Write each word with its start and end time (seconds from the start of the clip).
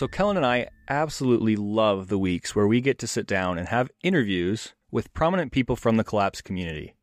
So, 0.00 0.08
Kellan 0.08 0.38
and 0.38 0.46
I 0.46 0.68
absolutely 0.88 1.56
love 1.56 2.08
the 2.08 2.18
weeks 2.18 2.56
where 2.56 2.66
we 2.66 2.80
get 2.80 2.98
to 3.00 3.06
sit 3.06 3.26
down 3.26 3.58
and 3.58 3.68
have 3.68 3.90
interviews 4.02 4.72
with 4.90 5.12
prominent 5.12 5.52
people 5.52 5.76
from 5.76 5.98
the 5.98 6.04
collapse 6.04 6.40
community. 6.40 6.94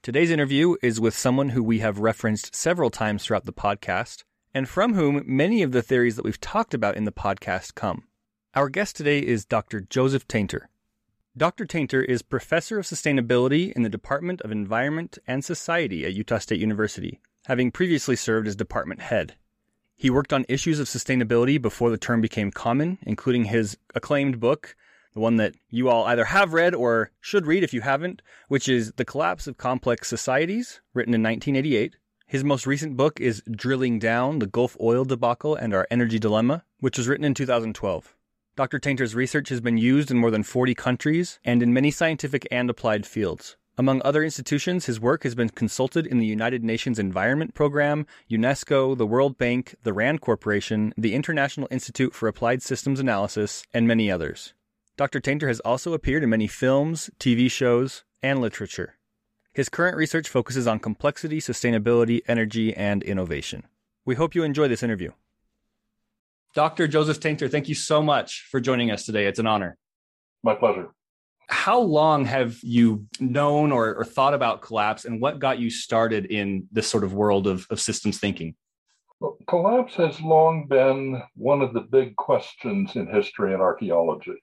Today's 0.00 0.30
interview 0.30 0.76
is 0.80 1.00
with 1.00 1.18
someone 1.18 1.48
who 1.48 1.64
we 1.64 1.80
have 1.80 1.98
referenced 1.98 2.54
several 2.54 2.88
times 2.88 3.24
throughout 3.24 3.46
the 3.46 3.52
podcast, 3.52 4.22
and 4.54 4.68
from 4.68 4.94
whom 4.94 5.24
many 5.26 5.64
of 5.64 5.72
the 5.72 5.82
theories 5.82 6.14
that 6.14 6.24
we've 6.24 6.40
talked 6.40 6.72
about 6.72 6.96
in 6.96 7.02
the 7.02 7.10
podcast 7.10 7.74
come. 7.74 8.04
Our 8.54 8.68
guest 8.68 8.94
today 8.94 9.18
is 9.18 9.44
Dr. 9.44 9.80
Joseph 9.80 10.28
Tainter. 10.28 10.66
Dr. 11.36 11.66
Tainter 11.66 12.04
is 12.04 12.22
Professor 12.22 12.78
of 12.78 12.86
Sustainability 12.86 13.72
in 13.72 13.82
the 13.82 13.88
Department 13.88 14.40
of 14.42 14.52
Environment 14.52 15.18
and 15.26 15.44
Society 15.44 16.04
at 16.04 16.14
Utah 16.14 16.38
State 16.38 16.60
University, 16.60 17.18
having 17.46 17.72
previously 17.72 18.14
served 18.14 18.46
as 18.46 18.54
department 18.54 19.00
head. 19.00 19.34
He 19.98 20.10
worked 20.10 20.32
on 20.32 20.44
issues 20.48 20.78
of 20.78 20.88
sustainability 20.88 21.60
before 21.60 21.88
the 21.88 21.96
term 21.96 22.20
became 22.20 22.50
common, 22.50 22.98
including 23.02 23.46
his 23.46 23.78
acclaimed 23.94 24.38
book, 24.38 24.76
the 25.14 25.20
one 25.20 25.36
that 25.36 25.54
you 25.70 25.88
all 25.88 26.04
either 26.04 26.26
have 26.26 26.52
read 26.52 26.74
or 26.74 27.10
should 27.18 27.46
read 27.46 27.64
if 27.64 27.72
you 27.72 27.80
haven't, 27.80 28.20
which 28.48 28.68
is 28.68 28.92
The 28.92 29.06
Collapse 29.06 29.46
of 29.46 29.56
Complex 29.56 30.08
Societies, 30.08 30.82
written 30.92 31.14
in 31.14 31.22
1988. 31.22 31.96
His 32.26 32.44
most 32.44 32.66
recent 32.66 32.98
book 32.98 33.18
is 33.20 33.42
Drilling 33.50 33.98
Down 33.98 34.40
The 34.40 34.46
Gulf 34.46 34.76
Oil 34.78 35.06
Debacle 35.06 35.54
and 35.54 35.72
Our 35.72 35.86
Energy 35.90 36.18
Dilemma, 36.18 36.64
which 36.80 36.98
was 36.98 37.08
written 37.08 37.24
in 37.24 37.32
2012. 37.32 38.14
Dr. 38.54 38.78
Tainter's 38.78 39.14
research 39.14 39.48
has 39.48 39.62
been 39.62 39.78
used 39.78 40.10
in 40.10 40.18
more 40.18 40.30
than 40.30 40.42
40 40.42 40.74
countries 40.74 41.38
and 41.42 41.62
in 41.62 41.72
many 41.72 41.90
scientific 41.90 42.46
and 42.50 42.68
applied 42.68 43.06
fields. 43.06 43.56
Among 43.78 44.00
other 44.04 44.24
institutions, 44.24 44.86
his 44.86 44.98
work 44.98 45.24
has 45.24 45.34
been 45.34 45.50
consulted 45.50 46.06
in 46.06 46.18
the 46.18 46.24
United 46.24 46.64
Nations 46.64 46.98
Environment 46.98 47.52
Program, 47.52 48.06
UNESCO, 48.30 48.96
the 48.96 49.06
World 49.06 49.36
Bank, 49.36 49.74
the 49.82 49.92
RAND 49.92 50.22
Corporation, 50.22 50.94
the 50.96 51.12
International 51.12 51.68
Institute 51.70 52.14
for 52.14 52.26
Applied 52.26 52.62
Systems 52.62 53.00
Analysis, 53.00 53.64
and 53.74 53.86
many 53.86 54.10
others. 54.10 54.54
Dr. 54.96 55.20
Tainter 55.20 55.48
has 55.48 55.60
also 55.60 55.92
appeared 55.92 56.22
in 56.22 56.30
many 56.30 56.46
films, 56.46 57.10
TV 57.20 57.50
shows, 57.50 58.02
and 58.22 58.40
literature. 58.40 58.96
His 59.52 59.68
current 59.68 59.98
research 59.98 60.30
focuses 60.30 60.66
on 60.66 60.78
complexity, 60.78 61.38
sustainability, 61.38 62.22
energy, 62.26 62.74
and 62.74 63.02
innovation. 63.02 63.64
We 64.06 64.14
hope 64.14 64.34
you 64.34 64.42
enjoy 64.42 64.68
this 64.68 64.82
interview. 64.82 65.10
Dr. 66.54 66.88
Joseph 66.88 67.20
Tainter, 67.20 67.50
thank 67.50 67.68
you 67.68 67.74
so 67.74 68.02
much 68.02 68.46
for 68.50 68.58
joining 68.58 68.90
us 68.90 69.04
today. 69.04 69.26
It's 69.26 69.38
an 69.38 69.46
honor. 69.46 69.76
My 70.42 70.54
pleasure. 70.54 70.88
How 71.48 71.78
long 71.78 72.24
have 72.24 72.58
you 72.62 73.06
known 73.20 73.70
or, 73.70 73.94
or, 73.94 74.04
thought 74.04 74.34
about 74.34 74.62
collapse, 74.62 75.04
and 75.04 75.20
what 75.20 75.38
got 75.38 75.60
you 75.60 75.70
started 75.70 76.26
in 76.26 76.66
this 76.72 76.88
sort 76.88 77.04
of 77.04 77.14
world 77.14 77.46
of, 77.46 77.66
of 77.70 77.80
systems 77.80 78.18
thinking? 78.18 78.56
Well, 79.20 79.38
collapse 79.46 79.94
has 79.94 80.20
long 80.20 80.66
been 80.66 81.22
one 81.34 81.62
of 81.62 81.72
the 81.72 81.80
big 81.80 82.16
questions 82.16 82.96
in 82.96 83.06
history 83.06 83.52
and 83.52 83.62
archaeology. 83.62 84.40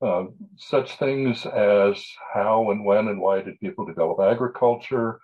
Uh, 0.00 0.24
such 0.56 0.96
things 0.96 1.46
as 1.46 2.04
how 2.34 2.70
and 2.72 2.84
when 2.84 3.08
and 3.08 3.20
why 3.20 3.40
did 3.40 3.60
people 3.60 3.84
develop 3.84 4.18
agriculture? 4.18 5.20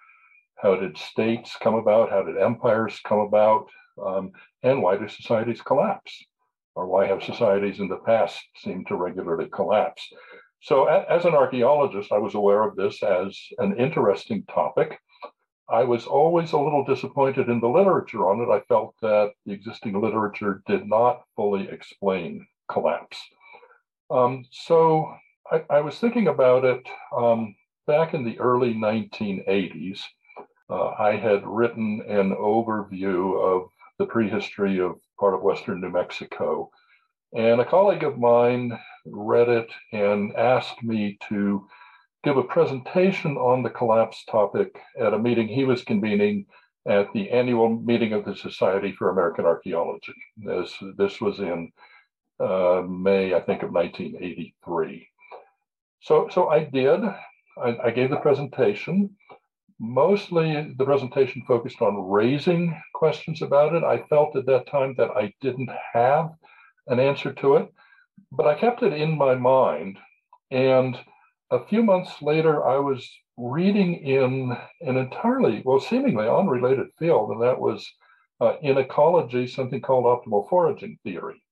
How 0.54 0.76
did 0.76 0.96
states 0.96 1.56
come 1.60 1.74
about? 1.74 2.10
How 2.10 2.22
did 2.22 2.36
empires 2.36 3.00
come 3.04 3.20
about? 3.20 3.68
Um, 4.00 4.32
and 4.62 4.82
why 4.82 4.96
do 4.96 5.08
societies 5.08 5.60
collapse? 5.62 6.24
Or 6.76 6.86
why 6.86 7.06
have 7.06 7.24
societies 7.24 7.80
in 7.80 7.88
the 7.88 7.96
past 7.96 8.40
seemed 8.56 8.86
to 8.86 8.94
regularly 8.94 9.48
collapse? 9.50 10.08
So, 10.60 10.86
as 10.86 11.24
an 11.24 11.34
archaeologist, 11.34 12.10
I 12.12 12.18
was 12.18 12.34
aware 12.34 12.62
of 12.62 12.74
this 12.74 13.02
as 13.02 13.38
an 13.58 13.78
interesting 13.78 14.44
topic. 14.44 14.98
I 15.70 15.84
was 15.84 16.06
always 16.06 16.52
a 16.52 16.58
little 16.58 16.84
disappointed 16.84 17.48
in 17.48 17.60
the 17.60 17.68
literature 17.68 18.28
on 18.28 18.40
it. 18.40 18.50
I 18.52 18.60
felt 18.68 18.94
that 19.02 19.32
the 19.46 19.52
existing 19.52 20.00
literature 20.00 20.62
did 20.66 20.88
not 20.88 21.22
fully 21.36 21.68
explain 21.68 22.46
collapse. 22.68 23.18
Um, 24.10 24.44
so, 24.50 25.14
I, 25.50 25.62
I, 25.70 25.80
was 25.80 25.98
thinking 25.98 26.28
about 26.28 26.64
it 26.64 26.86
um, 27.16 27.54
back 27.86 28.14
in 28.14 28.24
the 28.24 28.38
early 28.40 28.74
1980s. 28.74 30.00
Uh, 30.70 30.88
I 30.98 31.16
had 31.16 31.46
written 31.46 32.02
an 32.08 32.34
overview 32.34 33.40
of 33.40 33.68
the 33.98 34.06
prehistory 34.06 34.80
of 34.80 34.96
part 35.18 35.34
of 35.34 35.42
Western 35.42 35.80
New 35.80 35.90
Mexico. 35.90 36.70
And 37.36 37.60
a 37.60 37.64
colleague 37.64 38.04
of 38.04 38.18
mine 38.18 38.78
read 39.12 39.48
it 39.48 39.68
and 39.92 40.34
asked 40.36 40.82
me 40.82 41.18
to 41.28 41.66
give 42.24 42.36
a 42.36 42.42
presentation 42.42 43.36
on 43.36 43.62
the 43.62 43.70
collapse 43.70 44.24
topic 44.24 44.78
at 44.98 45.14
a 45.14 45.18
meeting 45.18 45.48
he 45.48 45.64
was 45.64 45.82
convening 45.84 46.46
at 46.88 47.12
the 47.12 47.30
annual 47.30 47.68
meeting 47.68 48.12
of 48.12 48.24
the 48.24 48.34
Society 48.34 48.92
for 48.92 49.10
American 49.10 49.44
Archaeology. 49.44 50.14
This, 50.36 50.74
this 50.96 51.20
was 51.20 51.38
in 51.38 51.70
uh, 52.40 52.82
May, 52.88 53.34
I 53.34 53.40
think, 53.40 53.62
of 53.62 53.72
1983. 53.72 55.08
So, 56.00 56.28
so 56.30 56.48
I 56.48 56.64
did. 56.64 57.00
I, 57.62 57.76
I 57.84 57.90
gave 57.90 58.10
the 58.10 58.16
presentation. 58.16 59.10
Mostly 59.80 60.74
the 60.76 60.84
presentation 60.84 61.42
focused 61.46 61.82
on 61.82 62.08
raising 62.08 62.80
questions 62.94 63.42
about 63.42 63.74
it. 63.74 63.84
I 63.84 64.04
felt 64.08 64.34
at 64.36 64.46
that 64.46 64.66
time 64.66 64.94
that 64.98 65.10
I 65.10 65.32
didn't 65.40 65.70
have 65.92 66.30
an 66.86 66.98
answer 66.98 67.32
to 67.34 67.56
it, 67.56 67.72
but 68.32 68.46
I 68.46 68.54
kept 68.54 68.82
it 68.82 68.92
in 68.92 69.16
my 69.16 69.34
mind. 69.34 69.98
And 70.50 70.98
a 71.50 71.64
few 71.66 71.82
months 71.82 72.20
later, 72.20 72.66
I 72.66 72.78
was 72.78 73.08
reading 73.36 73.94
in 73.94 74.56
an 74.80 74.96
entirely, 74.96 75.62
well, 75.64 75.80
seemingly 75.80 76.28
unrelated 76.28 76.88
field, 76.98 77.30
and 77.30 77.42
that 77.42 77.58
was 77.58 77.88
uh, 78.40 78.54
in 78.62 78.78
ecology, 78.78 79.46
something 79.46 79.80
called 79.80 80.04
optimal 80.04 80.48
foraging 80.48 80.98
theory, 81.04 81.42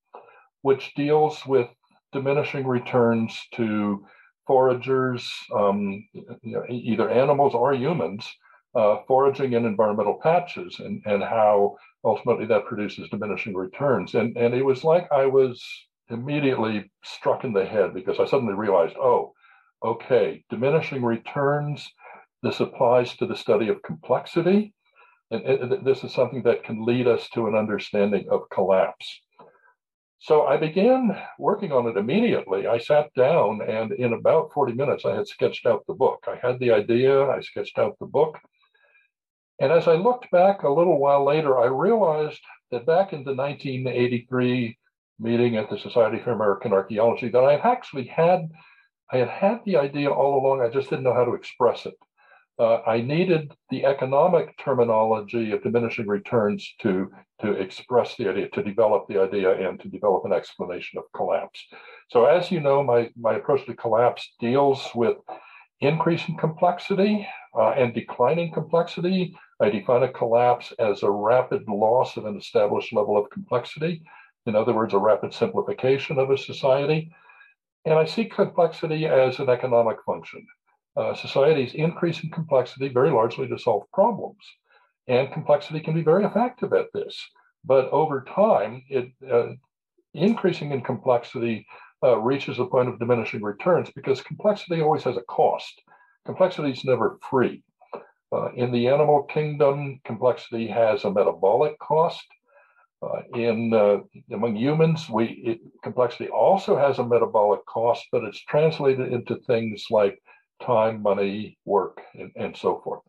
which 0.61 0.93
deals 0.95 1.45
with 1.45 1.67
diminishing 2.11 2.65
returns 2.65 3.39
to 3.55 4.05
foragers, 4.47 5.29
um, 5.55 6.07
you 6.13 6.25
know, 6.43 6.63
either 6.69 7.09
animals 7.09 7.53
or 7.53 7.73
humans, 7.73 8.27
uh, 8.75 8.97
foraging 9.07 9.53
in 9.53 9.65
environmental 9.65 10.19
patches 10.21 10.79
and, 10.79 11.01
and 11.05 11.23
how 11.23 11.75
ultimately 12.03 12.45
that 12.45 12.65
produces 12.65 13.09
diminishing 13.09 13.55
returns. 13.55 14.13
And, 14.13 14.37
and 14.37 14.53
it 14.53 14.63
was 14.63 14.83
like 14.83 15.11
I 15.11 15.25
was 15.25 15.61
immediately 16.09 16.91
struck 17.03 17.43
in 17.43 17.53
the 17.53 17.65
head 17.65 17.93
because 17.93 18.19
I 18.19 18.25
suddenly 18.25 18.53
realized, 18.53 18.95
oh, 18.97 19.33
okay, 19.83 20.43
diminishing 20.49 21.03
returns, 21.03 21.87
this 22.43 22.59
applies 22.59 23.15
to 23.17 23.25
the 23.25 23.35
study 23.35 23.69
of 23.69 23.81
complexity. 23.83 24.73
And 25.29 25.85
this 25.85 26.03
is 26.05 26.13
something 26.13 26.43
that 26.43 26.63
can 26.63 26.85
lead 26.85 27.07
us 27.07 27.27
to 27.33 27.47
an 27.47 27.55
understanding 27.55 28.27
of 28.31 28.49
collapse. 28.49 29.21
So 30.19 30.47
I 30.47 30.57
began 30.57 31.15
working 31.37 31.71
on 31.71 31.85
it 31.87 31.97
immediately. 31.97 32.65
I 32.65 32.77
sat 32.79 33.13
down 33.13 33.61
and 33.61 33.91
in 33.91 34.13
about 34.13 34.51
40 34.53 34.73
minutes, 34.73 35.05
I 35.05 35.15
had 35.15 35.27
sketched 35.27 35.65
out 35.65 35.85
the 35.85 35.93
book. 35.93 36.23
I 36.27 36.37
had 36.41 36.59
the 36.59 36.71
idea, 36.71 37.29
I 37.29 37.41
sketched 37.41 37.77
out 37.77 37.99
the 37.99 38.05
book. 38.05 38.39
And 39.59 39.71
as 39.71 39.87
I 39.87 39.93
looked 39.93 40.31
back 40.31 40.63
a 40.63 40.69
little 40.69 40.99
while 40.99 41.25
later, 41.25 41.59
I 41.59 41.65
realized 41.65 42.41
that 42.71 42.85
back 42.85 43.11
in 43.11 43.23
the 43.23 43.35
1983 43.35 44.77
meeting 45.19 45.57
at 45.57 45.69
the 45.69 45.77
Society 45.77 46.19
for 46.23 46.31
American 46.31 46.73
Archaeology, 46.73 47.29
that 47.29 47.39
I 47.39 47.55
actually 47.55 48.07
had, 48.07 48.49
I 49.11 49.17
had 49.17 49.29
had 49.29 49.59
the 49.65 49.77
idea 49.77 50.09
all 50.09 50.39
along. 50.39 50.61
I 50.61 50.69
just 50.69 50.89
didn't 50.89 51.03
know 51.03 51.13
how 51.13 51.25
to 51.25 51.33
express 51.33 51.85
it. 51.85 51.95
Uh, 52.59 52.81
I 52.87 53.01
needed 53.01 53.53
the 53.69 53.85
economic 53.85 54.57
terminology 54.57 55.51
of 55.51 55.61
diminishing 55.61 56.07
returns 56.07 56.73
to 56.81 57.11
to 57.39 57.51
express 57.51 58.15
the 58.15 58.27
idea, 58.29 58.49
to 58.49 58.63
develop 58.63 59.07
the 59.07 59.21
idea, 59.21 59.51
and 59.67 59.79
to 59.79 59.87
develop 59.87 60.25
an 60.25 60.33
explanation 60.33 60.97
of 60.97 61.03
collapse. 61.15 61.63
So, 62.09 62.25
as 62.25 62.49
you 62.49 62.59
know, 62.59 62.81
my 62.81 63.11
my 63.15 63.35
approach 63.35 63.65
to 63.67 63.75
collapse 63.75 64.33
deals 64.39 64.89
with 64.95 65.17
increasing 65.81 66.35
complexity 66.37 67.27
uh, 67.55 67.71
and 67.71 67.93
declining 67.93 68.51
complexity. 68.51 69.35
I 69.59 69.69
define 69.69 70.03
a 70.03 70.11
collapse 70.11 70.73
as 70.79 71.03
a 71.03 71.11
rapid 71.11 71.67
loss 71.67 72.17
of 72.17 72.25
an 72.25 72.37
established 72.37 72.91
level 72.91 73.17
of 73.17 73.29
complexity. 73.29 74.01
In 74.47 74.55
other 74.55 74.73
words, 74.73 74.93
a 74.93 74.97
rapid 74.97 75.33
simplification 75.33 76.17
of 76.19 76.29
a 76.29 76.37
society. 76.37 77.11
And 77.85 77.95
I 77.95 78.05
see 78.05 78.25
complexity 78.25 79.05
as 79.05 79.39
an 79.39 79.49
economic 79.49 79.97
function. 80.05 80.45
Uh, 80.95 81.13
societies 81.13 81.73
increase 81.73 82.23
in 82.23 82.31
complexity 82.31 82.89
very 82.89 83.11
largely 83.11 83.47
to 83.47 83.59
solve 83.59 83.83
problems. 83.93 84.43
And 85.07 85.31
complexity 85.31 85.79
can 85.79 85.93
be 85.93 86.01
very 86.01 86.25
effective 86.25 86.73
at 86.73 86.87
this. 86.93 87.23
But 87.63 87.89
over 87.91 88.23
time, 88.23 88.83
it 88.89 89.11
uh, 89.29 89.53
increasing 90.13 90.71
in 90.71 90.81
complexity 90.81 91.67
uh, 92.03 92.17
reaches 92.19 92.59
a 92.59 92.65
point 92.65 92.89
of 92.89 92.99
diminishing 92.99 93.41
returns 93.41 93.89
because 93.95 94.21
complexity 94.21 94.81
always 94.81 95.03
has 95.03 95.17
a 95.17 95.21
cost. 95.23 95.81
Complexity 96.25 96.71
is 96.71 96.85
never 96.85 97.19
free. 97.29 97.63
Uh, 98.31 98.51
in 98.53 98.71
the 98.71 98.87
animal 98.87 99.23
kingdom, 99.23 99.99
complexity 100.03 100.67
has 100.67 101.05
a 101.05 101.11
metabolic 101.11 101.77
cost. 101.79 102.25
Uh, 103.01 103.21
in 103.35 103.73
uh, 103.73 103.97
among 104.31 104.55
humans, 104.55 105.07
we 105.09 105.25
it, 105.45 105.59
complexity 105.83 106.29
also 106.29 106.75
has 106.75 106.97
a 106.97 107.05
metabolic 107.05 107.63
cost, 107.65 108.05
but 108.11 108.23
it's 108.23 108.43
translated 108.45 109.13
into 109.13 109.35
things 109.45 109.85
like 109.91 110.19
time, 110.65 111.01
money, 111.01 111.57
work, 111.65 112.01
and, 112.15 112.31
and 112.35 112.57
so 112.57 112.81
forth. 112.83 113.01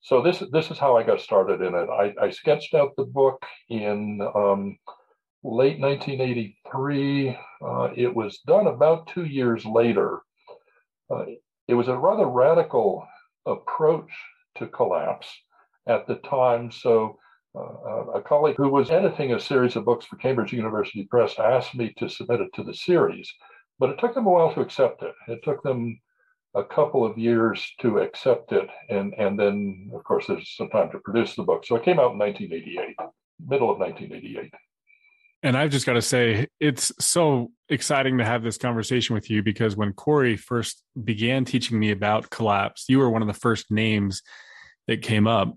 So 0.00 0.20
this 0.20 0.42
this 0.52 0.70
is 0.70 0.78
how 0.78 0.96
I 0.96 1.02
got 1.02 1.20
started 1.20 1.62
in 1.62 1.74
it. 1.74 1.88
I, 1.88 2.12
I 2.20 2.30
sketched 2.30 2.74
out 2.74 2.96
the 2.96 3.04
book 3.04 3.42
in 3.70 4.20
um, 4.34 4.76
late 5.44 5.78
1983. 5.78 7.38
Uh, 7.64 7.88
it 7.96 8.14
was 8.14 8.40
done 8.46 8.66
about 8.66 9.06
two 9.06 9.24
years 9.24 9.64
later. 9.64 10.20
Uh, 11.10 11.24
it 11.68 11.74
was 11.74 11.88
a 11.88 11.96
rather 11.96 12.26
radical 12.26 13.06
approach 13.46 14.10
to 14.56 14.66
collapse 14.66 15.28
at 15.86 16.06
the 16.06 16.16
time. 16.16 16.70
So, 16.70 17.18
uh, 17.54 18.10
a 18.14 18.22
colleague 18.22 18.56
who 18.56 18.68
was 18.68 18.90
editing 18.90 19.32
a 19.32 19.40
series 19.40 19.76
of 19.76 19.84
books 19.84 20.06
for 20.06 20.16
Cambridge 20.16 20.52
University 20.52 21.04
Press 21.04 21.38
asked 21.38 21.74
me 21.74 21.92
to 21.98 22.08
submit 22.08 22.40
it 22.40 22.48
to 22.54 22.64
the 22.64 22.74
series, 22.74 23.32
but 23.78 23.90
it 23.90 23.98
took 23.98 24.14
them 24.14 24.26
a 24.26 24.30
while 24.30 24.52
to 24.54 24.60
accept 24.60 25.02
it. 25.02 25.14
It 25.28 25.42
took 25.44 25.62
them 25.62 26.00
a 26.54 26.64
couple 26.64 27.04
of 27.04 27.18
years 27.18 27.64
to 27.80 27.98
accept 27.98 28.52
it, 28.52 28.68
and 28.88 29.14
and 29.18 29.38
then 29.38 29.90
of 29.94 30.04
course 30.04 30.26
there's 30.26 30.54
some 30.56 30.68
time 30.70 30.90
to 30.90 30.98
produce 30.98 31.34
the 31.34 31.42
book. 31.42 31.64
So 31.66 31.76
it 31.76 31.84
came 31.84 31.98
out 31.98 32.12
in 32.12 32.18
1988, 32.18 32.96
middle 33.46 33.70
of 33.70 33.78
1988. 33.78 34.52
And 35.44 35.58
I've 35.58 35.70
just 35.70 35.84
got 35.84 35.92
to 35.92 36.02
say, 36.02 36.46
it's 36.58 36.90
so 36.98 37.52
exciting 37.68 38.16
to 38.16 38.24
have 38.24 38.42
this 38.42 38.56
conversation 38.56 39.14
with 39.14 39.28
you 39.28 39.42
because 39.42 39.76
when 39.76 39.92
Corey 39.92 40.38
first 40.38 40.82
began 41.04 41.44
teaching 41.44 41.78
me 41.78 41.90
about 41.90 42.30
collapse, 42.30 42.86
you 42.88 42.98
were 42.98 43.10
one 43.10 43.20
of 43.20 43.28
the 43.28 43.34
first 43.34 43.70
names 43.70 44.22
that 44.86 45.02
came 45.02 45.26
up. 45.26 45.54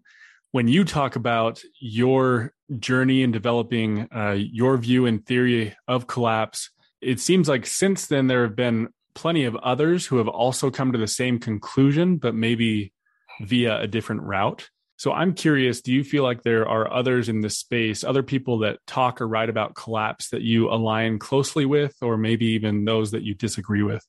When 0.58 0.68
you 0.68 0.86
talk 0.86 1.16
about 1.16 1.62
your 1.80 2.52
journey 2.80 3.22
in 3.22 3.32
developing 3.32 4.08
uh, 4.12 4.32
your 4.40 4.76
view 4.78 5.06
and 5.06 5.24
theory 5.24 5.76
of 5.88 6.08
collapse, 6.08 6.72
it 7.00 7.20
seems 7.20 7.48
like 7.48 7.68
since 7.68 8.08
then 8.08 8.26
there 8.26 8.42
have 8.42 8.56
been 8.56 8.88
plenty 9.14 9.46
of 9.46 9.56
others 9.58 10.08
who 10.08 10.18
have 10.18 10.28
also 10.28 10.72
come 10.72 10.94
to 10.94 10.98
the 10.98 11.06
same 11.06 11.38
conclusion, 11.38 12.18
but 12.18 12.34
maybe 12.34 12.92
via 13.42 13.82
a 13.82 13.86
different 13.86 14.24
route. 14.24 14.68
So 14.96 15.14
I'm 15.14 15.36
curious, 15.36 15.82
do 15.82 15.94
you 15.94 16.04
feel 16.04 16.24
like 16.24 16.42
there 16.42 16.68
are 16.68 16.92
others 16.92 17.30
in 17.30 17.42
this 17.42 17.60
space, 17.60 18.04
other 18.04 18.24
people 18.24 18.58
that 18.62 18.80
talk 18.88 19.22
or 19.22 19.28
write 19.28 19.52
about 19.52 19.76
collapse 19.76 20.30
that 20.30 20.42
you 20.42 20.72
align 20.72 21.20
closely 21.20 21.68
with, 21.68 21.96
or 22.02 22.18
maybe 22.18 22.48
even 22.48 22.84
those 22.84 23.12
that 23.12 23.22
you 23.22 23.36
disagree 23.36 23.84
with? 23.84 24.04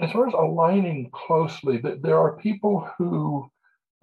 As 0.00 0.10
far 0.10 0.26
as 0.26 0.34
aligning 0.34 1.08
closely, 1.12 1.80
there 2.02 2.18
are 2.18 2.36
people 2.36 2.90
who 2.98 3.48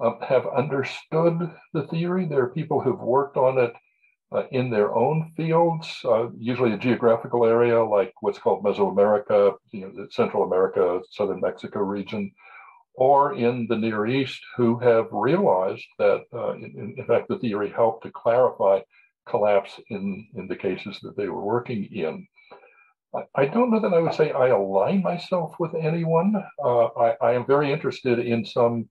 uh, 0.04 0.26
have 0.26 0.46
understood 0.48 1.52
the 1.74 1.88
theory. 1.88 2.26
There 2.26 2.44
are 2.44 2.50
people 2.50 2.82
who've 2.82 3.00
worked 3.00 3.38
on 3.38 3.58
it 3.58 3.74
uh, 4.32 4.44
in 4.52 4.70
their 4.70 4.96
own 4.96 5.32
fields, 5.38 5.88
uh, 6.06 6.30
usually 6.38 6.74
a 6.74 6.78
geographical 6.78 7.46
area 7.46 7.84
like 7.84 8.14
what's 8.22 8.40
called 8.40 8.64
Mesoamerica, 8.64 9.54
you 9.72 9.82
know, 9.82 10.08
Central 10.12 10.44
America, 10.44 11.02
Southern 11.12 11.40
Mexico 11.40 11.80
region 11.80 12.32
or 12.96 13.34
in 13.36 13.68
the 13.68 13.76
Near 13.76 14.06
East 14.06 14.40
who 14.56 14.78
have 14.80 15.08
realized 15.12 15.86
that, 15.98 16.22
uh, 16.34 16.54
in, 16.54 16.96
in, 16.98 17.06
fact, 17.08 17.28
the 17.28 17.40
theory 17.40 17.72
helped 17.72 18.04
to 18.04 18.12
clarify 18.12 18.82
collapse 19.28 19.80
in, 19.90 20.28
in 20.36 20.48
the 20.48 20.56
cases 20.56 21.00
that 21.02 21.18
they 21.18 21.28
were 21.28 21.44
working 21.44 21.86
in. 21.92 22.28
I, 23.16 23.44
I 23.44 23.46
don't 23.46 23.72
know 23.72 23.80
that 23.80 23.94
I 23.94 24.00
would 24.00 24.14
say 24.14 24.32
I 24.32 24.50
align 24.50 25.02
myself 25.02 25.56
with 25.60 25.74
anyone. 25.76 26.36
Uh, 26.64 26.86
I, 26.86 27.16
I, 27.22 27.34
am 27.34 27.46
very 27.46 27.72
interested 27.72 28.20
in 28.20 28.46
some 28.46 28.90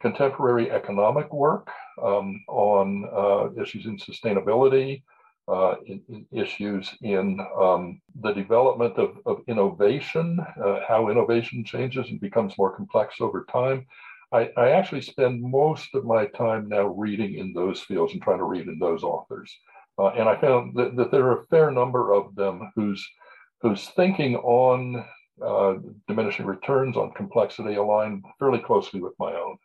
contemporary 0.00 0.70
economic 0.70 1.32
work 1.32 1.68
um, 2.02 2.42
on 2.48 3.08
uh, 3.14 3.62
issues 3.62 3.86
in 3.86 3.98
sustainability, 3.98 5.02
uh, 5.48 5.74
in, 5.86 6.00
in 6.08 6.26
issues 6.32 6.94
in 7.02 7.40
um, 7.60 8.00
the 8.20 8.32
development 8.32 8.96
of, 8.96 9.18
of 9.26 9.42
innovation, 9.48 10.38
uh, 10.64 10.80
how 10.86 11.08
innovation 11.08 11.64
changes 11.64 12.08
and 12.08 12.20
becomes 12.20 12.56
more 12.56 12.74
complex 12.74 13.16
over 13.20 13.44
time. 13.50 13.86
I, 14.32 14.50
I, 14.56 14.70
actually 14.70 15.00
spend 15.00 15.42
most 15.42 15.92
of 15.94 16.04
my 16.04 16.26
time 16.26 16.68
now 16.68 16.86
reading 16.86 17.34
in 17.34 17.52
those 17.52 17.80
fields 17.80 18.12
and 18.12 18.22
trying 18.22 18.38
to 18.38 18.44
read 18.44 18.68
in 18.68 18.78
those 18.78 19.02
authors. 19.02 19.52
Uh, 19.98 20.10
and 20.10 20.28
I 20.28 20.40
found 20.40 20.76
that, 20.76 20.94
that, 20.96 21.10
there 21.10 21.26
are 21.26 21.40
a 21.40 21.46
fair 21.46 21.72
number 21.72 22.12
of 22.12 22.34
them 22.36 22.70
whose 22.76 23.04
whose 23.60 23.88
thinking 23.88 24.36
on 24.36 25.04
uh, 25.44 25.74
diminishing 26.08 26.46
returns 26.46 26.96
on 26.96 27.12
complexity 27.12 27.74
align 27.74 28.22
fairly 28.38 28.60
closely 28.60 29.00
with 29.00 29.12
my 29.18 29.32
own. 29.32 29.58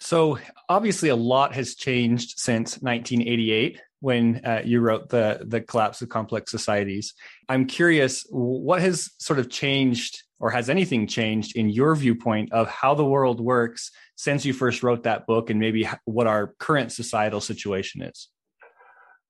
So 0.00 0.38
obviously, 0.68 1.08
a 1.08 1.16
lot 1.16 1.54
has 1.54 1.74
changed 1.74 2.38
since 2.38 2.80
1988 2.80 3.80
when 4.00 4.40
uh, 4.44 4.62
you 4.64 4.80
wrote 4.80 5.08
the 5.08 5.44
the 5.44 5.60
collapse 5.60 6.00
of 6.02 6.08
complex 6.08 6.50
societies. 6.50 7.14
I'm 7.48 7.66
curious, 7.66 8.24
what 8.30 8.80
has 8.80 9.10
sort 9.18 9.38
of 9.38 9.50
changed, 9.50 10.22
or 10.38 10.50
has 10.50 10.70
anything 10.70 11.06
changed 11.06 11.56
in 11.56 11.68
your 11.68 11.96
viewpoint 11.96 12.52
of 12.52 12.68
how 12.68 12.94
the 12.94 13.04
world 13.04 13.40
works 13.40 13.90
since 14.14 14.44
you 14.44 14.52
first 14.52 14.82
wrote 14.82 15.02
that 15.02 15.26
book, 15.26 15.50
and 15.50 15.58
maybe 15.58 15.88
what 16.04 16.26
our 16.26 16.54
current 16.58 16.92
societal 16.92 17.40
situation 17.40 18.02
is? 18.02 18.28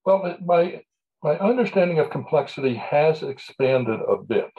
Well, 0.05 0.37
my 0.45 0.83
my 1.23 1.39
understanding 1.39 1.99
of 1.99 2.11
complexity 2.11 2.75
has 2.75 3.23
expanded 3.23 4.01
a 4.01 4.23
bit. 4.23 4.51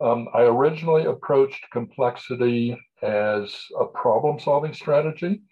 Um, 0.00 0.28
I 0.34 0.42
originally 0.42 1.04
approached 1.04 1.64
complexity 1.72 2.78
as 3.02 3.54
a 3.78 3.86
problem 3.86 4.38
solving 4.38 4.72
strategy. 4.72 5.42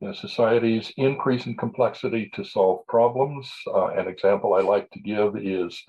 You 0.00 0.08
know, 0.08 0.12
societies 0.12 0.92
increase 0.96 1.46
in 1.46 1.56
complexity 1.56 2.30
to 2.34 2.44
solve 2.44 2.86
problems. 2.86 3.50
Uh, 3.66 3.88
an 3.88 4.08
example 4.08 4.54
I 4.54 4.60
like 4.60 4.90
to 4.90 5.00
give 5.00 5.36
is 5.36 5.82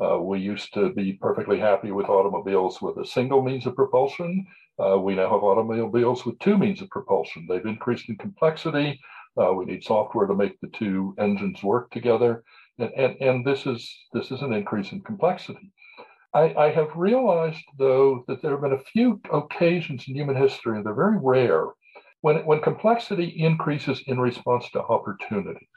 uh, 0.00 0.18
we 0.18 0.38
used 0.40 0.72
to 0.74 0.92
be 0.94 1.12
perfectly 1.12 1.58
happy 1.58 1.90
with 1.90 2.06
automobiles 2.06 2.80
with 2.80 2.96
a 2.96 3.06
single 3.06 3.42
means 3.42 3.66
of 3.66 3.76
propulsion. 3.76 4.46
Uh, 4.78 4.98
we 4.98 5.14
now 5.14 5.30
have 5.30 5.42
automobiles 5.42 6.24
with 6.24 6.38
two 6.38 6.56
means 6.56 6.80
of 6.80 6.88
propulsion. 6.88 7.46
They've 7.46 7.66
increased 7.66 8.08
in 8.08 8.16
complexity. 8.16 8.98
Uh, 9.40 9.52
we 9.52 9.66
need 9.66 9.84
software 9.84 10.26
to 10.26 10.34
make 10.34 10.58
the 10.60 10.68
two 10.68 11.14
engines 11.18 11.62
work 11.62 11.90
together, 11.90 12.42
and, 12.78 12.90
and, 12.96 13.16
and 13.20 13.46
this 13.46 13.66
is 13.66 13.94
this 14.12 14.30
is 14.30 14.42
an 14.42 14.52
increase 14.52 14.90
in 14.92 15.02
complexity. 15.02 15.70
I, 16.32 16.54
I 16.54 16.70
have 16.70 16.94
realized, 16.94 17.64
though, 17.78 18.24
that 18.28 18.40
there 18.40 18.52
have 18.52 18.60
been 18.60 18.72
a 18.72 18.90
few 18.92 19.20
occasions 19.32 20.04
in 20.06 20.14
human 20.14 20.36
history, 20.36 20.76
and 20.76 20.86
they're 20.86 20.94
very 20.94 21.18
rare, 21.20 21.66
when 22.20 22.44
when 22.46 22.60
complexity 22.60 23.26
increases 23.26 24.02
in 24.06 24.20
response 24.20 24.70
to 24.70 24.82
opportunities. 24.82 25.68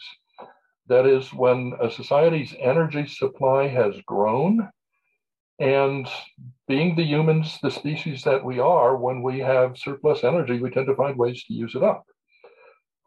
That 0.87 1.05
is, 1.05 1.33
when 1.33 1.73
a 1.81 1.89
society's 1.89 2.53
energy 2.59 3.07
supply 3.07 3.67
has 3.67 3.95
grown, 4.05 4.69
and 5.59 6.07
being 6.67 6.95
the 6.95 7.03
humans, 7.03 7.57
the 7.61 7.71
species 7.71 8.23
that 8.23 8.43
we 8.43 8.59
are, 8.59 8.97
when 8.97 9.23
we 9.23 9.39
have 9.39 9.77
surplus 9.77 10.23
energy, 10.23 10.59
we 10.59 10.69
tend 10.69 10.87
to 10.87 10.95
find 10.95 11.17
ways 11.17 11.43
to 11.45 11.53
use 11.53 11.73
it 11.75 11.83
up. 11.83 12.03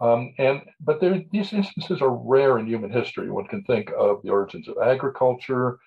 Um, 0.00 0.34
and 0.38 0.62
but 0.80 1.00
there, 1.00 1.22
these 1.32 1.52
instances 1.52 2.02
are 2.02 2.14
rare 2.14 2.58
in 2.58 2.66
human 2.66 2.90
history. 2.90 3.30
One 3.30 3.46
can 3.46 3.62
think 3.64 3.90
of 3.98 4.22
the 4.22 4.30
origins 4.30 4.68
of 4.68 4.76
agriculture, 4.82 5.78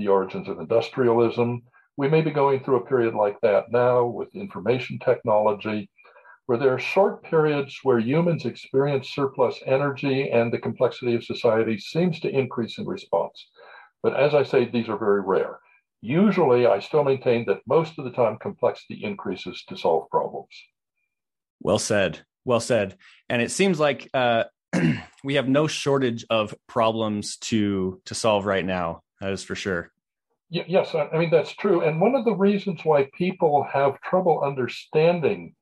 the 0.00 0.08
origins 0.08 0.48
of 0.48 0.58
industrialism. 0.58 1.62
We 1.96 2.08
may 2.08 2.22
be 2.22 2.30
going 2.30 2.60
through 2.60 2.76
a 2.76 2.86
period 2.86 3.14
like 3.14 3.40
that 3.42 3.70
now 3.70 4.04
with 4.06 4.34
information 4.34 4.98
technology, 4.98 5.90
where 6.46 6.58
there 6.58 6.74
are 6.74 6.78
short 6.78 7.22
periods 7.22 7.78
where 7.82 7.98
humans 7.98 8.44
experience 8.44 9.10
surplus 9.10 9.60
energy 9.66 10.30
and 10.30 10.52
the 10.52 10.58
complexity 10.58 11.14
of 11.14 11.24
society 11.24 11.78
seems 11.78 12.18
to 12.20 12.30
increase 12.30 12.78
in 12.78 12.86
response. 12.86 13.46
But 14.02 14.16
as 14.16 14.34
I 14.34 14.42
say, 14.42 14.64
these 14.64 14.88
are 14.88 14.98
very 14.98 15.20
rare. 15.20 15.58
Usually, 16.00 16.66
I 16.66 16.80
still 16.80 17.04
maintain 17.04 17.44
that 17.46 17.60
most 17.68 17.98
of 17.98 18.04
the 18.04 18.10
time 18.10 18.38
complexity 18.38 19.04
increases 19.04 19.62
to 19.68 19.76
solve 19.76 20.08
problems. 20.10 20.48
Well 21.60 21.78
said. 21.78 22.20
Well 22.44 22.60
said. 22.60 22.96
And 23.28 23.42
it 23.42 23.50
seems 23.50 23.78
like 23.78 24.08
uh, 24.14 24.44
we 25.24 25.34
have 25.34 25.48
no 25.48 25.66
shortage 25.66 26.24
of 26.30 26.54
problems 26.66 27.36
to 27.38 28.00
to 28.06 28.14
solve 28.14 28.46
right 28.46 28.64
now. 28.64 29.02
That 29.20 29.32
is 29.32 29.44
for 29.44 29.54
sure. 29.54 29.92
Yes, 30.48 30.94
I 30.94 31.16
mean 31.16 31.30
that's 31.30 31.52
true. 31.52 31.82
And 31.82 32.00
one 32.00 32.16
of 32.16 32.24
the 32.24 32.34
reasons 32.34 32.80
why 32.84 33.08
people 33.16 33.62
have 33.72 34.00
trouble 34.00 34.42
understanding 34.42 35.54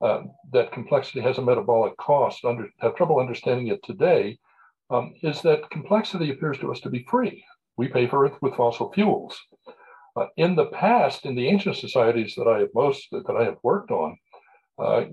uh, 0.00 0.22
that 0.52 0.72
complexity 0.72 1.20
has 1.20 1.38
a 1.38 1.42
metabolic 1.42 1.96
cost, 1.96 2.44
under, 2.44 2.68
have 2.78 2.94
trouble 2.94 3.18
understanding 3.18 3.68
it 3.68 3.82
today, 3.82 4.38
um, 4.90 5.14
is 5.22 5.42
that 5.42 5.68
complexity 5.70 6.30
appears 6.30 6.58
to 6.58 6.70
us 6.70 6.80
to 6.80 6.90
be 6.90 7.04
free. 7.10 7.44
We 7.76 7.88
pay 7.88 8.06
for 8.06 8.24
it 8.26 8.34
with 8.40 8.54
fossil 8.54 8.92
fuels. 8.92 9.36
Uh, 10.16 10.26
in 10.36 10.54
the 10.54 10.66
past, 10.66 11.26
in 11.26 11.34
the 11.34 11.48
ancient 11.48 11.76
societies 11.76 12.34
that 12.36 12.46
I 12.46 12.60
have 12.60 12.70
most 12.74 13.08
that 13.10 13.36
I 13.36 13.44
have 13.44 13.58
worked 13.62 13.90
on, 13.90 14.16
uh, 14.78 15.04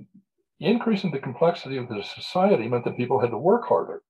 increasing 0.60 1.12
the 1.12 1.19
complexity 1.19 1.77
of 1.77 1.89
the 1.89 2.03
society 2.03 2.67
meant 2.67 2.86
that 2.86 2.98
people 2.98 3.19
had 3.19 3.31
to 3.31 3.38
work 3.38 3.65
harder, 3.65 4.01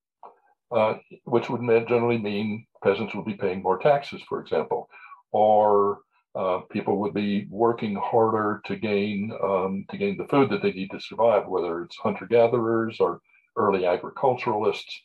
uh, 0.76 0.96
which 1.26 1.50
would 1.50 1.62
generally 1.88 2.18
mean 2.18 2.66
peasants 2.84 3.14
would 3.16 3.26
be 3.26 3.36
paying 3.36 3.62
more 3.62 3.80
taxes, 3.80 4.22
for 4.28 4.42
example, 4.42 4.90
or 5.32 6.00
uh, 6.36 6.60
people 6.72 6.98
would 6.98 7.14
be 7.14 7.46
working 7.50 7.96
harder 7.96 8.62
to 8.66 8.76
gain 8.76 9.32
um, 9.44 9.86
to 9.90 9.98
gain 9.98 10.18
the 10.18 10.28
food 10.28 10.50
that 10.50 10.62
they 10.62 10.72
need 10.72 10.90
to 10.92 11.00
survive, 11.00 11.48
whether 11.48 11.84
it's 11.84 11.96
hunter 11.98 12.26
gatherers 12.26 12.98
or 13.00 13.22
early 13.56 13.86
agriculturalists. 13.86 15.00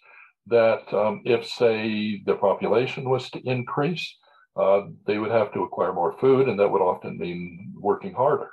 That 0.47 0.91
um, 0.95 1.21
if, 1.27 1.47
say, 1.47 2.23
the 2.25 2.37
population 2.37 3.11
was 3.11 3.29
to 3.31 3.41
increase, 3.47 4.17
uh, 4.57 4.83
they 5.07 5.19
would 5.19 5.31
have 5.31 5.53
to 5.53 5.63
acquire 5.63 5.93
more 5.93 6.17
food, 6.19 6.49
and 6.49 6.59
that 6.59 6.71
would 6.71 6.81
often 6.81 7.19
mean 7.19 7.75
working 7.79 8.15
harder. 8.15 8.49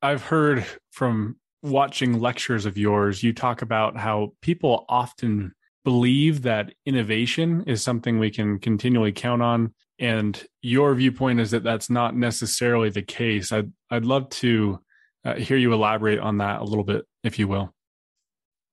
I've 0.00 0.22
heard 0.22 0.64
from 0.92 1.36
watching 1.62 2.20
lectures 2.20 2.66
of 2.66 2.78
yours, 2.78 3.22
you 3.22 3.32
talk 3.32 3.62
about 3.62 3.96
how 3.96 4.34
people 4.42 4.84
often 4.88 5.52
believe 5.84 6.42
that 6.42 6.72
innovation 6.86 7.64
is 7.66 7.82
something 7.82 8.18
we 8.18 8.30
can 8.30 8.58
continually 8.58 9.12
count 9.12 9.42
on. 9.42 9.74
And 9.98 10.42
your 10.60 10.94
viewpoint 10.94 11.40
is 11.40 11.50
that 11.52 11.64
that's 11.64 11.90
not 11.90 12.16
necessarily 12.16 12.90
the 12.90 13.02
case. 13.02 13.52
I'd, 13.52 13.72
I'd 13.90 14.04
love 14.04 14.28
to 14.30 14.80
uh, 15.24 15.34
hear 15.34 15.56
you 15.56 15.72
elaborate 15.72 16.18
on 16.18 16.38
that 16.38 16.60
a 16.60 16.64
little 16.64 16.84
bit, 16.84 17.04
if 17.22 17.38
you 17.38 17.48
will. 17.48 17.72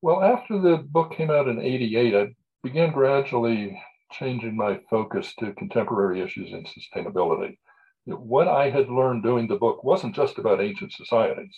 Well, 0.02 0.24
after 0.24 0.60
the 0.60 0.78
book 0.78 1.14
came 1.16 1.30
out 1.30 1.48
in 1.48 1.60
88, 1.60 2.16
I 2.16 2.28
began 2.64 2.92
gradually 2.92 3.80
changing 4.12 4.56
my 4.56 4.80
focus 4.90 5.34
to 5.40 5.54
contemporary 5.54 6.22
issues 6.22 6.52
in 6.52 6.66
sustainability. 6.66 7.58
What 8.06 8.48
I 8.48 8.70
had 8.70 8.90
learned 8.90 9.24
doing 9.24 9.48
the 9.48 9.58
book 9.58 9.84
wasn't 9.84 10.16
just 10.16 10.40
about 10.40 10.62
ancient 10.62 10.94
societies 10.94 11.56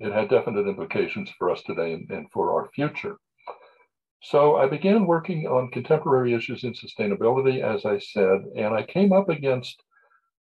it 0.00 0.12
had 0.12 0.28
definite 0.28 0.66
implications 0.66 1.30
for 1.38 1.50
us 1.50 1.62
today 1.62 1.92
and, 1.92 2.10
and 2.10 2.30
for 2.32 2.52
our 2.52 2.68
future. 2.74 3.16
So 4.24 4.56
I 4.56 4.66
began 4.66 5.06
working 5.06 5.46
on 5.46 5.70
contemporary 5.70 6.32
issues 6.32 6.64
in 6.64 6.72
sustainability, 6.72 7.62
as 7.62 7.84
I 7.84 7.98
said, 7.98 8.46
and 8.56 8.74
I 8.74 8.82
came 8.82 9.12
up 9.12 9.28
against 9.28 9.82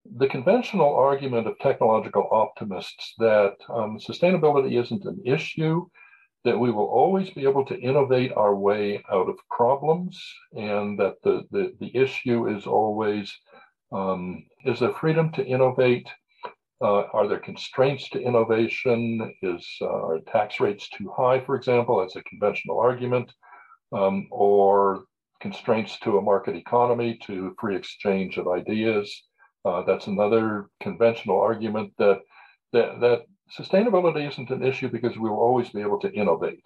the 0.06 0.28
conventional 0.28 0.96
argument 0.96 1.48
of 1.48 1.60
technological 1.60 2.30
optimists 2.32 3.14
that 3.18 3.56
um, 3.68 4.00
sustainability 4.00 4.82
isn't 4.82 5.04
an 5.04 5.22
issue, 5.26 5.86
that 6.46 6.58
we 6.58 6.72
will 6.72 6.86
always 6.86 7.30
be 7.32 7.44
able 7.44 7.66
to 7.66 7.80
innovate 7.80 8.32
our 8.38 8.56
way 8.56 9.04
out 9.12 9.28
of 9.28 9.36
problems, 9.50 10.18
and 10.54 10.98
that 11.00 11.16
the, 11.24 11.46
the, 11.52 11.74
the 11.82 11.92
issue 11.94 12.48
is 12.48 12.66
always 12.66 13.38
um, 13.92 14.46
is 14.64 14.80
the 14.80 14.94
freedom 14.94 15.30
to 15.34 15.46
innovate 15.46 16.08
uh, 16.82 17.04
are 17.14 17.28
there 17.28 17.40
constraints 17.40 18.10
to 18.10 18.22
innovation? 18.22 19.34
Is 19.42 19.66
uh, 19.82 19.86
are 19.86 20.20
tax 20.20 20.60
rates 20.60 20.90
too 20.90 21.12
high, 21.16 21.40
for 21.40 21.56
example? 21.56 22.00
That's 22.00 22.16
a 22.16 22.24
conventional 22.24 22.80
argument, 22.80 23.32
um, 23.94 24.28
or 24.32 25.04
constraints 25.42 26.00
to 26.00 26.18
a 26.18 26.22
market 26.22 26.56
economy 26.56 27.20
to 27.26 27.56
free 27.60 27.76
exchange 27.76 28.38
of 28.38 28.48
ideas. 28.48 29.24
Uh, 29.66 29.84
that's 29.84 30.08
another 30.08 30.68
conventional 30.82 31.40
argument 31.40 31.94
that, 31.98 32.20
that 32.74 33.00
that 33.00 33.22
sustainability 33.58 34.28
isn't 34.28 34.50
an 34.50 34.64
issue 34.64 34.90
because 34.90 35.18
we 35.18 35.30
will 35.30 35.40
always 35.40 35.70
be 35.70 35.82
able 35.82 36.00
to 36.00 36.12
innovate. 36.12 36.64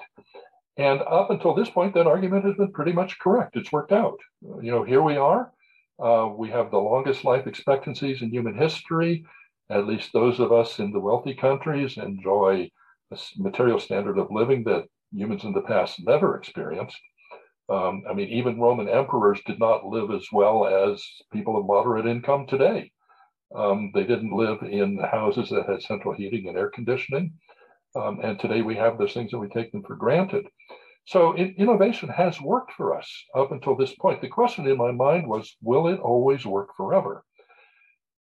And 0.78 1.02
up 1.02 1.32
until 1.32 1.56
this 1.56 1.70
point, 1.70 1.94
that 1.96 2.08
argument 2.08 2.46
has 2.46 2.56
been 2.56 2.72
pretty 2.72 2.94
much 2.94 3.20
correct. 3.20 3.56
It's 3.56 3.72
worked 3.72 3.92
out. 3.92 4.18
You 4.42 4.72
know, 4.72 4.84
here 4.84 5.02
we 5.02 5.18
are. 5.18 5.52
Uh, 6.00 6.30
we 6.36 6.50
have 6.50 6.70
the 6.70 6.78
longest 6.78 7.24
life 7.24 7.48
expectancies 7.48 8.22
in 8.22 8.30
human 8.30 8.56
history 8.56 9.26
at 9.70 9.88
least 9.88 10.14
those 10.14 10.40
of 10.40 10.52
us 10.52 10.80
in 10.80 10.92
the 10.92 11.00
wealthy 11.00 11.34
countries 11.34 11.98
enjoy 11.98 12.70
a 13.12 13.18
material 13.38 13.80
standard 13.80 14.18
of 14.18 14.32
living 14.32 14.64
that 14.64 14.86
humans 15.12 15.44
in 15.44 15.54
the 15.54 15.62
past 15.62 16.00
never 16.06 16.38
experienced. 16.38 17.00
Um, 17.70 18.04
I 18.10 18.14
mean, 18.14 18.30
even 18.30 18.60
Roman 18.60 18.88
emperors 18.88 19.42
did 19.46 19.60
not 19.60 19.86
live 19.86 20.12
as 20.12 20.26
well 20.32 20.66
as 20.66 21.04
people 21.34 21.58
of 21.58 21.66
moderate 21.66 22.06
income 22.06 22.48
today. 22.48 22.92
Um, 23.56 23.92
they 23.94 24.04
didn't 24.04 24.36
live 24.36 24.62
in 24.62 25.00
houses 25.00 25.50
that 25.50 25.70
had 25.70 25.82
central 25.82 26.14
heating 26.14 26.48
and 26.48 26.58
air 26.58 26.70
conditioning. 26.70 27.34
Um, 27.96 28.20
and 28.22 28.40
today 28.40 28.62
we 28.62 28.76
have 28.76 28.98
those 28.98 29.14
things 29.14 29.34
and 29.34 29.42
we 29.42 29.50
take 29.50 29.72
them 29.72 29.84
for 29.84 29.96
granted. 29.96 30.46
So 31.06 31.32
it, 31.34 31.56
innovation 31.58 32.10
has 32.10 32.42
worked 32.42 32.74
for 32.74 32.98
us 32.98 33.10
up 33.36 33.52
until 33.52 33.76
this 33.76 33.96
point. 33.96 34.22
The 34.22 34.28
question 34.28 34.68
in 34.68 34.78
my 34.78 34.92
mind 34.92 35.28
was, 35.28 35.56
will 35.62 35.88
it 35.88 36.00
always 36.00 36.46
work 36.46 36.76
forever? 36.76 37.24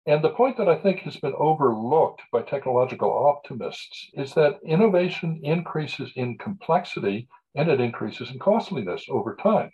And 0.05 0.23
the 0.23 0.29
point 0.29 0.55
that 0.57 0.69
I 0.69 0.77
think 0.77 0.99
has 0.99 1.17
been 1.17 1.33
overlooked 1.37 2.21
by 2.31 2.41
technological 2.41 3.11
optimists 3.11 4.09
is 4.13 4.33
that 4.35 4.59
innovation 4.63 5.41
increases 5.43 6.13
in 6.15 6.37
complexity 6.37 7.27
and 7.57 7.69
it 7.69 7.81
increases 7.81 8.31
in 8.31 8.39
costliness 8.39 9.05
over 9.09 9.35
time. 9.35 9.71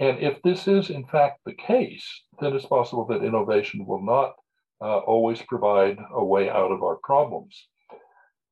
And 0.00 0.18
if 0.18 0.42
this 0.42 0.66
is 0.66 0.90
in 0.90 1.06
fact 1.06 1.40
the 1.44 1.54
case, 1.54 2.06
then 2.40 2.54
it's 2.54 2.66
possible 2.66 3.06
that 3.06 3.24
innovation 3.24 3.86
will 3.86 4.02
not 4.02 4.34
uh, 4.80 4.98
always 4.98 5.42
provide 5.42 5.98
a 6.12 6.24
way 6.24 6.50
out 6.50 6.72
of 6.72 6.82
our 6.82 6.96
problems. 6.96 7.68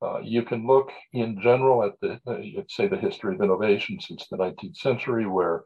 Uh, 0.00 0.20
you 0.20 0.42
can 0.42 0.66
look 0.66 0.92
in 1.12 1.40
general 1.40 1.82
at 1.82 1.94
the, 2.00 2.20
uh, 2.26 2.62
say, 2.68 2.86
the 2.86 2.96
history 2.96 3.34
of 3.34 3.40
innovation 3.40 3.98
since 4.00 4.28
the 4.28 4.36
19th 4.36 4.76
century, 4.76 5.26
where 5.26 5.64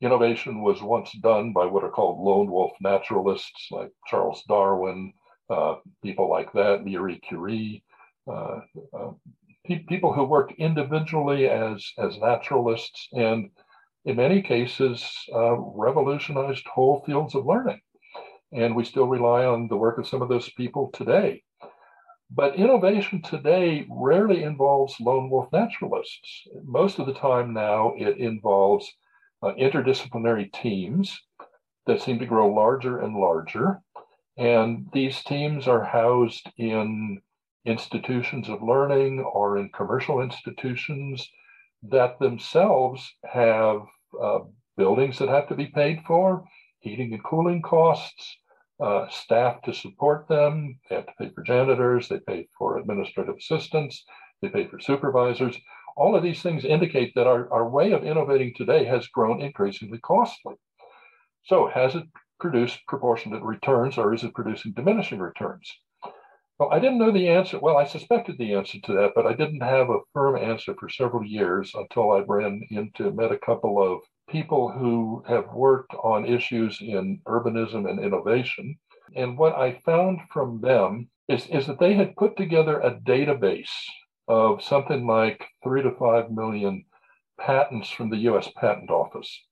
Innovation 0.00 0.62
was 0.62 0.80
once 0.80 1.10
done 1.22 1.52
by 1.52 1.66
what 1.66 1.82
are 1.82 1.90
called 1.90 2.20
lone 2.20 2.48
wolf 2.50 2.70
naturalists 2.80 3.66
like 3.72 3.90
Charles 4.06 4.44
Darwin, 4.46 5.12
uh, 5.50 5.76
people 6.04 6.30
like 6.30 6.52
that, 6.52 6.84
Marie 6.84 7.18
Curie, 7.18 7.82
uh, 8.30 8.60
uh, 8.96 9.10
pe- 9.68 9.84
people 9.84 10.12
who 10.12 10.24
worked 10.24 10.54
individually 10.58 11.48
as, 11.48 11.92
as 11.98 12.18
naturalists 12.18 13.08
and 13.12 13.50
in 14.04 14.16
many 14.16 14.40
cases 14.42 15.06
uh, 15.34 15.54
revolutionized 15.56 16.66
whole 16.66 17.02
fields 17.04 17.34
of 17.34 17.46
learning. 17.46 17.80
And 18.52 18.74
we 18.74 18.84
still 18.84 19.06
rely 19.06 19.44
on 19.44 19.68
the 19.68 19.76
work 19.76 19.98
of 19.98 20.08
some 20.08 20.22
of 20.22 20.30
those 20.30 20.50
people 20.50 20.90
today. 20.92 21.42
But 22.30 22.56
innovation 22.56 23.22
today 23.22 23.86
rarely 23.90 24.42
involves 24.42 25.00
lone 25.00 25.30
wolf 25.30 25.48
naturalists. 25.52 26.46
Most 26.64 26.98
of 26.98 27.06
the 27.06 27.14
time 27.14 27.52
now, 27.52 27.94
it 27.96 28.18
involves 28.18 28.90
uh, 29.42 29.52
interdisciplinary 29.58 30.52
teams 30.52 31.18
that 31.86 32.02
seem 32.02 32.18
to 32.18 32.26
grow 32.26 32.52
larger 32.52 33.00
and 33.00 33.14
larger. 33.16 33.80
And 34.36 34.86
these 34.92 35.22
teams 35.24 35.66
are 35.66 35.84
housed 35.84 36.50
in 36.58 37.20
institutions 37.68 38.48
of 38.48 38.62
learning 38.62 39.20
or 39.20 39.58
in 39.58 39.70
commercial 39.70 40.20
institutions 40.20 41.28
that 41.82 42.18
themselves 42.18 43.14
have 43.24 43.82
uh, 44.20 44.40
buildings 44.76 45.18
that 45.18 45.28
have 45.28 45.48
to 45.48 45.54
be 45.54 45.66
paid 45.66 46.00
for, 46.06 46.44
heating 46.80 47.12
and 47.12 47.24
cooling 47.24 47.62
costs, 47.62 48.38
uh, 48.80 49.08
staff 49.08 49.60
to 49.62 49.72
support 49.74 50.26
them. 50.28 50.78
They 50.88 50.96
have 50.96 51.06
to 51.06 51.12
pay 51.18 51.30
for 51.30 51.42
janitors, 51.42 52.08
they 52.08 52.20
pay 52.20 52.48
for 52.56 52.78
administrative 52.78 53.36
assistants, 53.36 54.04
they 54.40 54.48
pay 54.48 54.66
for 54.66 54.80
supervisors. 54.80 55.56
All 55.96 56.14
of 56.14 56.22
these 56.22 56.42
things 56.42 56.64
indicate 56.64 57.12
that 57.16 57.26
our, 57.26 57.52
our 57.52 57.68
way 57.68 57.92
of 57.92 58.04
innovating 58.04 58.54
today 58.54 58.84
has 58.84 59.08
grown 59.08 59.40
increasingly 59.42 59.98
costly. 59.98 60.54
So, 61.44 61.68
has 61.68 61.96
it 61.96 62.04
produced 62.38 62.78
proportionate 62.86 63.42
returns 63.42 63.98
or 63.98 64.14
is 64.14 64.22
it 64.22 64.34
producing 64.34 64.72
diminishing 64.72 65.18
returns? 65.18 65.72
Well, 66.58 66.70
I 66.72 66.80
didn't 66.80 66.98
know 66.98 67.12
the 67.12 67.28
answer. 67.28 67.58
Well, 67.58 67.76
I 67.76 67.84
suspected 67.84 68.36
the 68.38 68.54
answer 68.54 68.80
to 68.80 68.92
that, 68.94 69.12
but 69.14 69.26
I 69.26 69.32
didn't 69.32 69.60
have 69.60 69.90
a 69.90 70.00
firm 70.12 70.36
answer 70.36 70.74
for 70.74 70.88
several 70.88 71.24
years 71.24 71.72
until 71.74 72.10
I 72.12 72.20
ran 72.20 72.62
into, 72.70 73.12
met 73.12 73.30
a 73.30 73.38
couple 73.38 73.80
of 73.80 74.02
people 74.28 74.68
who 74.70 75.22
have 75.28 75.52
worked 75.52 75.94
on 75.94 76.24
issues 76.24 76.80
in 76.80 77.20
urbanism 77.26 77.88
and 77.88 78.00
innovation. 78.00 78.76
And 79.14 79.38
what 79.38 79.54
I 79.54 79.80
found 79.84 80.20
from 80.32 80.60
them 80.60 81.08
is, 81.28 81.46
is 81.46 81.66
that 81.68 81.78
they 81.78 81.94
had 81.94 82.16
put 82.16 82.36
together 82.36 82.80
a 82.80 82.94
database 82.94 83.72
of 84.26 84.62
something 84.62 85.06
like 85.06 85.46
three 85.62 85.82
to 85.82 85.92
five 85.92 86.30
million 86.30 86.84
patents 87.40 87.88
from 87.90 88.10
the 88.10 88.18
US 88.28 88.50
Patent 88.56 88.90
Office. 88.90 89.44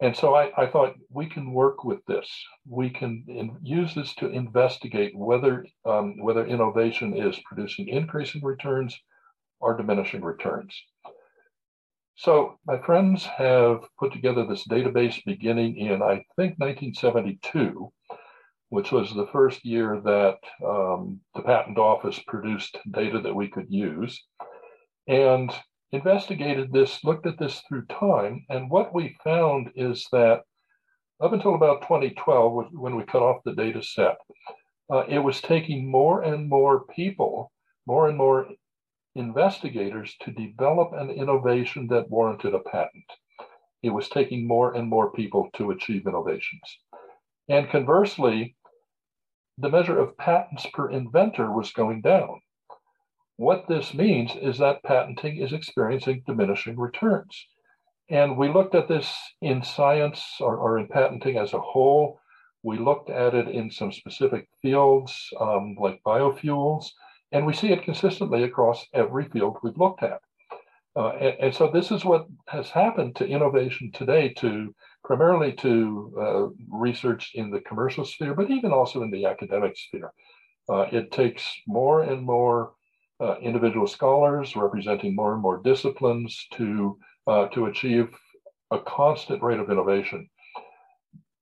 And 0.00 0.16
so 0.16 0.34
I, 0.34 0.50
I 0.56 0.66
thought 0.66 0.96
we 1.08 1.26
can 1.26 1.52
work 1.52 1.84
with 1.84 2.04
this. 2.06 2.28
We 2.68 2.90
can 2.90 3.24
in, 3.28 3.56
use 3.62 3.94
this 3.94 4.14
to 4.16 4.28
investigate 4.28 5.16
whether 5.16 5.66
um, 5.84 6.18
whether 6.20 6.44
innovation 6.44 7.16
is 7.16 7.38
producing 7.44 7.88
increasing 7.88 8.42
returns 8.42 8.98
or 9.60 9.76
diminishing 9.76 10.22
returns. 10.22 10.74
So 12.16 12.58
my 12.66 12.78
friends 12.78 13.24
have 13.24 13.84
put 13.98 14.12
together 14.12 14.46
this 14.46 14.66
database 14.68 15.24
beginning 15.24 15.76
in, 15.78 16.02
I 16.02 16.24
think, 16.36 16.58
1972, 16.58 17.92
which 18.68 18.92
was 18.92 19.12
the 19.12 19.26
first 19.32 19.64
year 19.64 20.00
that 20.04 20.38
um, 20.64 21.20
the 21.34 21.42
patent 21.42 21.78
office 21.78 22.20
produced 22.26 22.78
data 22.90 23.20
that 23.20 23.34
we 23.34 23.48
could 23.48 23.66
use, 23.68 24.22
and 25.08 25.52
investigated 25.94 26.72
this, 26.72 27.04
looked 27.04 27.26
at 27.26 27.38
this 27.38 27.62
through 27.68 27.86
time. 27.86 28.44
And 28.48 28.70
what 28.70 28.94
we 28.94 29.16
found 29.22 29.70
is 29.76 30.06
that 30.12 30.42
up 31.22 31.32
until 31.32 31.54
about 31.54 31.82
2012, 31.82 32.72
when 32.72 32.96
we 32.96 33.04
cut 33.04 33.22
off 33.22 33.42
the 33.44 33.54
data 33.54 33.82
set, 33.82 34.16
uh, 34.92 35.04
it 35.08 35.20
was 35.20 35.40
taking 35.40 35.90
more 35.90 36.22
and 36.22 36.48
more 36.48 36.84
people, 36.86 37.52
more 37.86 38.08
and 38.08 38.18
more 38.18 38.48
investigators 39.14 40.14
to 40.22 40.32
develop 40.32 40.92
an 40.92 41.10
innovation 41.10 41.86
that 41.86 42.10
warranted 42.10 42.54
a 42.54 42.58
patent. 42.58 43.04
It 43.82 43.90
was 43.90 44.08
taking 44.08 44.46
more 44.46 44.74
and 44.74 44.88
more 44.88 45.12
people 45.12 45.48
to 45.54 45.70
achieve 45.70 46.06
innovations. 46.06 46.78
And 47.48 47.70
conversely, 47.70 48.56
the 49.58 49.70
measure 49.70 49.98
of 49.98 50.16
patents 50.16 50.66
per 50.72 50.90
inventor 50.90 51.52
was 51.52 51.70
going 51.72 52.00
down. 52.00 52.40
What 53.36 53.66
this 53.66 53.92
means 53.94 54.36
is 54.36 54.58
that 54.58 54.82
patenting 54.84 55.38
is 55.38 55.52
experiencing 55.52 56.22
diminishing 56.26 56.78
returns. 56.78 57.46
And 58.08 58.36
we 58.36 58.48
looked 58.48 58.74
at 58.74 58.86
this 58.86 59.12
in 59.40 59.62
science 59.62 60.22
or, 60.40 60.56
or 60.56 60.78
in 60.78 60.86
patenting 60.86 61.36
as 61.38 61.52
a 61.52 61.60
whole. 61.60 62.20
We 62.62 62.78
looked 62.78 63.10
at 63.10 63.34
it 63.34 63.48
in 63.48 63.70
some 63.70 63.92
specific 63.92 64.48
fields 64.62 65.30
um, 65.40 65.76
like 65.80 66.02
biofuels. 66.06 66.90
And 67.32 67.44
we 67.44 67.52
see 67.52 67.72
it 67.72 67.82
consistently 67.82 68.44
across 68.44 68.86
every 68.94 69.28
field 69.28 69.58
we've 69.62 69.76
looked 69.76 70.04
at. 70.04 70.20
Uh, 70.96 71.08
and, 71.16 71.36
and, 71.40 71.54
so 71.54 71.68
this 71.72 71.90
is 71.90 72.04
what 72.04 72.26
has 72.46 72.70
happened 72.70 73.16
to 73.16 73.26
innovation 73.26 73.90
today, 73.92 74.28
to 74.28 74.72
primarily 75.02 75.52
to 75.52 76.14
uh, 76.16 76.46
research 76.70 77.32
in 77.34 77.50
the 77.50 77.60
commercial 77.62 78.04
sphere, 78.04 78.32
but 78.32 78.48
even 78.48 78.70
also 78.70 79.02
in 79.02 79.10
the 79.10 79.26
academic 79.26 79.76
sphere. 79.76 80.12
Uh, 80.68 80.86
it 80.92 81.10
takes 81.10 81.52
more 81.66 82.02
and 82.02 82.22
more 82.22 82.74
uh, 83.20 83.36
individual 83.40 83.86
scholars 83.86 84.56
representing 84.56 85.14
more 85.14 85.32
and 85.32 85.42
more 85.42 85.60
disciplines 85.62 86.46
to 86.52 86.98
uh, 87.26 87.46
to 87.48 87.66
achieve 87.66 88.08
a 88.70 88.78
constant 88.78 89.42
rate 89.42 89.60
of 89.60 89.70
innovation. 89.70 90.28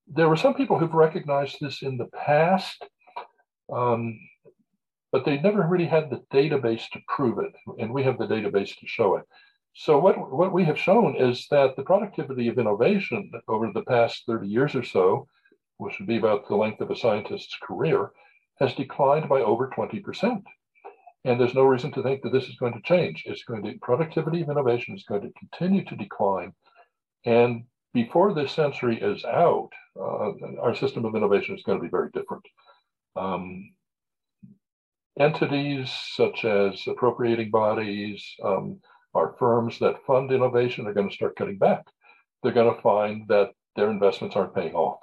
There 0.06 0.28
were 0.28 0.36
some 0.36 0.54
people 0.54 0.78
who've 0.78 0.92
recognized 0.92 1.56
this 1.60 1.82
in 1.82 1.96
the 1.96 2.06
past. 2.06 2.84
Um, 3.72 4.18
but 5.12 5.26
they 5.26 5.38
never 5.38 5.66
really 5.68 5.86
had 5.86 6.10
the 6.10 6.22
database 6.32 6.88
to 6.90 7.00
prove 7.06 7.38
it, 7.38 7.52
and 7.78 7.92
we 7.92 8.02
have 8.02 8.18
the 8.18 8.26
database 8.26 8.74
to 8.78 8.86
show 8.86 9.16
it. 9.16 9.24
So 9.74 9.98
what, 9.98 10.32
what 10.32 10.52
we 10.52 10.64
have 10.64 10.78
shown 10.78 11.16
is 11.16 11.46
that 11.50 11.76
the 11.76 11.82
productivity 11.82 12.48
of 12.48 12.58
innovation 12.58 13.30
over 13.46 13.70
the 13.72 13.82
past 13.82 14.24
30 14.26 14.48
years 14.48 14.74
or 14.74 14.82
so, 14.82 15.28
which 15.76 15.98
would 15.98 16.08
be 16.08 16.16
about 16.16 16.48
the 16.48 16.56
length 16.56 16.80
of 16.80 16.90
a 16.90 16.96
scientist's 16.96 17.56
career, 17.62 18.10
has 18.58 18.74
declined 18.74 19.28
by 19.28 19.40
over 19.40 19.68
20%. 19.68 20.42
And 21.24 21.40
there's 21.40 21.54
no 21.54 21.62
reason 21.62 21.92
to 21.92 22.02
think 22.02 22.22
that 22.22 22.32
this 22.32 22.48
is 22.48 22.56
going 22.56 22.72
to 22.72 22.82
change. 22.82 23.22
It's 23.26 23.44
going 23.44 23.62
to 23.62 23.78
productivity 23.80 24.42
of 24.42 24.50
innovation 24.50 24.94
is 24.94 25.04
going 25.04 25.22
to 25.22 25.32
continue 25.38 25.84
to 25.84 25.96
decline. 25.96 26.52
And 27.24 27.64
before 27.94 28.34
this 28.34 28.52
century 28.52 29.00
is 29.00 29.24
out, 29.24 29.70
uh, 29.98 30.32
our 30.60 30.74
system 30.74 31.04
of 31.04 31.14
innovation 31.14 31.54
is 31.54 31.62
going 31.62 31.78
to 31.78 31.82
be 31.82 31.90
very 31.90 32.10
different. 32.12 32.44
Um, 33.14 33.72
entities 35.18 35.92
such 36.14 36.44
as 36.44 36.82
appropriating 36.86 37.50
bodies, 37.50 38.24
um, 38.42 38.80
our 39.14 39.34
firms 39.38 39.78
that 39.78 40.04
fund 40.06 40.32
innovation 40.32 40.86
are 40.86 40.94
going 40.94 41.08
to 41.08 41.14
start 41.14 41.36
cutting 41.36 41.58
back. 41.58 41.84
They're 42.42 42.52
going 42.52 42.74
to 42.74 42.82
find 42.82 43.28
that 43.28 43.50
their 43.76 43.90
investments 43.90 44.36
aren't 44.36 44.54
paying 44.54 44.74
off. 44.74 45.00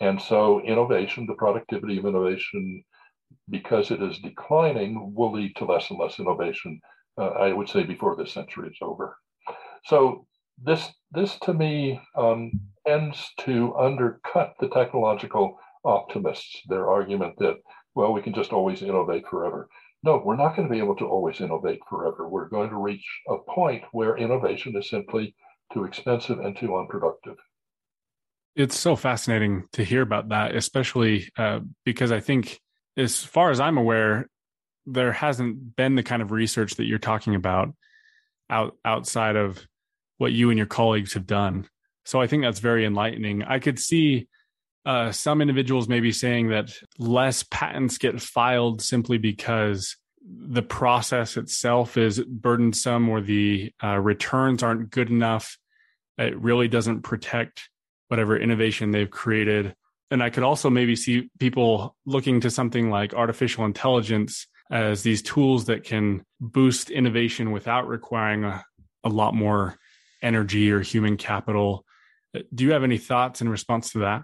And 0.00 0.20
so, 0.20 0.60
innovation, 0.62 1.26
the 1.26 1.34
productivity 1.34 1.98
of 1.98 2.06
innovation, 2.06 2.82
because 3.48 3.90
it 3.90 4.02
is 4.02 4.18
declining, 4.18 5.14
will 5.14 5.32
lead 5.32 5.56
to 5.56 5.64
less 5.64 5.90
and 5.90 5.98
less 5.98 6.18
innovation, 6.18 6.80
uh, 7.18 7.28
I 7.28 7.52
would 7.52 7.68
say, 7.68 7.82
before 7.84 8.16
this 8.16 8.32
century 8.32 8.68
is 8.68 8.78
over. 8.80 9.16
So, 9.84 10.26
this, 10.62 10.92
this 11.10 11.38
to 11.40 11.54
me 11.54 12.00
um, 12.16 12.52
to 13.40 13.74
undercut 13.76 14.54
the 14.60 14.68
technological 14.68 15.58
optimists, 15.84 16.60
their 16.68 16.90
argument 16.90 17.34
that 17.38 17.56
well, 17.94 18.12
we 18.12 18.22
can 18.22 18.34
just 18.34 18.52
always 18.52 18.82
innovate 18.82 19.26
forever. 19.28 19.68
No, 20.02 20.22
we're 20.24 20.36
not 20.36 20.56
going 20.56 20.68
to 20.68 20.72
be 20.72 20.78
able 20.80 20.96
to 20.96 21.06
always 21.06 21.40
innovate 21.40 21.80
forever. 21.88 22.28
We're 22.28 22.48
going 22.48 22.70
to 22.70 22.76
reach 22.76 23.04
a 23.28 23.36
point 23.38 23.82
where 23.92 24.16
innovation 24.16 24.76
is 24.76 24.88
simply 24.88 25.34
too 25.72 25.84
expensive 25.84 26.38
and 26.40 26.56
too 26.56 26.76
unproductive. 26.78 27.36
It's 28.56 28.78
so 28.78 28.96
fascinating 28.96 29.64
to 29.72 29.84
hear 29.84 30.02
about 30.02 30.30
that, 30.30 30.56
especially 30.56 31.30
uh, 31.36 31.60
because 31.84 32.12
I 32.12 32.20
think, 32.20 32.58
as 32.96 33.22
far 33.22 33.50
as 33.50 33.60
I'm 33.60 33.78
aware, 33.78 34.28
there 34.86 35.12
hasn't 35.12 35.76
been 35.76 35.94
the 35.94 36.02
kind 36.02 36.22
of 36.22 36.32
research 36.32 36.76
that 36.76 36.86
you're 36.86 36.98
talking 36.98 37.34
about 37.34 37.74
out 38.48 38.76
outside 38.84 39.36
of 39.36 39.64
what 40.18 40.32
you 40.32 40.50
and 40.50 40.58
your 40.58 40.66
colleagues 40.66 41.14
have 41.14 41.26
done. 41.26 41.68
So 42.04 42.20
I 42.20 42.26
think 42.26 42.42
that's 42.42 42.60
very 42.60 42.84
enlightening. 42.84 43.42
I 43.42 43.58
could 43.58 43.78
see 43.78 44.28
uh, 44.84 45.12
some 45.12 45.40
individuals 45.40 45.88
may 45.88 46.00
be 46.00 46.12
saying 46.12 46.48
that 46.48 46.72
less 46.98 47.44
patents 47.50 47.98
get 47.98 48.20
filed 48.20 48.82
simply 48.82 49.18
because 49.18 49.96
the 50.22 50.62
process 50.62 51.36
itself 51.36 51.96
is 51.96 52.22
burdensome 52.22 53.08
or 53.08 53.20
the 53.20 53.72
uh, 53.82 53.98
returns 53.98 54.62
aren't 54.62 54.90
good 54.90 55.10
enough. 55.10 55.58
It 56.18 56.38
really 56.38 56.68
doesn't 56.68 57.02
protect 57.02 57.68
whatever 58.08 58.36
innovation 58.36 58.90
they've 58.90 59.10
created. 59.10 59.74
And 60.10 60.22
I 60.22 60.30
could 60.30 60.42
also 60.42 60.70
maybe 60.70 60.96
see 60.96 61.30
people 61.38 61.96
looking 62.04 62.40
to 62.40 62.50
something 62.50 62.90
like 62.90 63.14
artificial 63.14 63.64
intelligence 63.64 64.46
as 64.70 65.02
these 65.02 65.22
tools 65.22 65.66
that 65.66 65.84
can 65.84 66.24
boost 66.40 66.90
innovation 66.90 67.52
without 67.52 67.88
requiring 67.88 68.44
a, 68.44 68.64
a 69.04 69.08
lot 69.08 69.34
more 69.34 69.76
energy 70.22 70.70
or 70.70 70.80
human 70.80 71.16
capital. 71.16 71.84
Do 72.54 72.64
you 72.64 72.72
have 72.72 72.84
any 72.84 72.98
thoughts 72.98 73.40
in 73.40 73.48
response 73.48 73.92
to 73.92 74.00
that? 74.00 74.22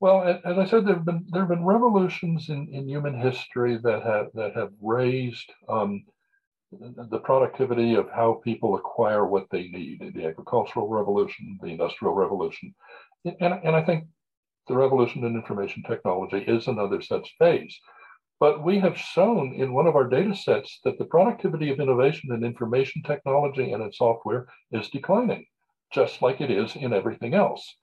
Well, 0.00 0.40
as 0.44 0.58
I 0.58 0.64
said, 0.64 0.86
there 0.86 0.94
have 0.94 1.04
been 1.04 1.26
there 1.30 1.42
have 1.42 1.48
been 1.48 1.64
revolutions 1.64 2.50
in, 2.50 2.68
in 2.72 2.88
human 2.88 3.18
history 3.20 3.78
that 3.82 4.02
have 4.04 4.26
that 4.34 4.54
have 4.54 4.70
raised 4.80 5.50
um, 5.68 6.04
the 6.70 7.18
productivity 7.18 7.94
of 7.94 8.08
how 8.14 8.40
people 8.44 8.76
acquire 8.76 9.26
what 9.26 9.46
they 9.50 9.68
need. 9.68 10.12
The 10.14 10.26
agricultural 10.26 10.86
revolution, 10.86 11.58
the 11.60 11.68
industrial 11.68 12.14
revolution, 12.14 12.72
and 13.24 13.54
and 13.64 13.74
I 13.74 13.82
think 13.82 14.04
the 14.68 14.76
revolution 14.76 15.24
in 15.24 15.34
information 15.34 15.82
technology 15.82 16.38
is 16.38 16.68
another 16.68 17.00
such 17.00 17.34
phase. 17.38 17.78
But 18.40 18.62
we 18.62 18.78
have 18.78 18.96
shown 18.96 19.54
in 19.54 19.72
one 19.72 19.86
of 19.88 19.96
our 19.96 20.08
data 20.08 20.34
sets 20.34 20.78
that 20.84 20.98
the 20.98 21.06
productivity 21.06 21.70
of 21.70 21.80
innovation 21.80 22.32
in 22.32 22.44
information 22.44 23.02
technology 23.02 23.72
and 23.72 23.82
in 23.82 23.92
software 23.92 24.46
is 24.70 24.88
declining, 24.90 25.46
just 25.92 26.22
like 26.22 26.40
it 26.40 26.50
is 26.50 26.76
in 26.76 26.92
everything 26.92 27.34
else. 27.34 27.74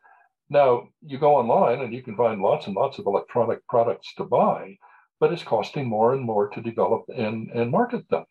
Now, 0.50 0.90
you 1.02 1.18
go 1.18 1.36
online 1.36 1.82
and 1.82 1.94
you 1.94 2.04
can 2.04 2.16
find 2.16 2.42
lots 2.42 2.68
and 2.68 2.76
lots 2.76 3.00
of 3.00 3.06
electronic 3.06 3.68
products 3.68 4.14
to 4.16 4.24
buy, 4.24 4.78
but 5.20 5.34
it's 5.34 5.44
costing 5.44 5.88
more 5.88 6.14
and 6.14 6.24
more 6.24 6.50
to 6.50 6.62
develop 6.62 7.04
and, 7.10 7.50
and 7.50 7.72
market 7.72 8.08
them. 8.10 8.26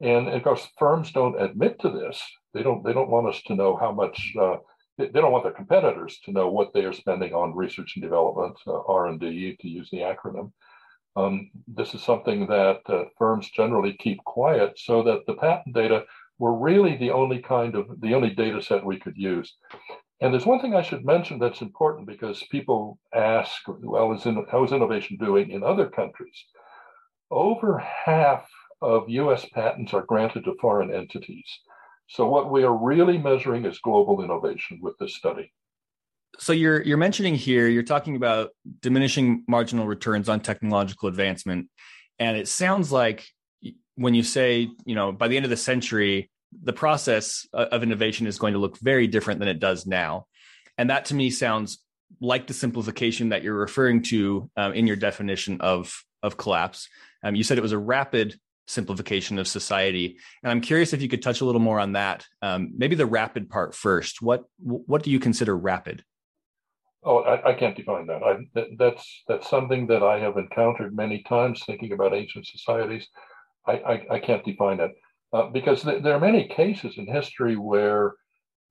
And 0.00 0.28
of 0.28 0.42
course, 0.44 0.66
firms 0.78 1.10
don't 1.12 1.40
admit 1.40 1.80
to 1.80 1.90
this. 1.90 2.22
They 2.54 2.62
don't. 2.62 2.84
They 2.84 2.92
don't 2.92 3.10
want 3.10 3.28
us 3.28 3.42
to 3.46 3.56
know 3.56 3.76
how 3.76 3.92
much. 3.92 4.32
Uh, 4.40 4.58
they 4.98 5.20
don't 5.20 5.32
want 5.32 5.44
their 5.44 5.52
competitors 5.52 6.18
to 6.24 6.32
know 6.32 6.50
what 6.50 6.72
they 6.74 6.84
are 6.84 6.92
spending 6.92 7.32
on 7.32 7.54
research 7.54 7.94
and 7.96 8.02
development, 8.02 8.58
uh, 8.66 8.82
R 8.88 9.06
and 9.06 9.20
D, 9.20 9.56
to 9.60 9.68
use 9.68 9.88
the 9.90 9.98
acronym. 9.98 10.52
Um, 11.16 11.50
this 11.66 11.94
is 11.94 12.02
something 12.02 12.46
that 12.48 12.80
uh, 12.86 13.04
firms 13.16 13.50
generally 13.50 13.94
keep 13.94 14.22
quiet, 14.24 14.78
so 14.78 15.02
that 15.04 15.26
the 15.26 15.34
patent 15.34 15.74
data 15.74 16.04
were 16.38 16.56
really 16.56 16.96
the 16.96 17.10
only 17.10 17.40
kind 17.40 17.74
of 17.74 18.00
the 18.00 18.14
only 18.14 18.30
data 18.30 18.62
set 18.62 18.84
we 18.84 18.98
could 18.98 19.16
use. 19.16 19.56
And 20.20 20.32
there's 20.32 20.46
one 20.46 20.60
thing 20.60 20.74
I 20.74 20.82
should 20.82 21.04
mention 21.04 21.38
that's 21.38 21.62
important 21.62 22.08
because 22.08 22.42
people 22.50 22.98
ask, 23.14 23.62
well, 23.68 24.12
is 24.12 24.26
in, 24.26 24.44
how 24.50 24.64
is 24.64 24.72
innovation 24.72 25.16
doing 25.16 25.50
in 25.50 25.62
other 25.62 25.88
countries? 25.88 26.44
Over 27.30 27.78
half 27.78 28.48
of 28.82 29.08
US 29.08 29.46
patents 29.46 29.94
are 29.94 30.02
granted 30.02 30.44
to 30.44 30.56
foreign 30.60 30.92
entities. 30.92 31.60
So 32.08 32.26
what 32.26 32.50
we 32.50 32.64
are 32.64 32.76
really 32.76 33.18
measuring 33.18 33.64
is 33.66 33.78
global 33.78 34.22
innovation 34.22 34.80
with 34.82 34.96
this 34.98 35.14
study. 35.14 35.52
So 36.38 36.52
you're 36.52 36.82
you're 36.82 36.98
mentioning 36.98 37.34
here 37.34 37.68
you're 37.68 37.82
talking 37.82 38.16
about 38.16 38.50
diminishing 38.80 39.44
marginal 39.48 39.86
returns 39.86 40.28
on 40.28 40.40
technological 40.40 41.08
advancement 41.08 41.68
and 42.18 42.36
it 42.36 42.48
sounds 42.48 42.90
like 42.92 43.26
when 43.96 44.14
you 44.14 44.22
say, 44.22 44.68
you 44.84 44.94
know, 44.94 45.12
by 45.12 45.28
the 45.28 45.36
end 45.36 45.44
of 45.44 45.50
the 45.50 45.56
century 45.56 46.30
the 46.62 46.72
process 46.72 47.46
of 47.52 47.82
innovation 47.82 48.26
is 48.26 48.38
going 48.38 48.54
to 48.54 48.58
look 48.58 48.78
very 48.78 49.06
different 49.06 49.40
than 49.40 49.48
it 49.48 49.60
does 49.60 49.86
now. 49.86 50.26
And 50.78 50.88
that 50.90 51.06
to 51.06 51.14
me 51.14 51.28
sounds 51.30 51.78
like 52.20 52.46
the 52.46 52.54
simplification 52.54 53.30
that 53.30 53.42
you're 53.42 53.54
referring 53.54 54.02
to 54.04 54.50
um, 54.56 54.72
in 54.72 54.86
your 54.86 54.96
definition 54.96 55.60
of 55.60 56.04
of 56.22 56.36
collapse. 56.36 56.88
Um, 57.22 57.34
you 57.34 57.44
said 57.44 57.58
it 57.58 57.62
was 57.62 57.72
a 57.72 57.78
rapid 57.78 58.38
simplification 58.68 59.38
of 59.38 59.48
society, 59.48 60.18
and 60.42 60.52
I'm 60.52 60.60
curious 60.60 60.92
if 60.92 61.02
you 61.02 61.08
could 61.08 61.22
touch 61.22 61.40
a 61.40 61.44
little 61.44 61.60
more 61.60 61.80
on 61.80 61.92
that. 61.92 62.26
Um, 62.42 62.72
maybe 62.76 62.94
the 62.94 63.06
rapid 63.06 63.50
part 63.50 63.74
first. 63.74 64.22
What 64.22 64.44
what 64.58 65.02
do 65.02 65.10
you 65.10 65.18
consider 65.18 65.56
rapid? 65.56 66.04
Oh, 67.04 67.18
I, 67.18 67.50
I 67.50 67.54
can't 67.54 67.76
define 67.76 68.06
that. 68.08 68.22
I, 68.22 68.36
that. 68.54 68.66
That's 68.78 69.22
that's 69.26 69.48
something 69.48 69.86
that 69.88 70.02
I 70.02 70.18
have 70.20 70.36
encountered 70.36 70.94
many 70.94 71.22
times 71.22 71.62
thinking 71.64 71.92
about 71.92 72.14
ancient 72.14 72.46
societies. 72.46 73.08
I, 73.66 73.72
I, 73.72 74.06
I 74.12 74.18
can't 74.18 74.44
define 74.44 74.80
it 74.80 74.92
uh, 75.32 75.48
because 75.50 75.82
th- 75.82 76.02
there 76.02 76.14
are 76.14 76.20
many 76.20 76.48
cases 76.48 76.94
in 76.96 77.06
history 77.06 77.56
where 77.56 78.14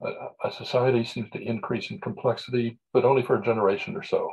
a, 0.01 0.09
a, 0.43 0.51
society 0.51 1.03
seems 1.03 1.29
to 1.31 1.41
increase 1.41 1.91
in 1.91 1.99
complexity, 1.99 2.79
but 2.93 3.05
only 3.05 3.21
for 3.21 3.35
a 3.35 3.43
generation 3.43 3.95
or 3.95 4.03
so. 4.03 4.31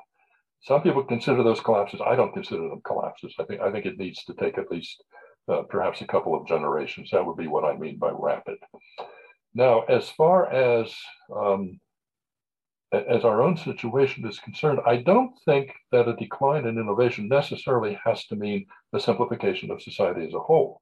Some 0.62 0.82
people 0.82 1.04
consider 1.04 1.42
those 1.42 1.60
collapses. 1.60 2.00
I 2.04 2.16
don't 2.16 2.32
consider 2.32 2.62
them 2.62 2.80
collapses. 2.84 3.34
I 3.38 3.44
think 3.44 3.60
I 3.60 3.70
think 3.70 3.86
it 3.86 3.98
needs 3.98 4.24
to 4.24 4.34
take 4.34 4.58
at 4.58 4.70
least 4.70 5.02
uh, 5.48 5.62
perhaps 5.68 6.00
a 6.00 6.06
couple 6.06 6.34
of 6.34 6.46
generations. 6.46 7.10
That 7.10 7.24
would 7.24 7.36
be 7.36 7.46
what 7.46 7.64
I 7.64 7.76
mean 7.76 7.98
by 7.98 8.10
rapid. 8.10 8.58
Now, 9.54 9.82
as 9.82 10.08
far 10.08 10.50
as 10.52 10.94
um, 11.34 11.80
as 12.92 13.24
our 13.24 13.42
own 13.42 13.56
situation 13.56 14.26
is 14.26 14.38
concerned, 14.38 14.80
I 14.86 14.96
don't 14.96 15.32
think 15.44 15.72
that 15.90 16.08
a 16.08 16.16
decline 16.16 16.66
in 16.66 16.78
innovation 16.78 17.28
necessarily 17.28 17.98
has 18.04 18.24
to 18.26 18.36
mean 18.36 18.66
the 18.92 19.00
simplification 19.00 19.70
of 19.70 19.82
society 19.82 20.24
as 20.26 20.34
a 20.34 20.40
whole. 20.40 20.80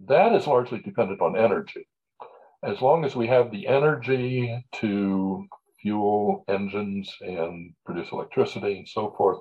That 0.00 0.34
is 0.34 0.46
largely 0.46 0.80
dependent 0.80 1.20
on 1.20 1.36
energy. 1.36 1.88
As 2.62 2.80
long 2.80 3.04
as 3.04 3.16
we 3.16 3.26
have 3.28 3.50
the 3.50 3.66
energy 3.66 4.64
to 4.76 5.46
fuel 5.80 6.44
engines 6.48 7.14
and 7.20 7.72
produce 7.86 8.10
electricity 8.12 8.78
and 8.78 8.88
so 8.88 9.14
forth, 9.16 9.38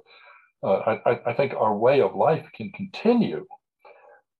uh, 0.63 0.95
I, 1.05 1.19
I 1.25 1.33
think 1.33 1.53
our 1.53 1.75
way 1.75 2.01
of 2.01 2.15
life 2.15 2.47
can 2.55 2.71
continue. 2.71 3.45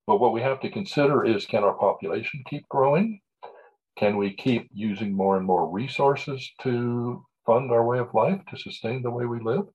But 0.08 0.22
what 0.22 0.32
we 0.32 0.42
have 0.42 0.62
to 0.62 0.70
consider 0.70 1.26
is 1.26 1.46
can 1.46 1.66
our 1.66 1.74
population 1.74 2.44
keep 2.50 2.68
growing? 2.70 3.20
Can 3.98 4.16
we 4.16 4.34
keep 4.34 4.70
using 4.74 5.14
more 5.14 5.38
and 5.38 5.46
more 5.46 5.70
resources 5.70 6.50
to 6.64 7.26
fund 7.46 7.72
our 7.72 7.86
way 7.86 8.00
of 8.00 8.14
life, 8.14 8.40
to 8.50 8.58
sustain 8.58 9.04
the 9.04 9.12
way 9.12 9.26
we 9.26 9.42
live? 9.42 9.66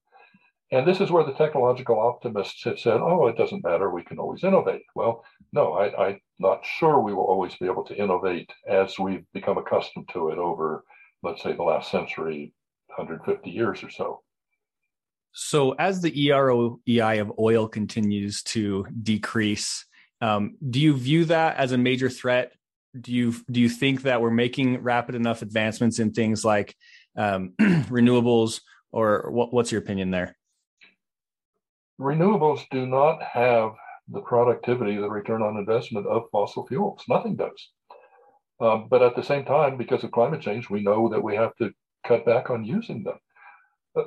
And 0.71 0.89
this 0.89 1.03
is 1.03 1.11
where 1.11 1.25
the 1.25 1.35
technological 1.35 2.01
optimists 2.01 2.65
have 2.65 2.81
said, 2.81 2.95
oh, 2.95 3.27
it 3.27 3.37
doesn't 3.37 3.63
matter, 3.63 3.91
we 3.91 4.05
can 4.05 4.19
always 4.19 4.43
innovate. 4.43 4.85
Well, 4.95 5.23
no, 5.53 5.75
I, 5.75 6.09
I'm 6.09 6.21
not 6.39 6.65
sure 6.65 6.99
we 6.99 7.13
will 7.13 7.27
always 7.27 7.55
be 7.57 7.67
able 7.67 7.85
to 7.85 7.95
innovate 7.95 8.51
as 8.67 8.99
we've 8.99 9.27
become 9.35 9.59
accustomed 9.59 10.09
to 10.15 10.31
it 10.31 10.39
over, 10.39 10.83
let's 11.23 11.43
say, 11.43 11.53
the 11.53 11.63
last 11.63 11.91
century, 11.91 12.55
150 12.87 13.51
years 13.51 13.83
or 13.83 13.91
so. 13.91 14.23
So, 15.33 15.73
as 15.73 16.01
the 16.01 16.11
EROEI 16.29 17.21
of 17.21 17.33
oil 17.39 17.69
continues 17.69 18.43
to 18.45 18.87
decrease, 19.03 19.85
um, 20.23 20.57
do 20.71 20.81
you 20.81 20.97
view 20.97 21.27
that 21.27 21.57
as 21.59 21.73
a 21.73 21.79
major 21.79 22.09
threat? 22.09 22.53
Do 22.99 23.13
you 23.13 23.35
do 23.51 23.61
you 23.61 23.69
think 23.69 24.03
that 24.03 24.23
we're 24.23 24.31
making 24.31 24.83
rapid 24.83 25.15
enough 25.15 25.43
advancements 25.43 25.99
in 25.99 26.13
things 26.13 26.45
like 26.45 26.75
um, 27.17 27.53
renewables, 27.61 28.61
or 28.91 29.31
what, 29.31 29.53
what's 29.53 29.71
your 29.71 29.81
opinion 29.81 30.11
there? 30.11 30.37
renewables 32.03 32.63
do 32.71 32.87
not 32.87 33.23
have 33.23 33.73
the 34.09 34.21
productivity, 34.21 34.97
the 34.97 35.09
return 35.09 35.43
on 35.43 35.57
investment 35.57 36.07
of 36.07 36.29
fossil 36.31 36.67
fuels. 36.67 37.03
Nothing 37.09 37.37
does. 37.37 37.71
Um, 38.61 38.89
but 38.91 39.03
at 39.03 39.17
the 39.17 39.23
same 39.23 39.45
time, 39.45 39.77
because 39.77 40.05
of 40.05 40.13
climate 40.13 40.41
change, 40.41 40.69
we 40.69 40.83
know 40.83 41.09
that 41.09 41.23
we 41.23 41.35
have 41.37 41.55
to 41.57 41.73
cut 42.07 42.27
back 42.27 42.51
on 42.51 42.65
using 42.65 43.05
them. 43.05 43.19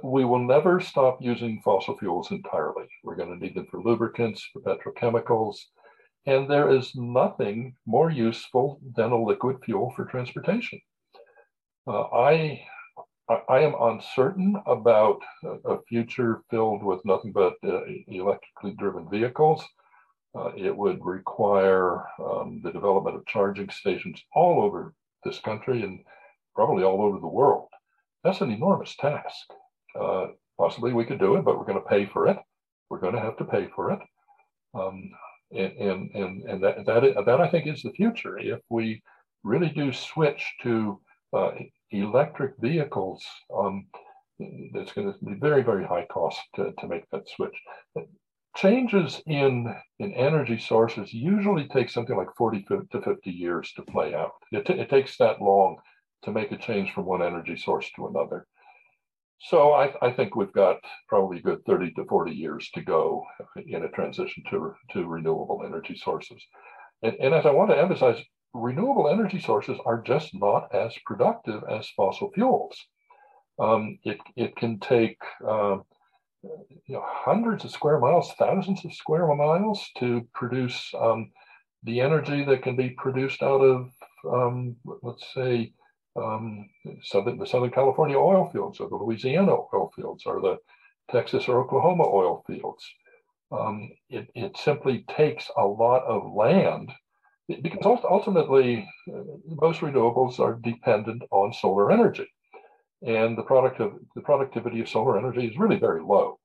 We 0.03 0.25
will 0.25 0.39
never 0.39 0.79
stop 0.79 1.19
using 1.21 1.61
fossil 1.63 1.97
fuels 1.97 2.31
entirely. 2.31 2.85
We're 3.03 3.15
going 3.15 3.37
to 3.37 3.43
need 3.43 3.55
them 3.55 3.67
for 3.69 3.81
lubricants, 3.81 4.47
for 4.51 4.61
petrochemicals, 4.61 5.57
and 6.25 6.49
there 6.49 6.69
is 6.69 6.95
nothing 6.95 7.75
more 7.85 8.09
useful 8.09 8.79
than 8.95 9.11
a 9.11 9.23
liquid 9.23 9.57
fuel 9.63 9.93
for 9.95 10.05
transportation. 10.05 10.81
Uh, 11.87 12.01
I 12.01 12.65
I 13.49 13.59
am 13.61 13.73
uncertain 13.79 14.55
about 14.67 15.19
a 15.43 15.81
future 15.89 16.43
filled 16.51 16.83
with 16.83 17.03
nothing 17.05 17.31
but 17.31 17.55
uh, 17.63 17.81
electrically 18.07 18.75
driven 18.77 19.09
vehicles. 19.09 19.63
Uh, 20.35 20.51
it 20.55 20.75
would 20.75 21.03
require 21.03 22.03
um, 22.19 22.61
the 22.63 22.71
development 22.71 23.15
of 23.15 23.25
charging 23.25 23.69
stations 23.69 24.21
all 24.35 24.61
over 24.61 24.93
this 25.23 25.39
country 25.39 25.81
and 25.81 26.01
probably 26.53 26.83
all 26.83 27.01
over 27.01 27.19
the 27.19 27.27
world. 27.27 27.69
That's 28.23 28.41
an 28.41 28.51
enormous 28.51 28.95
task. 28.95 29.45
Uh, 29.99 30.27
possibly 30.57 30.93
we 30.93 31.05
could 31.05 31.19
do 31.19 31.35
it, 31.35 31.45
but 31.45 31.57
we're 31.57 31.65
going 31.65 31.81
to 31.81 31.89
pay 31.89 32.05
for 32.05 32.27
it. 32.27 32.37
We're 32.89 32.99
going 32.99 33.15
to 33.15 33.21
have 33.21 33.37
to 33.37 33.45
pay 33.45 33.69
for 33.75 33.91
it. 33.91 33.99
Um, 34.75 35.09
and 35.51 36.11
and 36.13 36.43
and, 36.43 36.63
that, 36.63 36.85
that, 36.85 37.25
that 37.25 37.41
I 37.41 37.49
think 37.49 37.67
is 37.67 37.81
the 37.81 37.91
future. 37.91 38.37
If 38.37 38.61
we 38.69 39.01
really 39.43 39.69
do 39.69 39.91
switch 39.93 40.53
to 40.63 40.99
uh, 41.33 41.51
electric 41.91 42.53
vehicles, 42.59 43.23
um, 43.55 43.85
it's 44.39 44.91
going 44.93 45.11
to 45.11 45.25
be 45.25 45.35
very, 45.35 45.63
very 45.63 45.85
high 45.85 46.05
cost 46.11 46.41
to, 46.55 46.73
to 46.79 46.87
make 46.87 47.09
that 47.11 47.29
switch. 47.29 47.55
Changes 48.55 49.21
in, 49.25 49.73
in 49.99 50.13
energy 50.13 50.57
sources 50.57 51.13
usually 51.13 51.67
take 51.67 51.89
something 51.89 52.15
like 52.15 52.33
40 52.37 52.65
to 52.91 53.01
50 53.01 53.29
years 53.29 53.71
to 53.75 53.81
play 53.83 54.13
out. 54.13 54.31
It, 54.51 54.69
it 54.69 54.89
takes 54.89 55.17
that 55.17 55.41
long 55.41 55.77
to 56.23 56.31
make 56.31 56.51
a 56.51 56.57
change 56.57 56.91
from 56.93 57.05
one 57.05 57.21
energy 57.21 57.57
source 57.57 57.89
to 57.95 58.07
another. 58.07 58.47
So 59.39 59.73
I, 59.73 59.93
I, 60.01 60.11
think 60.11 60.35
we've 60.35 60.53
got 60.53 60.77
probably 61.07 61.39
a 61.39 61.41
good 61.41 61.65
30 61.65 61.91
to 61.93 62.05
40 62.05 62.31
years 62.31 62.69
to 62.73 62.81
go 62.81 63.25
in 63.67 63.83
a 63.83 63.89
transition 63.89 64.43
to, 64.49 64.73
to 64.91 65.05
renewable 65.05 65.61
energy 65.65 65.95
sources. 65.95 66.41
And, 67.03 67.15
and 67.19 67.33
as 67.33 67.45
I 67.45 67.51
want 67.51 67.69
to 67.69 67.77
emphasize, 67.77 68.23
renewable 68.53 69.09
energy 69.09 69.39
sources 69.39 69.77
are 69.85 70.01
just 70.01 70.33
not 70.33 70.73
as 70.73 70.95
productive 71.05 71.63
as 71.69 71.89
fossil 71.89 72.31
fuels. 72.33 72.77
Um, 73.59 73.99
it, 74.03 74.17
it 74.35 74.55
can 74.55 74.79
take 74.79 75.19
um, 75.47 75.83
you 76.87 76.95
know, 76.95 77.03
hundreds 77.05 77.65
of 77.65 77.71
square 77.71 77.99
miles, 77.99 78.33
thousands 78.37 78.83
of 78.85 78.93
square 78.93 79.27
miles 79.35 79.89
to 79.97 80.27
produce 80.33 80.91
um, 80.99 81.31
the 81.83 82.01
energy 82.01 82.43
that 82.45 82.63
can 82.63 82.75
be 82.75 82.89
produced 82.91 83.41
out 83.43 83.61
of, 83.61 83.89
um, 84.31 84.75
let's 85.03 85.33
say, 85.33 85.73
um, 86.15 86.69
southern, 87.03 87.37
the 87.37 87.45
Southern 87.45 87.71
California 87.71 88.17
oil 88.17 88.49
fields 88.51 88.79
or 88.79 88.89
the 88.89 88.95
Louisiana 88.95 89.51
oil 89.51 89.91
fields 89.95 90.23
or 90.25 90.41
the 90.41 90.57
Texas 91.11 91.47
or 91.47 91.61
Oklahoma 91.61 92.05
oil 92.07 92.43
fields. 92.47 92.85
Um, 93.51 93.91
it, 94.09 94.29
it 94.33 94.57
simply 94.57 95.05
takes 95.15 95.49
a 95.55 95.65
lot 95.65 96.03
of 96.03 96.33
land 96.33 96.91
because 97.47 97.99
ultimately 98.09 98.87
uh, 99.13 99.21
most 99.45 99.81
renewables 99.81 100.39
are 100.39 100.59
dependent 100.63 101.21
on 101.29 101.53
solar 101.53 101.91
energy 101.91 102.27
and 103.05 103.37
the 103.37 103.43
product 103.43 103.79
of 103.79 103.93
the 104.15 104.21
productivity 104.21 104.81
of 104.81 104.89
solar 104.89 105.19
energy 105.19 105.45
is 105.45 105.57
really 105.59 105.77
very 105.77 106.01
low 106.01 106.39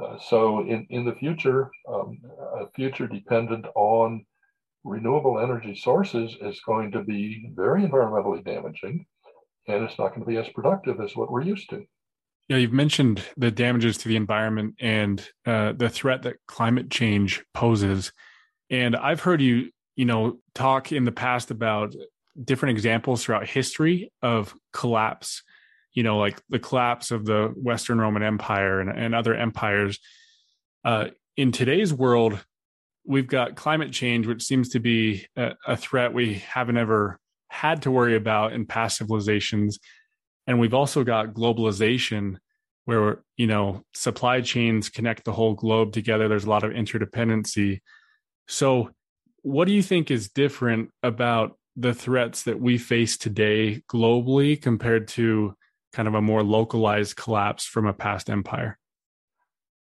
uh, 0.00 0.18
so 0.18 0.60
in, 0.60 0.86
in 0.90 1.04
the 1.04 1.14
future, 1.14 1.70
um, 1.88 2.18
a 2.60 2.66
future 2.74 3.06
dependent 3.06 3.66
on 3.74 4.24
renewable 4.84 5.38
energy 5.38 5.74
sources 5.74 6.36
is 6.40 6.60
going 6.60 6.90
to 6.92 7.02
be 7.02 7.50
very 7.54 7.82
environmentally 7.82 8.44
damaging, 8.44 9.06
and 9.68 9.84
it's 9.84 9.98
not 9.98 10.08
going 10.08 10.20
to 10.20 10.26
be 10.26 10.36
as 10.36 10.48
productive 10.50 11.00
as 11.00 11.14
what 11.16 11.30
we're 11.30 11.42
used 11.42 11.70
to. 11.70 11.84
Yeah, 12.48 12.56
you've 12.56 12.72
mentioned 12.72 13.22
the 13.36 13.50
damages 13.50 13.96
to 13.98 14.08
the 14.08 14.16
environment 14.16 14.74
and 14.80 15.26
uh, 15.46 15.72
the 15.72 15.88
threat 15.88 16.22
that 16.22 16.36
climate 16.46 16.90
change 16.90 17.42
poses. 17.54 18.12
And 18.68 18.96
I've 18.96 19.20
heard 19.20 19.40
you, 19.40 19.70
you 19.94 20.04
know, 20.04 20.38
talk 20.54 20.92
in 20.92 21.04
the 21.04 21.12
past 21.12 21.50
about 21.50 21.94
different 22.42 22.76
examples 22.76 23.22
throughout 23.22 23.46
history 23.46 24.10
of 24.22 24.54
collapse 24.72 25.42
you 25.94 26.02
know, 26.02 26.18
like 26.18 26.40
the 26.48 26.58
collapse 26.58 27.10
of 27.10 27.24
the 27.24 27.52
Western 27.56 28.00
Roman 28.00 28.22
Empire 28.22 28.80
and, 28.80 28.90
and 28.90 29.14
other 29.14 29.34
empires. 29.34 29.98
Uh, 30.84 31.06
in 31.36 31.52
today's 31.52 31.92
world, 31.92 32.44
we've 33.04 33.26
got 33.26 33.56
climate 33.56 33.92
change, 33.92 34.26
which 34.26 34.42
seems 34.42 34.70
to 34.70 34.80
be 34.80 35.26
a, 35.36 35.52
a 35.66 35.76
threat 35.76 36.12
we 36.12 36.34
haven't 36.34 36.76
ever 36.76 37.18
had 37.48 37.82
to 37.82 37.90
worry 37.90 38.16
about 38.16 38.52
in 38.52 38.66
past 38.66 38.98
civilizations. 38.98 39.78
And 40.46 40.58
we've 40.58 40.74
also 40.74 41.04
got 41.04 41.34
globalization, 41.34 42.36
where 42.84 43.22
you 43.36 43.46
know 43.46 43.82
supply 43.94 44.40
chains 44.40 44.88
connect 44.88 45.24
the 45.24 45.32
whole 45.32 45.54
globe 45.54 45.92
together. 45.92 46.28
There's 46.28 46.44
a 46.44 46.50
lot 46.50 46.64
of 46.64 46.72
interdependency. 46.72 47.80
So, 48.48 48.90
what 49.42 49.66
do 49.66 49.72
you 49.72 49.82
think 49.82 50.10
is 50.10 50.30
different 50.30 50.90
about 51.02 51.58
the 51.76 51.94
threats 51.94 52.42
that 52.44 52.60
we 52.60 52.78
face 52.78 53.16
today 53.16 53.82
globally 53.90 54.60
compared 54.60 55.08
to 55.08 55.54
kind 55.92 56.08
of 56.08 56.14
a 56.14 56.22
more 56.22 56.42
localized 56.42 57.16
collapse 57.16 57.64
from 57.66 57.86
a 57.86 57.92
past 57.92 58.28
empire? 58.28 58.78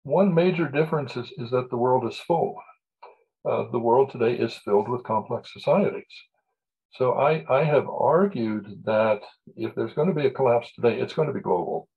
One 0.04 0.34
major 0.34 0.68
difference 0.68 1.16
is, 1.16 1.30
is 1.38 1.50
that 1.50 1.70
the 1.70 1.76
world 1.76 2.10
is 2.10 2.18
full. 2.18 2.56
Uh, 3.44 3.70
the 3.70 3.78
world 3.78 4.10
today 4.10 4.34
is 4.34 4.54
filled 4.54 4.88
with 4.88 5.02
complex 5.02 5.52
societies. 5.52 6.04
So 6.94 7.12
I, 7.14 7.44
I 7.48 7.64
have 7.64 7.88
argued 7.88 8.82
that 8.84 9.22
if 9.56 9.74
there's 9.74 9.94
going 9.94 10.08
to 10.08 10.14
be 10.14 10.26
a 10.26 10.30
collapse 10.30 10.72
today, 10.74 11.00
it's 11.00 11.14
going 11.14 11.28
to 11.28 11.34
be 11.34 11.40
global. 11.40 11.88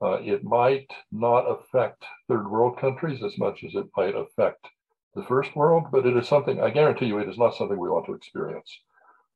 Uh, 0.00 0.18
it 0.22 0.42
might 0.42 0.90
not 1.10 1.42
affect 1.42 2.04
third 2.28 2.48
world 2.48 2.78
countries 2.78 3.22
as 3.22 3.36
much 3.38 3.64
as 3.64 3.74
it 3.74 3.86
might 3.96 4.14
affect 4.14 4.66
the 5.14 5.24
first 5.24 5.54
world, 5.54 5.84
but 5.92 6.06
it 6.06 6.16
is 6.16 6.26
something, 6.26 6.60
I 6.60 6.70
guarantee 6.70 7.06
you, 7.06 7.18
it 7.18 7.28
is 7.28 7.38
not 7.38 7.54
something 7.54 7.78
we 7.78 7.90
want 7.90 8.06
to 8.06 8.14
experience 8.14 8.70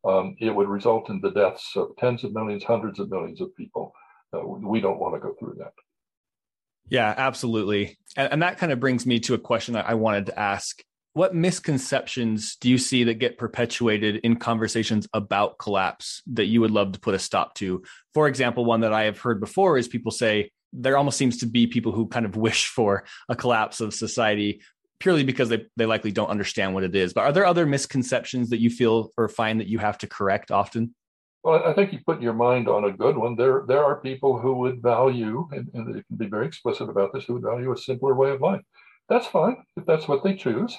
um, 0.07 0.37
it 0.39 0.55
would 0.55 0.69
result 0.69 1.11
in 1.11 1.21
the 1.21 1.31
deaths 1.31 1.73
of 1.77 1.97
tens 1.99 2.23
of 2.25 2.33
millions, 2.33 2.65
hundreds 2.65 3.01
of 3.01 3.11
millions 3.11 3.41
of 3.41 3.55
people. 3.57 3.93
Uh, 4.33 4.47
we 4.47 4.81
don't 4.81 4.99
want 4.99 5.15
to 5.15 5.21
go 5.21 5.35
through 5.39 5.57
that. 5.59 5.73
Yeah, 6.89 7.13
absolutely. 7.17 7.99
And, 8.17 8.33
and 8.33 8.43
that 8.43 8.59
kind 8.59 8.71
of 8.71 8.79
brings 8.79 9.07
me 9.07 9.19
to 9.21 9.35
a 9.35 9.39
question 9.39 9.75
I 9.75 9.95
wanted 9.95 10.27
to 10.27 10.39
ask. 10.39 10.83
What 11.17 11.35
misconceptions 11.35 12.57
do 12.57 12.69
you 12.69 12.77
see 12.77 13.05
that 13.05 13.15
get 13.15 13.39
perpetuated 13.39 14.17
in 14.17 14.37
conversations 14.37 15.09
about 15.15 15.57
collapse 15.57 16.21
that 16.27 16.45
you 16.45 16.61
would 16.61 16.71
love 16.71 16.93
to 16.93 17.01
put 17.01 17.15
a 17.15 17.19
stop 17.19 17.55
to? 17.55 17.83
For 18.13 18.29
example, 18.29 18.67
one 18.67 18.83
that 18.83 18.93
I 18.93 19.05
have 19.05 19.19
heard 19.19 19.41
before 19.41 19.79
is 19.79 19.89
people 19.89 20.13
say 20.13 20.51
there 20.75 20.99
almost 20.99 21.17
seems 21.17 21.39
to 21.39 21.47
be 21.47 21.69
people 21.69 21.91
who 21.91 22.07
kind 22.07 22.27
of 22.27 22.37
wish 22.47 22.67
for 22.67 23.05
a 23.31 23.35
collapse 23.35 23.81
of 23.81 23.95
society 23.95 24.61
purely 24.99 25.25
because 25.25 25.49
they, 25.49 25.65
they 25.79 25.87
likely 25.87 26.13
don't 26.13 26.29
understand 26.29 26.75
what 26.75 26.85
it 26.85 26.95
is. 26.95 27.15
But 27.15 27.23
are 27.23 27.33
there 27.33 27.47
other 27.47 27.65
misconceptions 27.65 28.51
that 28.51 28.61
you 28.61 28.69
feel 28.69 29.11
or 29.17 29.31
find 29.31 29.59
that 29.61 29.69
you 29.69 29.79
have 29.79 29.97
to 30.01 30.07
correct 30.07 30.51
often? 30.51 30.95
Well, 31.43 31.65
I 31.65 31.73
think 31.73 31.95
you 31.95 32.01
put 32.05 32.21
your 32.21 32.35
mind 32.35 32.69
on 32.69 32.85
a 32.85 32.93
good 32.93 33.17
one. 33.17 33.37
There, 33.37 33.65
there 33.67 33.83
are 33.83 34.03
people 34.03 34.39
who 34.39 34.59
would 34.59 34.83
value, 34.83 35.49
and, 35.51 35.71
and 35.73 35.95
they 35.95 36.03
can 36.03 36.17
be 36.19 36.27
very 36.27 36.47
explicit 36.47 36.91
about 36.91 37.15
this, 37.15 37.25
who 37.25 37.33
would 37.33 37.43
value 37.43 37.73
a 37.73 37.79
simpler 37.79 38.15
way 38.15 38.33
of 38.33 38.43
life. 38.43 38.61
That's 39.09 39.29
fine 39.29 39.57
if 39.79 39.87
that's 39.87 40.09
what 40.09 40.23
they 40.23 40.35
choose. 40.35 40.77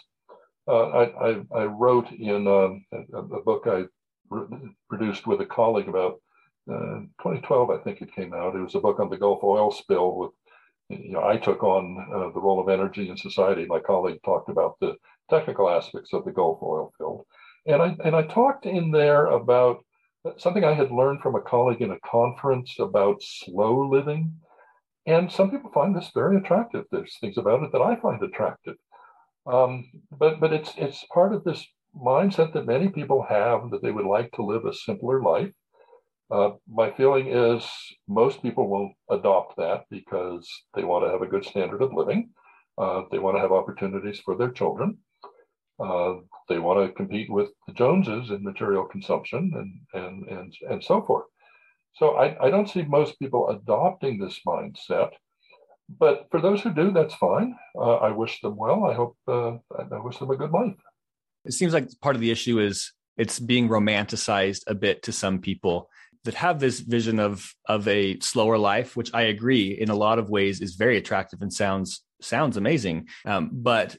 Uh, 0.68 0.88
I, 0.88 1.42
I, 1.56 1.64
wrote 1.64 2.12
in 2.12 2.46
um, 2.48 2.86
a, 2.92 3.18
a, 3.18 3.42
book 3.42 3.68
I 3.68 3.86
produced 4.90 5.26
with 5.26 5.40
a 5.40 5.46
colleague 5.46 5.88
about 5.88 6.22
uh, 6.70 7.00
2012, 7.24 7.70
I 7.70 7.78
think 7.78 8.02
it 8.02 8.14
came 8.14 8.34
out. 8.34 8.56
It 8.56 8.62
was 8.62 8.76
a 8.76 8.82
book 8.82 9.00
on 9.00 9.10
the 9.10 9.18
Gulf 9.18 9.44
oil 9.44 9.72
spill 9.72 10.18
with 10.18 10.32
you 10.90 11.12
know, 11.14 11.24
I 11.24 11.38
took 11.38 11.64
on 11.64 11.98
uh, 12.14 12.32
the 12.34 12.40
role 12.40 12.60
of 12.60 12.70
energy 12.70 13.10
in 13.10 13.18
society. 13.18 13.66
My 13.66 13.80
colleague 13.80 14.20
talked 14.24 14.50
about 14.50 14.78
the 14.80 14.96
technical 15.30 15.70
aspects 15.70 16.14
of 16.14 16.24
the 16.24 16.32
Gulf 16.32 16.60
oil 16.64 16.94
field, 16.98 17.26
and 17.66 17.82
I 17.82 17.96
and 18.06 18.16
I 18.16 18.24
talked 18.24 18.66
in 18.66 18.92
there 18.92 19.26
about 19.26 19.84
something 20.38 20.64
I 20.64 20.74
had 20.74 20.92
learned 20.92 21.22
from 21.22 21.36
a 21.36 21.42
colleague 21.42 21.82
in 21.82 21.92
a 21.92 22.00
conference 22.10 22.76
about 22.80 23.22
slow 23.22 23.88
living, 23.88 24.34
and 25.06 25.32
some 25.32 25.52
people 25.52 25.72
find 25.72 25.96
this 25.96 26.12
very 26.14 26.38
attractive. 26.38 26.86
There's 26.90 27.18
things 27.20 27.38
about 27.38 27.64
it 27.64 27.72
that 27.74 27.82
I 27.82 27.98
find 27.98 28.22
attractive, 28.24 28.76
um, 29.48 29.90
but 30.12 30.40
but 30.40 30.54
it's 30.54 30.74
it's 30.78 31.06
part 31.14 31.34
of 31.34 31.44
this 31.44 31.66
mindset 31.96 32.54
that 32.54 32.66
many 32.66 32.90
people 32.90 33.26
have 33.28 33.72
that 33.72 33.82
they 33.82 33.92
would 33.92 34.06
like 34.06 34.32
to 34.34 34.44
live 34.44 34.66
a 34.66 34.74
simpler 34.74 35.22
life 35.22 35.52
uh, 36.30 36.52
my 36.70 36.92
feeling 36.92 37.28
is 37.28 37.66
most 38.08 38.42
people 38.42 38.68
won't 38.68 38.94
adopt 39.10 39.56
that 39.58 39.86
because 39.90 40.48
they 40.76 40.84
want 40.84 41.06
to 41.06 41.12
have 41.12 41.22
a 41.22 41.28
good 41.28 41.46
standard 41.46 41.82
of 41.82 41.94
living. 41.94 42.30
Uh, 42.78 43.04
they 43.12 43.20
want 43.20 43.38
to 43.38 43.42
have 43.42 43.52
opportunities 43.52 44.20
for 44.20 44.36
their 44.36 44.52
children. 44.52 44.98
Uh, 45.80 46.16
they 46.50 46.60
want 46.60 46.86
to 46.86 46.94
compete 46.94 47.30
with 47.30 47.50
the 47.66 47.74
Joneses 47.74 48.30
in 48.30 48.44
material 48.44 48.86
consumption 48.86 49.52
and 49.56 50.04
and 50.04 50.28
and 50.28 50.54
and 50.70 50.84
so 50.84 51.02
forth. 51.02 51.26
So 51.94 52.18
I, 52.18 52.48
I 52.48 52.50
don't 52.50 52.70
see 52.70 52.84
most 52.84 53.18
people 53.20 53.50
adopting 53.50 54.20
this 54.20 54.42
mindset. 54.46 55.12
But 55.90 56.28
for 56.32 56.42
those 56.42 56.62
who 56.62 56.74
do, 56.74 56.92
that's 56.92 57.16
fine. 57.16 57.56
Uh, 57.76 57.96
I 57.96 58.12
wish 58.12 58.42
them 58.42 58.58
well. 58.58 58.86
I 58.86 58.94
hope 58.94 59.18
uh, 59.28 59.58
I 59.92 60.00
wish 60.00 60.18
them 60.18 60.32
a 60.32 60.36
good 60.36 60.52
life. 60.52 60.76
It 61.46 61.54
seems 61.54 61.74
like 61.74 61.90
part 62.02 62.16
of 62.16 62.22
the 62.22 62.32
issue 62.32 62.60
is 62.60 62.92
it's 63.18 63.40
being 63.40 63.70
romanticized 63.70 64.64
a 64.68 64.76
bit 64.76 65.04
to 65.04 65.12
some 65.12 65.40
people 65.40 65.90
that 66.26 66.34
have 66.34 66.60
this 66.60 66.82
vision 66.82 67.20
of 67.20 67.54
of 67.68 67.88
a 67.88 68.20
slower 68.20 68.58
life, 68.58 68.98
which 68.98 69.14
I 69.14 69.24
agree 69.24 69.78
in 69.80 69.90
a 69.90 69.96
lot 69.96 70.20
of 70.20 70.30
ways 70.30 70.60
is 70.60 70.76
very 70.76 70.98
attractive 70.98 71.42
and 71.42 71.54
sounds 71.54 72.04
sounds 72.22 72.58
amazing. 72.58 73.08
Um, 73.26 73.50
but 73.54 73.96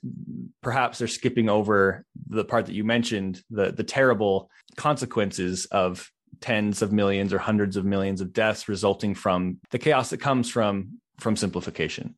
perhaps 0.62 0.98
they're 0.98 1.08
skipping 1.08 1.48
over 1.48 2.04
the 2.26 2.44
part 2.44 2.66
that 2.66 2.74
you 2.74 2.84
mentioned, 2.84 3.42
the 3.50 3.72
the 3.72 3.84
terrible 3.84 4.50
consequences 4.76 5.64
of 5.66 6.10
tens 6.40 6.82
of 6.82 6.92
millions 6.92 7.32
or 7.32 7.38
hundreds 7.38 7.76
of 7.76 7.84
millions 7.84 8.20
of 8.20 8.32
deaths 8.32 8.68
resulting 8.68 9.14
from 9.14 9.58
the 9.70 9.78
chaos 9.78 10.10
that 10.10 10.20
comes 10.20 10.50
from 10.50 11.00
from 11.18 11.36
simplification. 11.36 12.14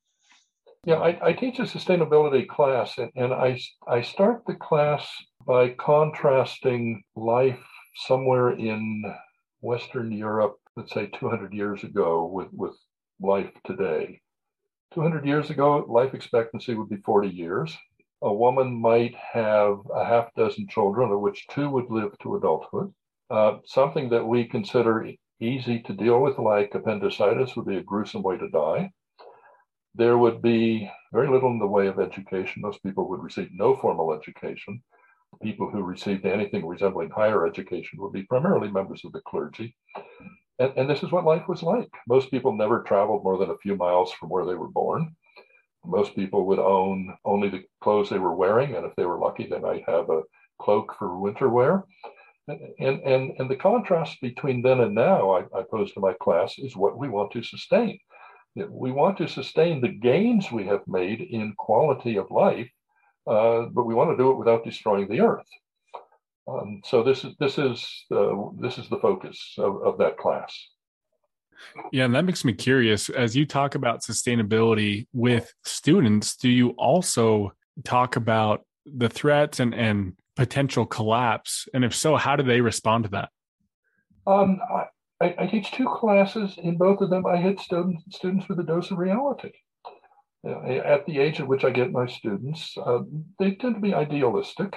Yeah, 0.85 0.97
I, 0.97 1.29
I 1.29 1.33
teach 1.35 1.59
a 1.59 1.63
sustainability 1.63 2.49
class, 2.49 2.97
and, 2.97 3.11
and 3.15 3.35
I 3.35 3.61
I 3.87 4.01
start 4.01 4.45
the 4.47 4.55
class 4.55 5.07
by 5.47 5.71
contrasting 5.71 7.03
life 7.17 7.61
somewhere 8.07 8.53
in 8.53 9.03
Western 9.61 10.11
Europe, 10.13 10.57
let's 10.77 10.93
say 10.93 11.11
200 11.19 11.53
years 11.53 11.85
ago, 11.85 12.25
with, 12.27 12.49
with 12.53 12.77
life 13.21 13.51
today. 13.67 14.21
200 14.95 15.27
years 15.27 15.51
ago, 15.51 15.85
life 15.89 16.15
expectancy 16.15 16.75
would 16.75 16.89
be 16.89 16.97
40 17.05 17.29
years. 17.29 17.77
A 18.23 18.33
woman 18.33 18.81
might 18.81 19.15
have 19.15 19.79
a 19.95 20.05
half 20.05 20.35
dozen 20.35 20.67
children, 20.69 21.11
of 21.11 21.21
which 21.21 21.47
two 21.49 21.71
would 21.71 21.91
live 21.91 22.13
to 22.23 22.37
adulthood. 22.37 22.93
Uh, 23.31 23.59
something 23.65 24.09
that 24.11 24.27
we 24.27 24.45
consider 24.45 25.07
easy 25.41 25.81
to 25.83 25.93
deal 25.93 26.21
with, 26.21 26.39
like 26.39 26.75
appendicitis, 26.75 27.57
would 27.57 27.67
be 27.67 27.77
a 27.77 27.83
gruesome 27.83 28.23
way 28.23 28.37
to 28.39 28.49
die. 28.49 28.91
There 29.95 30.19
would 30.19 30.41
be 30.43 30.91
very 31.13 31.29
little 31.29 31.51
in 31.51 31.59
the 31.59 31.67
way 31.67 31.89
of 31.89 31.99
education. 31.99 32.63
Most 32.63 32.83
people 32.83 33.09
would 33.09 33.23
receive 33.23 33.49
no 33.53 33.77
formal 33.77 34.13
education 34.13 34.83
people 35.43 35.71
who 35.71 35.83
received 35.83 36.27
anything 36.27 36.67
resembling 36.67 37.11
higher 37.11 37.47
education 37.47 37.99
would 38.01 38.13
be 38.13 38.25
primarily 38.25 38.71
members 38.71 39.03
of 39.05 39.13
the 39.13 39.21
clergy. 39.21 39.77
And, 40.59 40.73
and, 40.77 40.91
this 40.91 41.03
is 41.03 41.11
what 41.11 41.25
life 41.25 41.49
was 41.49 41.63
like. 41.63 41.89
Most 42.07 42.31
people 42.31 42.53
never 42.53 42.83
traveled 42.83 43.25
more 43.25 43.39
than 43.39 43.51
a 43.51 43.59
few 43.59 43.77
miles 43.77 44.13
from 44.13 44.29
where 44.29 44.45
they 44.45 44.55
were 44.55 44.69
born. 44.69 45.17
Most 45.85 46.15
people 46.15 46.45
would 46.47 46.59
own 46.59 47.17
only 47.25 47.49
the 47.49 47.63
clothes 47.81 48.11
they 48.11 48.19
were 48.19 48.35
wearing, 48.35 48.75
and 48.75 48.85
if 48.85 48.95
they 48.97 49.07
were 49.07 49.19
lucky, 49.19 49.47
they 49.47 49.59
might 49.59 49.89
have 49.89 50.11
a 50.11 50.23
cloak 50.61 50.95
for 50.99 51.19
winter 51.19 51.49
wear. 51.49 51.85
And, 52.79 53.01
and, 53.01 53.33
and 53.39 53.51
the 53.51 53.57
contrast 53.57 54.21
between 54.21 54.63
then 54.63 54.81
and 54.81 54.95
now, 54.95 55.31
I, 55.33 55.41
I 55.59 55.63
pose 55.71 55.93
to 55.93 56.01
my 56.01 56.15
class, 56.15 56.59
is 56.59 56.77
what 56.77 56.99
we 56.99 57.09
want 57.09 57.33
to 57.33 57.43
sustain. 57.43 57.99
We 58.57 58.91
want 58.91 59.19
to 59.19 59.29
sustain 59.29 59.81
the 59.81 59.89
gains 59.89 60.51
we 60.51 60.67
have 60.67 60.83
made 60.87 61.21
in 61.21 61.55
quality 61.57 62.17
of 62.17 62.31
life 62.31 62.69
uh, 63.27 63.67
but 63.73 63.85
we 63.85 63.95
want 63.95 64.11
to 64.11 64.17
do 64.17 64.31
it 64.31 64.39
without 64.39 64.65
destroying 64.65 65.09
the 65.09 65.21
earth. 65.21 65.47
Um, 66.49 66.81
so 66.85 67.03
this 67.03 67.25
is 67.25 67.35
this 67.39 67.59
is 67.59 68.05
uh, 68.11 68.35
this 68.59 68.79
is 68.79 68.89
the 68.89 68.99
focus 68.99 69.55
of, 69.59 69.83
of 69.83 69.99
that 69.99 70.17
class. 70.17 70.53
Yeah, 71.93 72.07
and 72.07 72.15
that 72.15 72.25
makes 72.25 72.45
me 72.45 72.55
curious. 72.55 73.11
As 73.11 73.37
you 73.37 73.45
talk 73.45 73.75
about 73.75 74.03
sustainability 74.03 75.07
with 75.13 75.53
students, 75.65 76.37
do 76.37 76.49
you 76.49 76.71
also 76.71 77.53
talk 77.85 78.17
about 78.17 78.65
the 78.87 79.11
threats 79.11 79.61
and, 79.61 79.75
and 79.75 80.15
potential 80.41 80.87
collapse? 80.87 81.69
And 81.75 81.85
if 81.85 81.95
so, 81.95 82.17
how 82.17 82.35
do 82.35 82.43
they 82.43 82.63
respond 82.63 83.05
to 83.05 83.11
that? 83.11 83.29
Um, 84.27 84.59
I, 85.21 85.35
I, 85.39 85.47
teach 85.47 85.71
two 85.71 85.87
classes. 85.87 86.55
In 86.57 86.79
both 86.79 87.03
of 87.03 87.11
them, 87.11 87.27
I 87.27 87.37
hit 87.37 87.61
students 87.61 88.05
students 88.17 88.49
with 88.49 88.59
a 88.59 88.63
dose 88.63 88.91
of 88.91 88.97
reality. 88.97 89.53
at 90.47 91.05
the 91.05 91.19
age 91.19 91.41
at 91.41 91.47
which 91.47 91.63
I 91.63 91.71
get 91.71 91.93
my 91.93 92.07
students, 92.07 92.75
uh, 92.79 93.01
they 93.39 93.51
tend 93.57 93.75
to 93.75 93.83
be 93.83 93.93
idealistic, 93.93 94.75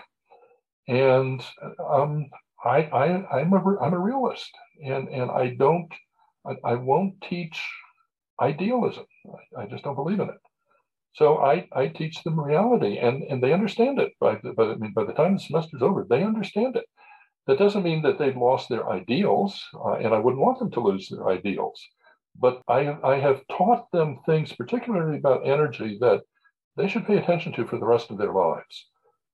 and 0.89 1.41
um, 1.79 2.29
I, 2.65 2.77
I 3.01 3.05
I'm 3.39 3.53
a 3.53 3.61
I'm 3.81 3.93
a 3.93 3.99
realist, 3.99 4.51
and 4.83 5.07
and 5.07 5.31
I 5.31 5.55
don't 5.57 5.93
I, 6.45 6.55
I 6.71 6.73
won't 6.75 7.21
teach 7.21 7.57
idealism. 8.41 9.05
I, 9.57 9.61
I, 9.61 9.65
just 9.67 9.85
don't 9.85 9.95
believe 9.95 10.19
in 10.19 10.27
it. 10.27 10.41
So 11.13 11.37
I, 11.37 11.67
I 11.71 11.87
teach 11.87 12.23
them 12.23 12.39
reality, 12.39 12.97
and, 12.97 13.23
and 13.23 13.41
they 13.41 13.53
understand 13.53 13.99
it. 13.99 14.13
By 14.19 14.39
the, 14.41 14.53
by, 14.53 14.63
I 14.63 14.75
mean, 14.75 14.93
by 14.93 15.03
the 15.03 15.13
time 15.13 15.35
the 15.35 15.39
semester's 15.39 15.83
over, 15.83 16.05
they 16.09 16.23
understand 16.23 16.75
it. 16.75 16.85
That 17.45 17.59
doesn't 17.59 17.83
mean 17.83 18.01
that 18.03 18.17
they've 18.17 18.35
lost 18.35 18.69
their 18.69 18.89
ideals, 18.89 19.61
uh, 19.75 19.93
and 19.93 20.13
I 20.13 20.19
wouldn't 20.19 20.41
want 20.41 20.59
them 20.59 20.71
to 20.71 20.79
lose 20.79 21.09
their 21.09 21.27
ideals. 21.27 21.79
But 22.35 22.61
I, 22.67 22.97
I 23.03 23.19
have 23.19 23.41
taught 23.47 23.91
them 23.91 24.19
things, 24.25 24.53
particularly 24.53 25.17
about 25.17 25.47
energy, 25.47 25.97
that 26.01 26.21
they 26.77 26.87
should 26.87 27.05
pay 27.05 27.17
attention 27.17 27.53
to 27.53 27.67
for 27.67 27.77
the 27.77 27.85
rest 27.85 28.09
of 28.09 28.17
their 28.17 28.33
lives. 28.33 28.87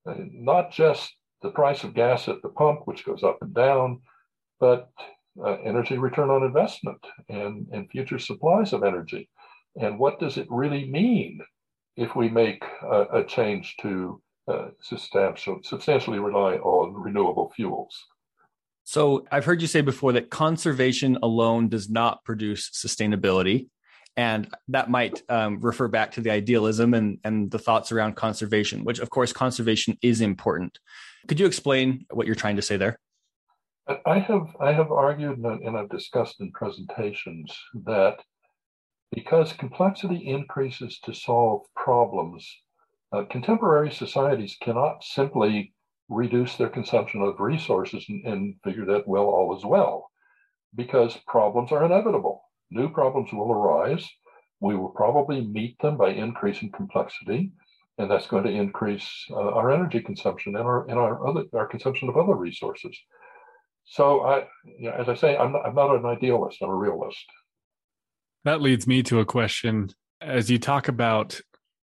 Uh, 0.06 0.16
not 0.32 0.72
just 0.72 1.14
the 1.42 1.52
price 1.52 1.86
of 1.86 1.94
gas 1.94 2.28
at 2.28 2.42
the 2.42 2.50
pump, 2.50 2.82
which 2.86 3.06
goes 3.06 3.24
up 3.24 3.38
and 3.42 3.54
down, 3.54 4.02
but 4.60 4.90
uh, 5.42 5.54
energy 5.64 5.98
return 5.98 6.30
on 6.30 6.44
investment 6.44 7.00
and, 7.30 7.68
and 7.72 7.90
future 7.90 8.20
supplies 8.20 8.74
of 8.74 8.84
energy. 8.84 9.30
And 9.80 9.98
what 9.98 10.20
does 10.20 10.38
it 10.38 10.48
really 10.50 10.90
mean 10.90 11.40
if 12.00 12.16
we 12.16 12.30
make 12.30 12.64
a, 12.82 13.20
a 13.20 13.24
change 13.24 13.76
to 13.82 14.22
uh, 14.48 14.70
substantial, 14.82 15.60
substantially 15.64 16.20
rely 16.20 16.56
on 16.56 16.94
renewable 16.94 17.52
fuels? 17.56 18.08
So 18.86 19.26
I've 19.32 19.46
heard 19.46 19.62
you 19.62 19.68
say 19.68 19.82
before 19.82 20.14
that 20.14 20.30
conservation 20.30 21.18
alone 21.22 21.68
does 21.68 21.90
not 21.90 22.24
produce 22.24 22.72
sustainability. 22.72 23.68
And 24.18 24.52
that 24.70 24.90
might 24.90 25.22
um, 25.30 25.60
refer 25.60 25.88
back 25.88 26.12
to 26.14 26.22
the 26.22 26.32
idealism 26.32 26.94
and, 26.94 27.20
and 27.24 27.52
the 27.52 27.60
thoughts 27.60 27.92
around 27.92 28.16
conservation, 28.16 28.84
which, 28.84 29.00
of 29.00 29.10
course, 29.10 29.32
conservation 29.32 29.98
is 30.02 30.22
important. 30.22 30.80
Could 31.28 31.40
you 31.40 31.46
explain 31.46 32.06
what 32.10 32.26
you're 32.26 32.36
trying 32.36 32.56
to 32.56 32.62
say 32.62 32.78
there? 32.78 33.00
I 34.06 34.20
have 34.20 34.48
I 34.60 34.72
have 34.72 34.92
argued 34.92 35.40
and 35.40 35.78
I've 35.78 35.90
discussed 35.90 36.42
in 36.42 36.52
presentations 36.52 37.56
that 37.86 38.20
because 39.12 39.54
complexity 39.54 40.28
increases 40.28 41.00
to 41.04 41.14
solve 41.14 41.66
problems, 41.76 42.48
uh, 43.12 43.24
contemporary 43.30 43.92
societies 43.92 44.58
cannot 44.62 45.04
simply 45.04 45.74
reduce 46.10 46.56
their 46.56 46.70
consumption 46.70 47.22
of 47.22 47.40
resources 47.40 48.06
and, 48.10 48.26
and 48.26 48.56
figure 48.64 48.86
that 48.86 49.08
well 49.08 49.26
all 49.26 49.56
is 49.58 49.66
well, 49.66 50.10
because 50.76 51.18
problems 51.28 51.72
are 51.72 51.86
inevitable. 51.86 52.44
New 52.72 52.90
problems 52.90 53.32
will 53.34 53.52
arise. 53.52 54.08
We 54.60 54.76
will 54.76 54.90
probably 54.90 55.42
meet 55.42 55.78
them 55.80 55.98
by 55.98 56.10
increasing 56.10 56.72
complexity, 56.72 57.52
and 57.98 58.12
that's 58.12 58.28
going 58.28 58.44
to 58.44 58.52
increase 58.52 59.10
uh, 59.32 59.36
our 59.36 59.72
energy 59.72 60.02
consumption 60.02 60.56
and 60.56 60.66
our 60.66 60.88
and 60.90 61.00
our 61.00 61.26
other 61.28 61.46
our 61.54 61.68
consumption 61.68 62.10
of 62.10 62.18
other 62.18 62.36
resources. 62.36 62.98
So 63.86 64.22
I, 64.22 64.46
you 64.66 64.90
know, 64.90 64.92
as 64.92 65.10
I 65.10 65.16
say, 65.16 65.36
I'm 65.36 65.54
not, 65.54 65.66
I'm 65.66 65.76
not 65.76 65.96
an 65.96 66.06
idealist. 66.06 66.60
I'm 66.62 66.70
a 66.70 66.76
realist. 66.76 67.26
That 68.46 68.62
leads 68.62 68.88
me 68.88 69.04
to 69.04 69.20
a 69.20 69.26
question. 69.26 69.90
As 70.22 70.50
you 70.50 70.60
talk 70.60 70.88
about 70.88 71.40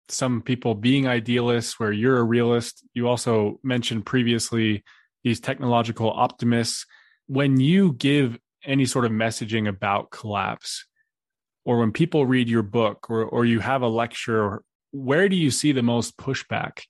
some 0.08 0.40
people 0.40 0.74
being 0.74 1.06
idealists, 1.06 1.78
where 1.78 1.92
you're 1.92 2.18
a 2.18 2.24
realist, 2.24 2.84
you 2.94 3.08
also 3.08 3.60
mentioned 3.62 4.06
previously 4.06 4.82
these 5.24 5.40
technological 5.40 6.10
optimists. 6.10 6.86
When 7.26 7.60
you 7.60 7.92
give 7.92 8.38
any 8.64 8.86
sort 8.86 9.04
of 9.04 9.12
messaging 9.12 9.68
about 9.68 10.10
collapse, 10.10 10.86
or 11.64 11.78
when 11.78 11.92
people 11.92 12.24
read 12.24 12.48
your 12.48 12.62
book, 12.62 13.10
or 13.10 13.24
or 13.24 13.44
you 13.44 13.60
have 13.60 13.82
a 13.82 13.88
lecture, 13.88 14.62
where 14.92 15.28
do 15.28 15.36
you 15.36 15.50
see 15.50 15.72
the 15.72 15.82
most 15.82 16.16
pushback? 16.16 16.80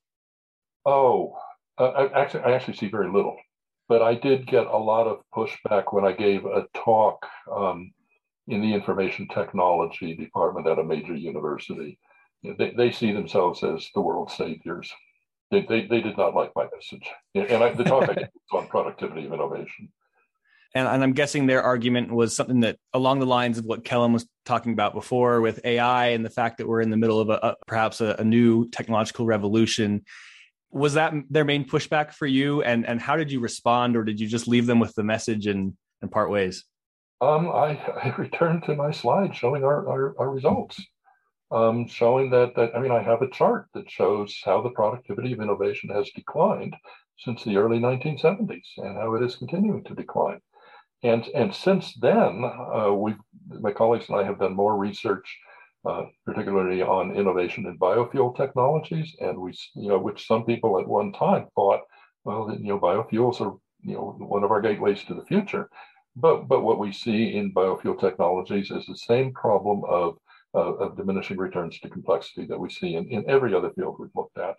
Oh, 0.86 1.36
uh, 1.76 1.84
I 1.84 2.20
actually, 2.22 2.44
I 2.44 2.52
actually 2.52 2.76
see 2.76 2.88
very 2.88 3.10
little 3.10 3.36
but 3.88 4.02
I 4.02 4.14
did 4.14 4.46
get 4.46 4.66
a 4.66 4.76
lot 4.76 5.06
of 5.06 5.22
pushback 5.34 5.92
when 5.92 6.04
I 6.04 6.12
gave 6.12 6.44
a 6.44 6.66
talk 6.74 7.26
um, 7.50 7.90
in 8.48 8.62
the 8.62 8.72
information 8.72 9.28
technology 9.28 10.14
department 10.14 10.66
at 10.66 10.78
a 10.78 10.84
major 10.84 11.14
university. 11.14 11.98
They, 12.42 12.72
they 12.76 12.90
see 12.90 13.12
themselves 13.12 13.62
as 13.62 13.88
the 13.94 14.00
world's 14.00 14.34
saviors. 14.34 14.90
They, 15.50 15.62
they, 15.62 15.86
they 15.86 16.00
did 16.00 16.16
not 16.16 16.34
like 16.34 16.52
my 16.54 16.66
message. 16.74 17.06
And 17.34 17.62
I, 17.62 17.72
the 17.72 17.84
talk 17.84 18.08
I 18.08 18.14
gave 18.14 18.28
was 18.52 18.62
on 18.62 18.68
productivity 18.68 19.26
of 19.26 19.32
innovation. 19.32 19.90
And, 20.74 20.86
and, 20.86 21.02
I'm 21.02 21.14
guessing 21.14 21.46
their 21.46 21.62
argument 21.62 22.12
was 22.12 22.36
something 22.36 22.60
that 22.60 22.76
along 22.92 23.20
the 23.20 23.26
lines 23.26 23.56
of 23.56 23.64
what 23.64 23.84
Kellan 23.84 24.12
was 24.12 24.26
talking 24.44 24.72
about 24.72 24.92
before 24.92 25.40
with 25.40 25.60
AI 25.64 26.08
and 26.08 26.24
the 26.24 26.30
fact 26.30 26.58
that 26.58 26.68
we're 26.68 26.82
in 26.82 26.90
the 26.90 26.96
middle 26.96 27.20
of 27.20 27.30
a, 27.30 27.38
a 27.42 27.56
perhaps 27.66 28.02
a, 28.02 28.16
a 28.18 28.24
new 28.24 28.68
technological 28.68 29.24
revolution 29.24 30.04
was 30.70 30.94
that 30.94 31.14
their 31.30 31.44
main 31.44 31.64
pushback 31.64 32.12
for 32.12 32.26
you 32.26 32.62
and 32.62 32.86
and 32.86 33.00
how 33.00 33.16
did 33.16 33.32
you 33.32 33.40
respond 33.40 33.96
or 33.96 34.04
did 34.04 34.20
you 34.20 34.26
just 34.26 34.46
leave 34.46 34.66
them 34.66 34.78
with 34.78 34.94
the 34.94 35.02
message 35.02 35.46
and 35.46 35.72
and 36.02 36.10
part 36.10 36.30
ways 36.30 36.66
um, 37.20 37.48
I, 37.48 37.76
I 38.04 38.14
returned 38.16 38.64
to 38.64 38.74
my 38.74 38.90
slide 38.90 39.34
showing 39.34 39.64
our, 39.64 39.88
our, 39.88 40.14
our 40.18 40.30
results 40.30 40.80
um, 41.50 41.86
showing 41.88 42.30
that, 42.30 42.54
that 42.56 42.76
i 42.76 42.80
mean 42.80 42.92
i 42.92 43.02
have 43.02 43.22
a 43.22 43.30
chart 43.30 43.68
that 43.74 43.90
shows 43.90 44.38
how 44.44 44.60
the 44.60 44.70
productivity 44.70 45.32
of 45.32 45.40
innovation 45.40 45.90
has 45.90 46.10
declined 46.10 46.76
since 47.18 47.42
the 47.42 47.56
early 47.56 47.78
1970s 47.78 48.66
and 48.76 48.96
how 48.96 49.14
it 49.14 49.22
is 49.22 49.36
continuing 49.36 49.82
to 49.84 49.94
decline 49.94 50.40
and 51.02 51.26
and 51.34 51.54
since 51.54 51.94
then 51.94 52.44
uh, 52.44 52.92
we 52.92 53.14
my 53.60 53.72
colleagues 53.72 54.08
and 54.08 54.18
i 54.18 54.24
have 54.24 54.38
done 54.38 54.54
more 54.54 54.76
research 54.76 55.38
uh, 55.84 56.04
particularly 56.26 56.82
on 56.82 57.16
innovation 57.16 57.66
in 57.66 57.78
biofuel 57.78 58.36
technologies, 58.36 59.14
and 59.20 59.38
we, 59.38 59.52
you 59.74 59.88
know, 59.88 59.98
which 59.98 60.26
some 60.26 60.44
people 60.44 60.78
at 60.78 60.86
one 60.86 61.12
time 61.12 61.46
thought, 61.54 61.80
well, 62.24 62.54
you 62.60 62.68
know, 62.68 62.78
biofuels 62.78 63.40
are, 63.40 63.54
you 63.82 63.94
know, 63.94 64.16
one 64.18 64.44
of 64.44 64.50
our 64.50 64.60
gateways 64.60 65.02
to 65.04 65.14
the 65.14 65.24
future. 65.24 65.70
But 66.20 66.48
but 66.48 66.62
what 66.62 66.78
we 66.78 66.92
see 66.92 67.36
in 67.36 67.54
biofuel 67.54 67.98
technologies 68.00 68.70
is 68.70 68.86
the 68.86 68.96
same 68.96 69.32
problem 69.32 69.84
of 69.84 70.18
of 70.54 70.96
diminishing 70.96 71.36
returns 71.36 71.78
to 71.78 71.88
complexity 71.90 72.46
that 72.46 72.58
we 72.58 72.70
see 72.70 72.94
in, 72.94 73.06
in 73.08 73.28
every 73.28 73.54
other 73.54 73.70
field 73.70 73.96
we've 73.98 74.16
looked 74.16 74.38
at. 74.38 74.56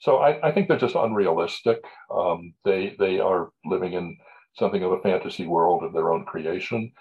So 0.00 0.18
I, 0.18 0.48
I 0.48 0.52
think 0.52 0.68
they're 0.68 0.86
just 0.86 0.96
unrealistic. 1.06 1.78
Um, 2.10 2.52
they 2.64 2.96
they 2.98 3.20
are 3.20 3.50
living 3.64 3.92
in 3.94 4.16
something 4.54 4.82
of 4.82 4.92
a 4.92 5.00
fantasy 5.00 5.46
world 5.46 5.82
of 5.84 5.92
their 5.92 6.12
own 6.12 6.24
creation. 6.24 6.92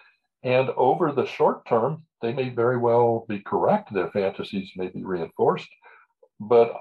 And 0.44 0.70
over 0.78 1.12
the 1.12 1.26
short 1.26 1.66
term, 1.66 2.04
they 2.22 2.34
may 2.34 2.50
very 2.50 2.78
well 2.78 3.26
be 3.28 3.40
correct. 3.40 3.94
Their 3.94 4.12
fantasies 4.12 4.72
may 4.76 4.88
be 4.88 5.04
reinforced. 5.04 5.70
But 6.40 6.74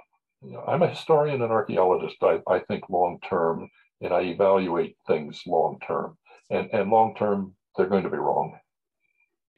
you 0.42 0.52
know, 0.52 0.64
I'm 0.68 0.82
a 0.82 0.88
historian 0.88 1.42
and 1.42 1.50
archaeologist. 1.50 2.16
I, 2.22 2.40
I 2.46 2.60
think 2.60 2.88
long 2.88 3.18
term, 3.28 3.68
and 4.00 4.12
I 4.12 4.20
evaluate 4.22 4.96
things 5.06 5.42
long 5.46 5.78
term. 5.86 6.16
And, 6.50 6.68
and 6.72 6.90
long 6.90 7.14
term, 7.14 7.54
they're 7.76 7.86
going 7.86 8.04
to 8.04 8.10
be 8.10 8.16
wrong. 8.16 8.58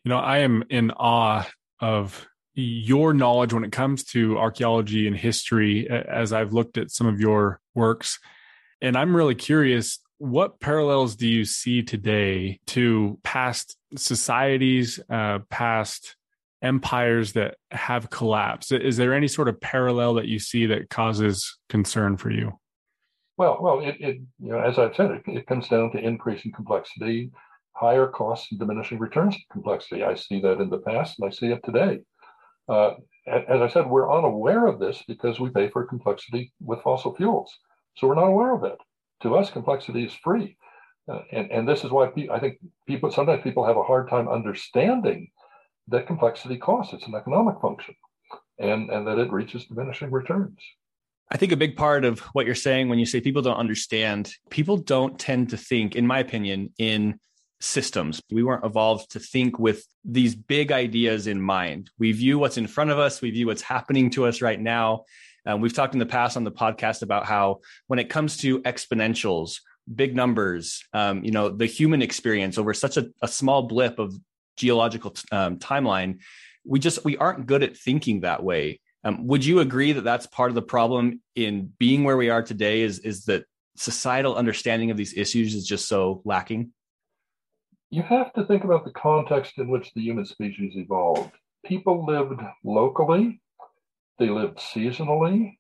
You 0.05 0.11
know, 0.11 0.19
I 0.19 0.39
am 0.39 0.65
in 0.71 0.91
awe 0.93 1.49
of 1.79 2.27
your 2.55 3.15
knowledge 3.15 3.53
when 3.53 3.65
it 3.65 3.73
comes 3.73 4.05
to 4.05 4.39
archaeology 4.39 5.07
and 5.07 5.17
history 5.17 5.89
as 5.89 6.33
I've 6.33 6.53
looked 6.53 6.79
at 6.79 6.91
some 6.91 7.07
of 7.07 7.21
your 7.21 7.61
works. 7.75 8.19
And 8.83 8.97
I'm 8.97 9.15
really 9.15 9.35
curious 9.35 9.99
what 10.19 10.61
parallels 10.61 11.17
do 11.17 11.27
you 11.27 11.45
see 11.45 11.83
today 11.83 12.61
to 12.69 13.19
past 13.23 13.77
societies, 13.97 15.01
uh, 15.09 15.39
past 15.49 16.17
empires 16.63 17.33
that 17.33 17.57
have 17.71 18.11
collapsed? 18.11 18.73
Is 18.73 18.99
there 18.99 19.15
any 19.15 19.29
sort 19.29 19.49
of 19.49 19.61
parallel 19.61 20.15
that 20.15 20.29
you 20.29 20.39
see 20.39 20.67
that 20.67 20.91
causes 20.91 21.59
concern 21.71 22.19
for 22.19 22.31
you? 22.31 22.60
Well, 23.41 23.57
well, 23.63 23.81
it, 23.81 23.97
it 24.01 24.17
you 24.39 24.53
know, 24.53 24.61
as 24.61 24.79
I've 24.79 24.95
said, 24.95 25.13
it, 25.13 25.23
it 25.27 25.47
comes 25.47 25.67
down 25.67 25.91
to 25.93 25.99
increasing 25.99 26.53
complexity, 26.53 27.31
higher 27.73 28.07
costs, 28.07 28.49
and 28.51 28.61
diminishing 28.61 28.99
returns 28.99 29.35
to 29.35 29.43
complexity. 29.51 30.05
I 30.05 30.15
see 30.15 30.43
that 30.43 30.61
in 30.61 30.69
the 30.69 30.77
past, 30.77 31.19
and 31.19 31.27
I 31.27 31.31
see 31.35 31.47
it 31.47 31.65
today. 31.65 32.01
Uh, 32.69 32.91
as 33.27 33.63
I 33.63 33.69
said, 33.69 33.89
we're 33.89 34.15
unaware 34.15 34.67
of 34.67 34.79
this 34.79 35.03
because 35.09 35.41
we 35.41 35.49
pay 35.49 35.71
for 35.71 35.87
complexity 35.87 36.53
with 36.61 36.83
fossil 36.83 37.17
fuels, 37.17 37.51
so 37.97 38.07
we're 38.07 38.15
not 38.23 38.27
aware 38.27 38.55
of 38.55 38.63
it 38.65 38.77
to 39.23 39.35
us, 39.37 39.51
complexity 39.51 40.05
is 40.05 40.13
free. 40.23 40.59
Uh, 41.11 41.23
and, 41.33 41.51
and 41.51 41.67
this 41.67 41.83
is 41.83 41.91
why 41.91 42.09
pe- 42.09 42.29
I 42.29 42.41
think 42.41 42.59
people 42.87 43.11
sometimes 43.11 43.43
people 43.43 43.65
have 43.65 43.79
a 43.79 43.83
hard 43.83 44.11
time 44.11 44.29
understanding 44.29 45.31
that 45.89 46.07
complexity 46.07 46.59
costs. 46.59 46.93
It's 46.93 47.07
an 47.07 47.15
economic 47.15 47.59
function, 47.63 47.95
and 48.59 48.91
and 48.91 49.07
that 49.07 49.19
it 49.19 49.33
reaches 49.33 49.65
diminishing 49.65 50.11
returns. 50.11 50.59
I 51.31 51.37
think 51.37 51.53
a 51.53 51.57
big 51.57 51.77
part 51.77 52.05
of 52.05 52.21
what 52.33 52.47
you're 52.47 52.55
saying 52.55 52.89
when 52.89 52.99
you 52.99 53.07
say 53.07 53.21
people 53.21 53.43
don't 53.43 53.57
understand, 53.57 54.33
people 54.51 54.77
don't 54.77 55.19
tend 55.19 55.51
to 55.51 55.57
think, 55.57 55.95
in 55.95 56.07
my 56.07 56.19
opinion, 56.19 56.73
in 56.79 57.21
systems. 57.61 58.21
We 58.33 58.43
weren't 58.43 58.65
evolved 58.65 59.13
to 59.13 59.21
think 59.21 59.59
with 59.59 59.87
these 60.05 60.35
big 60.35 60.73
ideas 60.73 61.27
in 61.27 61.41
mind. 61.41 61.91
We 61.99 62.13
view 62.13 62.39
what's 62.39 62.57
in 62.57 62.67
front 62.67 62.91
of 62.91 62.99
us, 62.99 63.23
we 63.23 63.31
view 63.31 63.47
what's 63.47 63.63
happening 63.63 64.11
to 64.11 64.27
us 64.27 64.43
right 64.43 64.59
now, 64.59 65.05
um, 65.47 65.61
we've 65.61 65.73
talked 65.73 65.95
in 65.95 66.01
the 66.01 66.07
past 66.07 66.37
on 66.37 66.45
the 66.45 66.53
podcast 66.53 67.03
about 67.03 67.27
how 67.27 67.61
when 67.87 67.99
it 67.99 68.09
comes 68.09 68.37
to 68.39 68.61
exponentials, 68.63 69.61
big 69.93 70.15
numbers, 70.15 70.85
um, 70.93 71.25
you 71.25 71.31
know, 71.31 71.49
the 71.49 71.67
human 71.67 72.03
experience 72.03 72.59
over 72.59 72.75
such 72.75 72.97
a, 72.97 73.09
a 73.23 73.29
small 73.29 73.63
blip 73.63 73.99
of 73.99 74.15
geological 74.57 75.15
um, 75.33 75.57
timeline, 75.59 76.19
we 76.65 76.79
just 76.79 77.05
we 77.05 77.17
aren't 77.17 77.47
good 77.47 77.63
at 77.63 77.77
thinking 77.77 78.21
that 78.21 78.43
way. 78.43 78.81
Um, 79.05 79.27
would 79.27 79.45
you 79.45 79.61
agree 79.61 79.93
that 79.93 80.05
that's 80.05 80.27
part 80.27 80.51
of 80.51 80.55
the 80.55 80.63
problem 80.63 81.21
in 81.35 81.73
being 81.79 82.05
where 82.05 82.17
we 82.17 82.31
are 82.31 82.43
today? 82.43 82.83
Is 82.83 82.99
is 83.01 83.25
that 83.25 83.45
societal 83.77 84.37
understanding 84.37 84.91
of 84.91 84.97
these 84.97 85.17
issues 85.17 85.55
is 85.55 85.67
just 85.67 85.89
so 85.89 86.21
lacking? 86.25 86.73
You 87.91 88.03
have 88.03 88.33
to 88.35 88.45
think 88.45 88.65
about 88.65 88.85
the 88.85 88.93
context 88.93 89.59
in 89.59 89.69
which 89.69 89.93
the 89.95 90.03
human 90.03 90.27
species 90.27 90.75
evolved. 90.77 91.33
People 91.65 92.07
lived 92.07 92.41
locally, 92.63 93.41
they 94.19 94.29
lived 94.29 94.59
seasonally. 94.59 95.57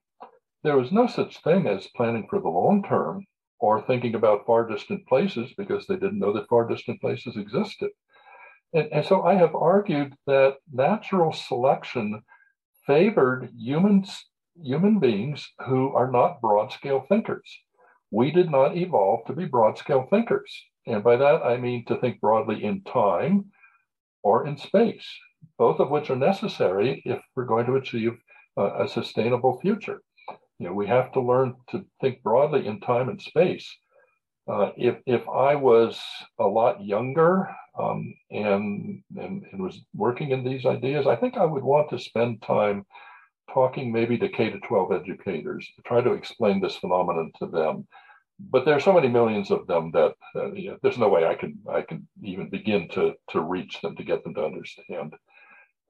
There 0.63 0.77
was 0.77 0.93
no 0.93 1.07
such 1.07 1.43
thing 1.43 1.67
as 1.67 1.89
planning 1.97 2.27
for 2.29 2.41
the 2.41 2.49
long 2.49 2.83
term 2.83 3.27
or 3.59 3.83
thinking 3.83 4.15
about 4.15 4.47
far 4.47 4.69
distant 4.69 5.07
places 5.07 5.53
because 5.57 5.87
they 5.87 5.95
didn't 5.95 6.19
know 6.19 6.33
that 6.35 6.49
far 6.49 6.69
distant 6.69 7.01
places 7.01 7.37
existed. 7.37 7.91
And, 8.73 8.89
and 8.93 9.05
so 9.05 9.23
I 9.23 9.35
have 9.35 9.55
argued 9.55 10.15
that 10.27 10.57
natural 10.73 11.33
selection 11.33 12.23
favored 12.87 13.51
humans, 13.57 14.27
human 14.63 14.99
beings 14.99 15.49
who 15.67 15.95
are 15.95 16.11
not 16.11 16.41
broad 16.41 16.73
scale 16.73 17.05
thinkers. 17.09 17.59
We 18.11 18.31
did 18.31 18.51
not 18.51 18.77
evolve 18.77 19.25
to 19.27 19.33
be 19.33 19.45
broad 19.45 19.79
scale 19.79 20.07
thinkers. 20.11 20.51
And 20.87 21.05
by 21.05 21.17
that, 21.17 21.43
I 21.43 21.57
mean 21.57 21.85
to 21.87 21.97
think 21.97 22.21
broadly 22.21 22.65
in 22.65 22.83
time 22.83 23.53
or 24.23 24.47
in 24.47 24.57
space, 24.57 25.07
both 25.59 25.79
of 25.79 25.91
which 25.91 26.11
are 26.11 26.17
necessary 26.17 27.03
if 27.05 27.23
we're 27.35 27.45
going 27.45 27.67
to 27.67 27.77
achieve 27.77 28.19
a, 28.57 28.85
a 28.85 28.89
sustainable 28.89 29.61
future. 29.61 30.03
You 30.59 30.67
know, 30.67 30.75
we 30.75 30.87
have 30.89 31.13
to 31.13 31.21
learn 31.21 31.57
to 31.71 31.85
think 32.01 32.23
broadly 32.23 32.67
in 32.67 32.81
time 32.81 33.09
and 33.09 33.21
space. 33.21 33.75
Uh, 34.49 34.71
if 34.77 34.97
if 35.07 35.29
I 35.29 35.55
was 35.55 36.01
a 36.39 36.47
lot 36.47 36.85
younger 36.85 37.49
um, 37.79 38.15
and, 38.31 39.03
and 39.17 39.45
and 39.53 39.63
was 39.63 39.81
working 39.95 40.31
in 40.31 40.45
these 40.45 40.67
ideas, 40.67 41.07
I 41.07 41.17
think 41.17 41.37
I 41.37 41.45
would 41.45 41.63
want 41.63 41.91
to 41.91 41.99
spend 41.99 42.43
time 42.43 42.85
talking 43.53 43.93
maybe 43.93 44.17
to 44.19 44.29
K 44.29 44.51
to 44.51 44.59
12 44.61 44.93
educators 44.93 45.69
to 45.77 45.83
try 45.83 46.01
to 46.01 46.13
explain 46.13 46.61
this 46.61 46.77
phenomenon 46.77 47.33
to 47.39 47.47
them. 47.47 47.87
But 48.39 48.65
there 48.65 48.75
are 48.75 48.81
so 48.81 48.93
many 48.93 49.09
millions 49.09 49.51
of 49.51 49.67
them 49.67 49.91
that 49.93 50.15
uh, 50.35 50.53
you 50.53 50.71
know, 50.71 50.79
there's 50.83 50.99
no 50.99 51.09
way 51.09 51.27
I 51.27 51.35
can 51.35 51.59
I 51.71 51.83
can 51.83 52.09
even 52.23 52.49
begin 52.49 52.89
to 52.91 53.15
to 53.31 53.41
reach 53.41 53.81
them 53.83 53.97
to 53.97 54.05
get 54.05 54.25
them 54.25 54.35
to 54.35 54.45
understand. 54.45 55.15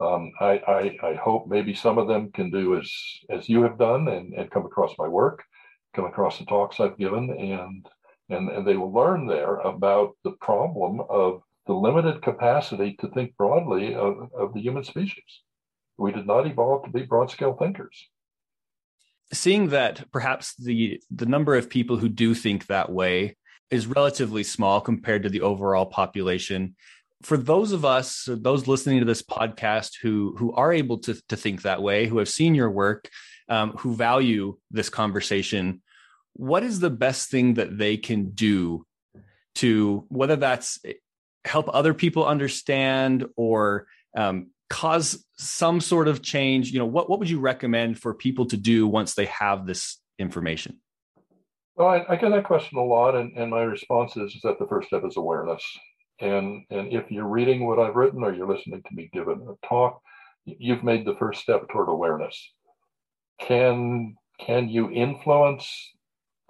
Um, 0.00 0.32
I, 0.40 0.52
I, 0.66 1.08
I, 1.10 1.14
hope 1.14 1.46
maybe 1.46 1.74
some 1.74 1.98
of 1.98 2.08
them 2.08 2.32
can 2.32 2.50
do 2.50 2.78
as 2.78 2.90
as 3.28 3.50
you 3.50 3.62
have 3.62 3.78
done 3.78 4.08
and, 4.08 4.32
and 4.32 4.50
come 4.50 4.64
across 4.64 4.94
my 4.98 5.06
work, 5.06 5.44
come 5.94 6.06
across 6.06 6.38
the 6.38 6.46
talks 6.46 6.80
I've 6.80 6.96
given, 6.96 7.28
and 7.30 7.86
and 8.30 8.48
and 8.48 8.66
they 8.66 8.76
will 8.76 8.92
learn 8.92 9.26
there 9.26 9.56
about 9.56 10.16
the 10.24 10.32
problem 10.40 11.00
of 11.08 11.42
the 11.66 11.74
limited 11.74 12.22
capacity 12.22 12.96
to 13.00 13.08
think 13.08 13.36
broadly 13.36 13.94
of, 13.94 14.30
of 14.36 14.54
the 14.54 14.60
human 14.60 14.84
species. 14.84 15.42
We 15.98 16.12
did 16.12 16.26
not 16.26 16.46
evolve 16.46 16.84
to 16.84 16.90
be 16.90 17.02
broad 17.02 17.30
scale 17.30 17.54
thinkers. 17.54 18.08
Seeing 19.32 19.68
that 19.68 20.10
perhaps 20.10 20.54
the 20.56 21.00
the 21.10 21.26
number 21.26 21.54
of 21.56 21.70
people 21.70 21.96
who 21.96 22.08
do 22.08 22.34
think 22.34 22.66
that 22.66 22.90
way 22.90 23.36
is 23.70 23.86
relatively 23.86 24.42
small 24.42 24.80
compared 24.80 25.22
to 25.22 25.28
the 25.28 25.42
overall 25.42 25.86
population 25.86 26.74
for 27.22 27.36
those 27.36 27.72
of 27.72 27.84
us, 27.84 28.28
those 28.30 28.66
listening 28.66 29.00
to 29.00 29.04
this 29.04 29.22
podcast 29.22 29.98
who 30.00 30.34
who 30.38 30.52
are 30.52 30.72
able 30.72 30.98
to 30.98 31.20
to 31.28 31.36
think 31.36 31.62
that 31.62 31.82
way, 31.82 32.06
who 32.06 32.18
have 32.18 32.28
seen 32.28 32.54
your 32.54 32.70
work, 32.70 33.08
um, 33.48 33.72
who 33.72 33.94
value 33.94 34.56
this 34.70 34.88
conversation, 34.88 35.82
what 36.34 36.62
is 36.62 36.80
the 36.80 36.90
best 36.90 37.30
thing 37.30 37.54
that 37.54 37.76
they 37.76 37.96
can 37.96 38.30
do 38.30 38.86
to 39.56 40.04
whether 40.08 40.36
that's 40.36 40.78
help 41.44 41.68
other 41.72 41.94
people 41.94 42.26
understand 42.26 43.26
or 43.36 43.86
um, 44.16 44.50
cause 44.68 45.24
some 45.38 45.80
sort 45.80 46.08
of 46.08 46.22
change? 46.22 46.70
You 46.70 46.78
know, 46.78 46.86
what 46.86 47.10
what 47.10 47.18
would 47.18 47.30
you 47.30 47.40
recommend 47.40 47.98
for 47.98 48.14
people 48.14 48.46
to 48.46 48.56
do 48.56 48.86
once 48.86 49.14
they 49.14 49.26
have 49.26 49.66
this 49.66 50.00
information? 50.18 50.80
Well, 51.76 51.88
I, 51.88 52.04
I 52.10 52.16
get 52.16 52.30
that 52.30 52.44
question 52.44 52.78
a 52.78 52.84
lot, 52.84 53.14
and, 53.14 53.34
and 53.38 53.50
my 53.50 53.62
response 53.62 54.16
is, 54.16 54.34
is 54.34 54.42
that 54.42 54.58
the 54.58 54.66
first 54.66 54.88
step 54.88 55.02
is 55.06 55.16
awareness. 55.16 55.64
And, 56.20 56.64
and 56.68 56.92
if 56.92 57.10
you're 57.10 57.26
reading 57.26 57.66
what 57.66 57.78
I've 57.78 57.96
written 57.96 58.22
or 58.22 58.34
you're 58.34 58.46
listening 58.46 58.82
to 58.82 58.94
me 58.94 59.08
give 59.14 59.28
a 59.28 59.36
talk, 59.66 60.02
you've 60.44 60.84
made 60.84 61.06
the 61.06 61.16
first 61.18 61.40
step 61.40 61.66
toward 61.70 61.88
awareness. 61.88 62.52
Can, 63.40 64.16
can 64.38 64.68
you 64.68 64.90
influence 64.90 65.66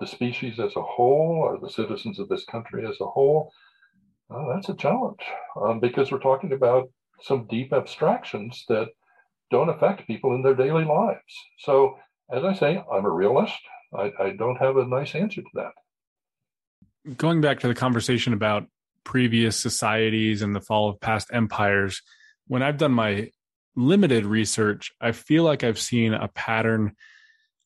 the 0.01 0.07
species 0.07 0.59
as 0.59 0.75
a 0.77 0.83
whole 0.83 1.39
or 1.43 1.59
the 1.59 1.71
citizens 1.71 2.19
of 2.19 2.29
this 2.29 2.45
country 2.45 2.87
as 2.87 2.97
a 3.01 3.07
whole? 3.07 3.53
Uh, 4.31 4.55
that's 4.55 4.69
a 4.69 4.75
challenge 4.75 5.21
um, 5.61 5.81
because 5.81 6.11
we're 6.11 6.19
talking 6.19 6.53
about 6.53 6.91
some 7.23 7.47
deep 7.49 7.73
abstractions 7.73 8.65
that 8.69 8.89
don't 9.51 9.69
affect 9.69 10.07
people 10.07 10.35
in 10.35 10.43
their 10.43 10.55
daily 10.55 10.85
lives. 10.85 11.21
So, 11.59 11.97
as 12.33 12.45
I 12.45 12.55
say, 12.55 12.83
I'm 12.93 13.05
a 13.05 13.11
realist. 13.11 13.59
I, 13.93 14.13
I 14.19 14.31
don't 14.31 14.57
have 14.57 14.77
a 14.77 14.87
nice 14.87 15.15
answer 15.15 15.43
to 15.43 15.49
that. 15.55 17.17
Going 17.17 17.41
back 17.41 17.61
to 17.61 17.69
the 17.69 17.75
conversation 17.75 18.33
about 18.33 18.67
previous 19.05 19.57
societies 19.57 20.43
and 20.43 20.55
the 20.55 20.61
fall 20.61 20.89
of 20.89 21.01
past 21.01 21.29
empires, 21.33 22.03
when 22.47 22.63
I've 22.63 22.79
done 22.79 22.93
my 22.93 23.31
limited 23.75 24.27
research, 24.27 24.93
I 25.01 25.13
feel 25.13 25.43
like 25.43 25.65
I've 25.65 25.79
seen 25.79 26.15
a 26.15 26.29
pattern 26.29 26.93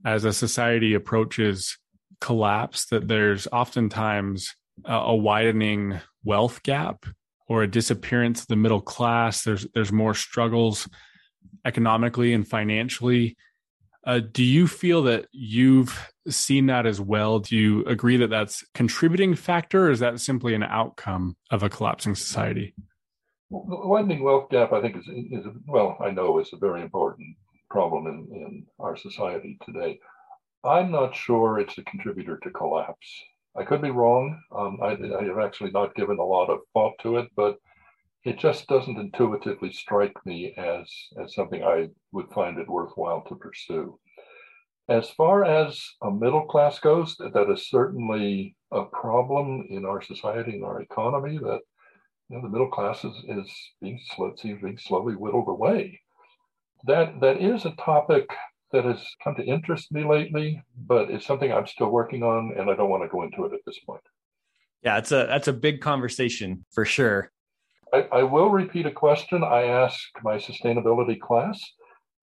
as 0.04 0.24
a 0.24 0.32
society 0.32 0.94
approaches 0.94 1.78
collapse 2.24 2.86
that 2.86 3.08
there's 3.08 3.46
oftentimes 3.48 4.54
a, 4.84 5.14
widening 5.14 6.00
wealth 6.24 6.62
gap 6.62 7.06
or 7.48 7.62
a 7.62 7.70
disappearance 7.70 8.42
of 8.42 8.46
the 8.48 8.56
middle 8.56 8.80
class. 8.80 9.42
There's 9.42 9.66
there's 9.74 9.92
more 9.92 10.14
struggles 10.14 10.88
economically 11.64 12.32
and 12.32 12.46
financially 12.46 13.36
uh, 14.06 14.20
do 14.32 14.44
you 14.44 14.66
feel 14.66 15.02
that 15.02 15.26
you've 15.32 16.12
seen 16.28 16.66
that 16.66 16.86
as 16.86 17.00
well? 17.00 17.38
Do 17.38 17.56
you 17.56 17.84
agree 17.86 18.18
that 18.18 18.30
that's 18.30 18.64
contributing 18.74 19.34
factor, 19.34 19.86
or 19.86 19.90
is 19.90 20.00
that 20.00 20.20
simply 20.20 20.54
an 20.54 20.62
outcome 20.62 21.36
of 21.50 21.62
a 21.62 21.70
collapsing 21.70 22.14
society? 22.14 22.74
Well, 23.48 23.64
the 23.68 23.88
widening 23.88 24.22
wealth 24.22 24.50
gap, 24.50 24.72
I 24.72 24.82
think, 24.82 24.96
is, 24.96 25.06
is 25.08 25.46
well, 25.66 25.96
I 26.04 26.10
know 26.10 26.38
is 26.38 26.52
a 26.52 26.56
very 26.56 26.82
important 26.82 27.36
problem 27.70 28.06
in, 28.06 28.36
in 28.36 28.66
our 28.78 28.96
society 28.96 29.58
today. 29.64 30.00
I'm 30.64 30.90
not 30.90 31.14
sure 31.14 31.58
it's 31.58 31.76
a 31.78 31.84
contributor 31.84 32.38
to 32.42 32.50
collapse. 32.50 33.22
I 33.56 33.64
could 33.64 33.82
be 33.82 33.90
wrong. 33.90 34.40
Um, 34.50 34.78
I, 34.82 34.92
I 35.18 35.24
have 35.24 35.38
actually 35.38 35.70
not 35.70 35.94
given 35.94 36.18
a 36.18 36.24
lot 36.24 36.48
of 36.48 36.60
thought 36.72 36.94
to 37.02 37.18
it, 37.18 37.28
but 37.36 37.58
it 38.24 38.38
just 38.38 38.66
doesn't 38.66 38.98
intuitively 38.98 39.70
strike 39.72 40.14
me 40.24 40.54
as 40.56 40.90
as 41.22 41.34
something 41.34 41.62
I 41.62 41.88
would 42.12 42.30
find 42.30 42.58
it 42.58 42.68
worthwhile 42.68 43.22
to 43.28 43.36
pursue. 43.36 43.98
As 44.88 45.10
far 45.10 45.44
as 45.44 45.82
a 46.02 46.10
middle 46.10 46.46
class 46.46 46.78
goes, 46.78 47.16
that 47.18 47.50
is 47.50 47.68
certainly 47.68 48.56
a 48.72 48.84
problem 48.84 49.66
in 49.68 49.84
our 49.84 50.02
society 50.02 50.52
and 50.52 50.64
our 50.64 50.80
economy. 50.80 51.38
That 51.38 51.60
you 52.28 52.36
know, 52.36 52.42
the 52.42 52.48
middle 52.48 52.70
class 52.70 53.04
is, 53.04 53.14
is 53.28 53.50
being 53.80 54.00
seems 54.36 54.62
being 54.62 54.78
slowly 54.78 55.14
whittled 55.14 55.48
away. 55.48 56.00
That 56.86 57.20
that 57.20 57.40
is 57.40 57.66
a 57.66 57.76
topic 57.76 58.28
that 58.74 58.84
has 58.84 59.06
come 59.22 59.36
to 59.36 59.44
interest 59.44 59.92
me 59.92 60.04
lately, 60.04 60.60
but 60.76 61.08
it's 61.08 61.24
something 61.24 61.52
I'm 61.52 61.66
still 61.66 61.90
working 61.90 62.24
on, 62.24 62.52
and 62.58 62.68
I 62.68 62.74
don't 62.74 62.90
want 62.90 63.04
to 63.04 63.08
go 63.08 63.22
into 63.22 63.44
it 63.44 63.52
at 63.52 63.60
this 63.64 63.78
point. 63.78 64.02
Yeah, 64.82 64.98
it's 64.98 65.12
a 65.12 65.26
that's 65.28 65.48
a 65.48 65.52
big 65.52 65.80
conversation 65.80 66.66
for 66.72 66.84
sure. 66.84 67.30
I, 67.92 68.08
I 68.12 68.22
will 68.24 68.50
repeat 68.50 68.86
a 68.86 68.90
question 68.90 69.44
I 69.44 69.62
asked 69.62 70.12
my 70.22 70.36
sustainability 70.36 71.18
class, 71.20 71.60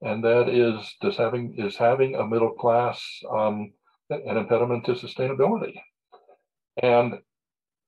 and 0.02 0.24
that 0.26 0.50
is: 0.50 0.76
Does 1.02 1.16
having 1.16 1.56
is 1.58 1.78
having 1.78 2.16
a 2.16 2.28
middle 2.28 2.52
class 2.52 3.02
um, 3.32 3.72
an 4.10 4.36
impediment 4.36 4.86
to 4.86 4.92
sustainability? 4.92 5.74
And 6.84 7.14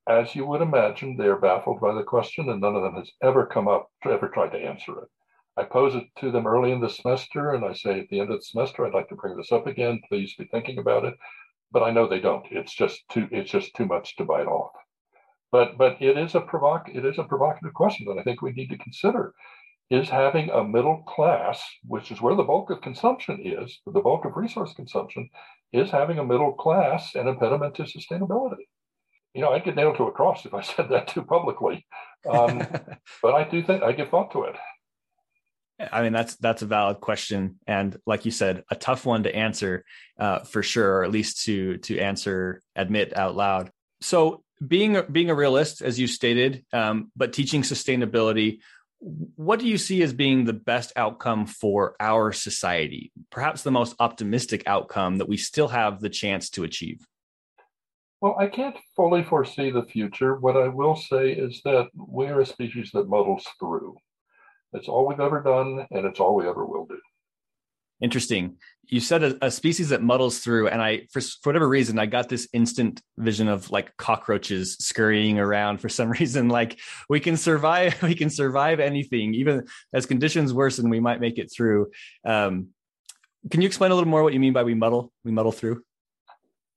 as 0.08 0.36
you 0.36 0.46
would 0.46 0.62
imagine, 0.62 1.18
they 1.18 1.28
are 1.28 1.38
baffled 1.38 1.82
by 1.82 1.94
the 1.94 2.04
question, 2.04 2.50
and 2.50 2.62
none 2.62 2.76
of 2.76 2.84
them 2.84 2.96
has 2.96 3.12
ever 3.22 3.46
come 3.46 3.68
up, 3.68 3.90
ever 4.06 4.30
tried 4.30 4.52
to 4.52 4.58
answer 4.58 4.94
it. 5.00 5.10
I 5.56 5.64
pose 5.64 5.94
it 5.94 6.06
to 6.20 6.32
them 6.32 6.48
early 6.48 6.72
in 6.72 6.82
the 6.82 6.90
semester, 6.90 7.52
and 7.52 7.64
I 7.64 7.74
say 7.74 8.00
at 8.00 8.10
the 8.10 8.20
end 8.20 8.32
of 8.32 8.40
the 8.40 8.44
semester, 8.44 8.86
I'd 8.86 8.94
like 8.94 9.10
to 9.10 9.16
bring 9.16 9.38
this 9.38 9.52
up 9.52 9.68
again. 9.68 10.02
Please 10.10 10.34
be 10.36 10.46
thinking 10.46 10.80
about 10.80 11.06
it. 11.06 11.16
But 11.72 11.84
I 11.84 11.92
know 11.92 12.08
they 12.08 12.20
don't. 12.20 12.46
It's 12.52 12.74
just 12.74 13.04
too. 13.10 13.28
It's 13.32 13.52
just 13.52 13.76
too 13.76 13.86
much 13.86 14.16
to 14.18 14.26
bite 14.26 14.48
off. 14.48 14.72
But 15.52 15.78
but 15.78 16.02
it 16.02 16.18
is 16.18 16.34
a 16.34 16.42
provoc 16.42 16.90
it 16.94 17.06
is 17.06 17.20
a 17.20 17.24
provocative 17.24 17.74
question 17.74 18.08
that 18.08 18.20
I 18.20 18.24
think 18.24 18.42
we 18.42 18.52
need 18.52 18.70
to 18.70 18.78
consider. 18.78 19.34
Is 19.90 20.10
having 20.10 20.50
a 20.50 20.64
middle 20.64 21.04
class, 21.04 21.64
which 21.86 22.12
is 22.12 22.20
where 22.20 22.36
the 22.36 22.44
bulk 22.44 22.72
of 22.72 22.82
consumption 22.82 23.40
is, 23.44 23.80
the 23.86 24.02
bulk 24.02 24.26
of 24.26 24.36
resource 24.36 24.74
consumption, 24.74 25.30
is 25.72 25.92
having 25.92 26.18
a 26.18 26.24
middle 26.24 26.54
class 26.54 27.14
an 27.14 27.28
impediment 27.28 27.76
to 27.76 27.84
sustainability? 27.84 28.66
You 29.36 29.42
know, 29.42 29.52
I'd 29.52 29.66
get 29.66 29.76
nailed 29.76 29.98
to 29.98 30.06
a 30.06 30.12
cross 30.12 30.46
if 30.46 30.54
I 30.54 30.62
said 30.62 30.90
that 30.90 31.10
too 31.10 31.24
publicly. 31.24 31.86
Um, 32.28 32.66
but 33.22 33.36
I 33.36 33.44
do 33.44 33.62
think 33.62 33.84
I 33.84 33.92
give 33.92 34.10
thought 34.10 34.32
to 34.32 34.44
it. 34.44 34.56
I 35.80 36.04
mean, 36.04 36.14
that's 36.14 36.36
that's 36.36 36.62
a 36.62 36.68
valid 36.68 37.00
question, 37.00 37.60
and 37.66 37.98
like 38.06 38.26
you 38.26 38.32
said, 38.32 38.64
a 38.70 38.76
tough 38.76 39.06
one 39.06 39.24
to 39.24 39.36
answer 39.36 39.84
uh, 40.20 40.40
for 40.40 40.62
sure, 40.62 41.00
or 41.00 41.04
at 41.04 41.12
least 41.12 41.44
to 41.46 41.78
to 41.80 42.00
answer, 42.00 42.62
admit 42.76 43.18
out 43.18 43.36
loud. 43.36 43.72
So, 44.02 44.44
being 44.66 45.02
being 45.12 45.30
a 45.30 45.36
realist, 45.36 45.82
as 45.82 46.00
you 46.00 46.08
stated, 46.08 46.64
um, 46.74 47.12
but 47.16 47.34
teaching 47.34 47.64
sustainability. 47.64 48.60
what 49.36 49.60
do 49.60 49.68
you 49.68 49.78
see 49.78 50.02
as 50.02 50.14
being 50.14 50.46
the 50.46 50.54
best 50.54 50.94
outcome 50.96 51.46
for 51.46 51.96
our 52.00 52.32
society? 52.32 53.12
Perhaps 53.32 53.64
the 53.64 53.72
most 53.72 53.96
optimistic 54.00 54.64
outcome 54.66 55.18
that 55.18 55.28
we 55.28 55.36
still 55.36 55.68
have 55.68 56.00
the 56.00 56.10
chance 56.10 56.50
to 56.52 56.64
achieve? 56.64 57.06
Well, 58.22 58.38
I 58.40 58.48
can't 58.48 58.78
fully 58.96 59.22
foresee 59.22 59.70
the 59.72 59.84
future. 59.84 60.36
What 60.36 60.56
I 60.56 60.70
will 60.70 60.96
say 60.96 61.34
is 61.34 61.60
that 61.66 61.90
we're 61.94 62.40
a 62.40 62.46
species 62.46 62.92
that 62.94 63.10
muddles 63.10 63.46
through. 63.60 63.98
It's 64.74 64.88
all 64.88 65.08
we've 65.08 65.20
ever 65.20 65.42
done, 65.42 65.86
and 65.92 66.06
it's 66.06 66.20
all 66.20 66.36
we 66.36 66.48
ever 66.48 66.66
will 66.66 66.86
do. 66.86 67.00
Interesting. 68.02 68.58
You 68.88 69.00
said 69.00 69.24
a, 69.24 69.46
a, 69.46 69.50
species 69.50 69.90
that 69.90 70.04
muddles 70.04 70.40
through, 70.40 70.68
and 70.68 70.82
I, 70.82 71.08
for, 71.12 71.22
for 71.22 71.50
whatever 71.50 71.70
reason, 71.70 71.98
I 72.00 72.06
got 72.06 72.28
this 72.28 72.50
instant 72.52 73.02
vision 73.18 73.48
of 73.48 73.72
like 73.72 73.96
cockroaches 73.96 74.76
scurrying 74.80 75.40
around. 75.40 75.78
For 75.78 75.88
some 75.90 76.10
reason, 76.20 76.50
like 76.50 76.80
we 77.08 77.20
can 77.20 77.38
survive, 77.38 78.00
we 78.04 78.16
can 78.16 78.30
survive 78.30 78.80
anything, 78.80 79.34
even 79.36 79.66
as 79.94 80.06
conditions 80.06 80.54
worsen, 80.54 80.90
we 80.90 81.00
might 81.00 81.22
make 81.22 81.38
it 81.38 81.52
through. 81.56 81.92
Um, 82.26 82.70
can 83.50 83.62
you 83.62 83.68
explain 83.68 83.92
a 83.92 83.96
little 83.96 84.10
more 84.10 84.24
what 84.24 84.34
you 84.34 84.40
mean 84.40 84.54
by 84.54 84.64
we 84.64 84.74
muddle? 84.74 85.12
We 85.24 85.32
muddle 85.32 85.52
through. 85.52 85.84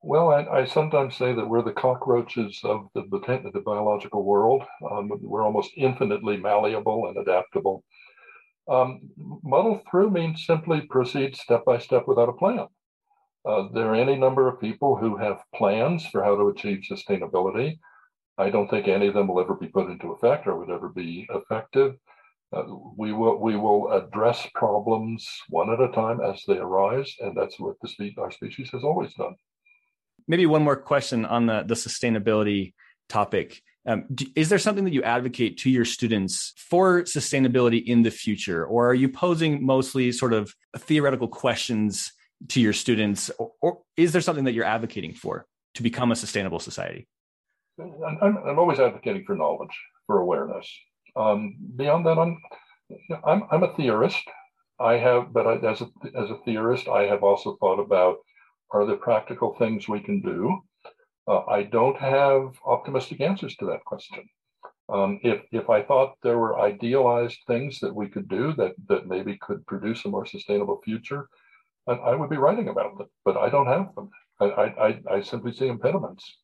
Well, 0.06 0.30
I, 0.30 0.60
I, 0.60 0.64
sometimes 0.66 1.16
say 1.16 1.32
that 1.32 1.48
we're 1.48 1.62
the 1.62 1.72
cockroaches 1.72 2.60
of 2.62 2.88
the, 2.94 3.02
the 3.10 3.62
biological 3.66 4.22
world. 4.22 4.62
Um, 4.88 5.10
we're 5.20 5.42
almost 5.42 5.72
infinitely 5.76 6.36
malleable 6.36 7.08
and 7.08 7.16
adaptable. 7.16 7.82
Um, 8.68 9.00
muddle 9.42 9.82
through 9.90 10.10
means 10.10 10.46
simply 10.46 10.82
proceed 10.82 11.34
step 11.34 11.64
by 11.64 11.78
step 11.78 12.06
without 12.06 12.28
a 12.28 12.34
plan. 12.34 12.68
Uh, 13.44 13.66
there 13.74 13.88
are 13.88 13.96
any 13.96 14.14
number 14.14 14.46
of 14.46 14.60
people 14.60 14.94
who 14.94 15.16
have 15.16 15.42
plans 15.52 16.06
for 16.06 16.22
how 16.22 16.36
to 16.36 16.50
achieve 16.50 16.84
sustainability. 16.88 17.80
I 18.38 18.50
don't 18.50 18.70
think 18.70 18.86
any 18.86 19.08
of 19.08 19.14
them 19.14 19.26
will 19.26 19.40
ever 19.40 19.56
be 19.56 19.66
put 19.66 19.90
into 19.90 20.12
effect 20.12 20.46
or 20.46 20.56
would 20.56 20.70
ever 20.70 20.88
be 20.88 21.26
effective. 21.30 21.96
Uh, 22.52 22.62
we 22.96 23.12
will 23.12 23.40
we 23.40 23.56
will 23.56 23.90
address 23.90 24.46
problems 24.54 25.28
one 25.48 25.72
at 25.72 25.80
a 25.80 25.90
time 25.90 26.20
as 26.20 26.44
they 26.46 26.58
arise, 26.58 27.12
and 27.18 27.36
that's 27.36 27.58
what 27.58 27.74
spe- 27.84 28.18
our 28.18 28.30
species 28.30 28.70
has 28.70 28.84
always 28.84 29.12
done. 29.14 29.34
Maybe 30.28 30.46
one 30.46 30.62
more 30.62 30.76
question 30.76 31.24
on 31.24 31.46
the 31.46 31.62
the 31.62 31.74
sustainability 31.74 32.74
topic. 33.08 33.62
Um, 33.86 34.06
is 34.34 34.48
there 34.48 34.58
something 34.58 34.84
that 34.84 34.92
you 34.92 35.04
advocate 35.04 35.58
to 35.58 35.70
your 35.70 35.84
students 35.84 36.52
for 36.56 37.02
sustainability 37.02 37.84
in 37.84 38.02
the 38.02 38.10
future, 38.10 38.66
or 38.66 38.90
are 38.90 38.94
you 38.94 39.08
posing 39.08 39.64
mostly 39.64 40.10
sort 40.10 40.32
of 40.32 40.52
theoretical 40.76 41.28
questions 41.28 42.12
to 42.48 42.60
your 42.60 42.72
students, 42.72 43.30
or, 43.38 43.52
or 43.62 43.78
is 43.96 44.12
there 44.12 44.20
something 44.20 44.44
that 44.44 44.54
you're 44.54 44.64
advocating 44.64 45.14
for 45.14 45.46
to 45.74 45.82
become 45.82 46.10
a 46.10 46.16
sustainable 46.16 46.58
society? 46.58 47.06
I'm, 47.78 48.38
I'm 48.38 48.58
always 48.58 48.80
advocating 48.80 49.24
for 49.24 49.36
knowledge, 49.36 49.76
for 50.06 50.18
awareness. 50.20 50.68
Um, 51.14 51.56
beyond 51.76 52.06
that, 52.06 52.18
I'm, 52.18 52.38
I'm 53.24 53.42
I'm 53.52 53.62
a 53.62 53.74
theorist. 53.76 54.22
I 54.80 54.94
have, 54.94 55.32
but 55.32 55.46
I, 55.46 55.54
as 55.58 55.80
a 55.80 55.88
as 56.16 56.30
a 56.30 56.38
theorist, 56.44 56.88
I 56.88 57.04
have 57.04 57.22
also 57.22 57.56
thought 57.60 57.78
about 57.78 58.16
are 58.70 58.86
there 58.86 58.96
practical 58.96 59.54
things 59.58 59.88
we 59.88 60.00
can 60.00 60.20
do 60.20 60.62
uh, 61.28 61.42
I 61.48 61.64
don't 61.64 61.96
have 61.98 62.58
optimistic 62.64 63.20
answers 63.20 63.56
to 63.56 63.66
that 63.66 63.84
question. 63.84 64.28
Um, 64.88 65.18
if 65.24 65.42
if 65.50 65.68
I 65.68 65.82
thought 65.82 66.14
there 66.22 66.38
were 66.38 66.60
idealized 66.60 67.38
things 67.46 67.80
that 67.80 67.94
we 67.94 68.08
could 68.08 68.28
do 68.28 68.52
that 68.54 68.74
that 68.88 69.08
maybe 69.08 69.36
could 69.38 69.66
produce 69.66 70.04
a 70.04 70.08
more 70.08 70.24
sustainable 70.24 70.80
future, 70.84 71.28
I, 71.88 71.92
I 71.92 72.14
would 72.14 72.30
be 72.30 72.36
writing 72.36 72.68
about 72.68 72.96
them. 72.96 73.08
But 73.24 73.36
I 73.36 73.48
don't 73.48 73.66
have 73.66 73.94
them. 73.96 74.10
I, 74.40 74.44
I 74.44 75.00
I 75.10 75.20
simply 75.22 75.52
see 75.52 75.66
impediments. 75.66 76.38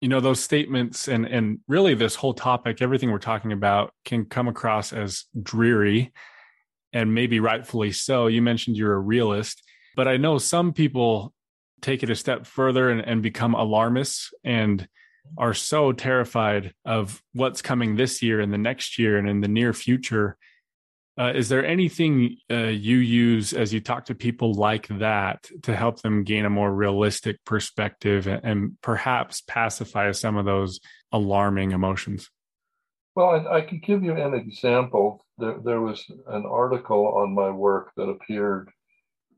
You 0.00 0.08
know 0.08 0.20
those 0.20 0.42
statements 0.42 1.06
and 1.06 1.24
and 1.24 1.60
really 1.68 1.94
this 1.94 2.16
whole 2.16 2.34
topic, 2.34 2.82
everything 2.82 3.12
we're 3.12 3.18
talking 3.18 3.52
about, 3.52 3.92
can 4.04 4.24
come 4.24 4.48
across 4.48 4.92
as 4.92 5.26
dreary, 5.40 6.12
and 6.92 7.14
maybe 7.14 7.38
rightfully 7.38 7.92
so. 7.92 8.26
You 8.26 8.42
mentioned 8.42 8.76
you're 8.76 8.94
a 8.94 8.98
realist, 8.98 9.62
but 9.96 10.06
I 10.06 10.18
know 10.18 10.38
some 10.38 10.72
people 10.72 11.32
take 11.80 12.02
it 12.02 12.10
a 12.10 12.14
step 12.14 12.46
further 12.46 12.90
and, 12.90 13.00
and 13.00 13.22
become 13.22 13.54
alarmists 13.54 14.32
and 14.44 14.86
are 15.36 15.54
so 15.54 15.92
terrified 15.92 16.72
of 16.84 17.22
what's 17.32 17.62
coming 17.62 17.96
this 17.96 18.22
year 18.22 18.40
and 18.40 18.52
the 18.52 18.58
next 18.58 18.98
year 18.98 19.18
and 19.18 19.28
in 19.28 19.40
the 19.40 19.48
near 19.48 19.72
future. 19.72 20.36
Uh, 21.18 21.32
is 21.34 21.48
there 21.48 21.64
anything 21.64 22.36
uh, 22.50 22.56
you 22.66 22.98
use 22.98 23.54
as 23.54 23.72
you 23.72 23.80
talk 23.80 24.04
to 24.04 24.14
people 24.14 24.52
like 24.52 24.86
that 24.88 25.48
to 25.62 25.74
help 25.74 26.02
them 26.02 26.24
gain 26.24 26.44
a 26.44 26.50
more 26.50 26.72
realistic 26.72 27.42
perspective 27.44 28.26
and, 28.26 28.44
and 28.44 28.80
perhaps 28.82 29.40
pacify 29.40 30.12
some 30.12 30.36
of 30.36 30.44
those 30.44 30.78
alarming 31.12 31.70
emotions? 31.70 32.30
Well, 33.14 33.30
I, 33.30 33.56
I, 33.56 33.60
can 33.62 33.80
give 33.80 34.04
you 34.04 34.12
an 34.12 34.34
example. 34.34 35.24
There, 35.38 35.56
there 35.64 35.80
was 35.80 36.04
an 36.26 36.44
article 36.44 37.08
on 37.16 37.34
my 37.34 37.48
work 37.48 37.92
that 37.96 38.02
appeared 38.02 38.70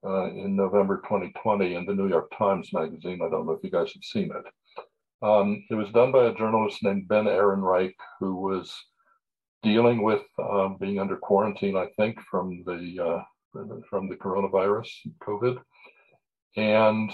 uh, 0.05 0.31
in 0.31 0.57
November 0.57 0.99
2020 0.99 1.75
in 1.75 1.87
the 1.87 1.95
New 1.95 2.09
York 2.09 2.31
Times 2.37 2.73
Magazine. 2.73 3.21
I 3.23 3.29
don't 3.29 3.47
know 3.47 3.53
if 3.53 3.65
you 3.65 3.71
guys 3.71 3.93
have 3.93 4.05
seen 4.05 4.31
it. 4.35 4.45
Um, 5.21 5.65
it 5.71 5.75
was 5.75 5.91
done 5.91 6.13
by 6.13 6.27
a 6.27 6.35
journalist 6.35 6.83
named 6.83 7.09
Ben 7.09 7.25
Ehrenreich, 7.25 7.95
who 8.21 8.37
was 8.37 8.73
dealing 9.63 10.03
with 10.03 10.23
um, 10.39 10.77
being 10.81 11.01
under 11.01 11.17
quarantine, 11.17 11.77
I 11.77 11.89
think, 11.97 12.21
from 12.31 12.63
the 12.65 13.05
uh, 13.05 13.23
from 13.91 14.09
the 14.09 14.17
coronavirus, 14.17 14.89
COVID, 15.21 15.59
and 16.57 17.11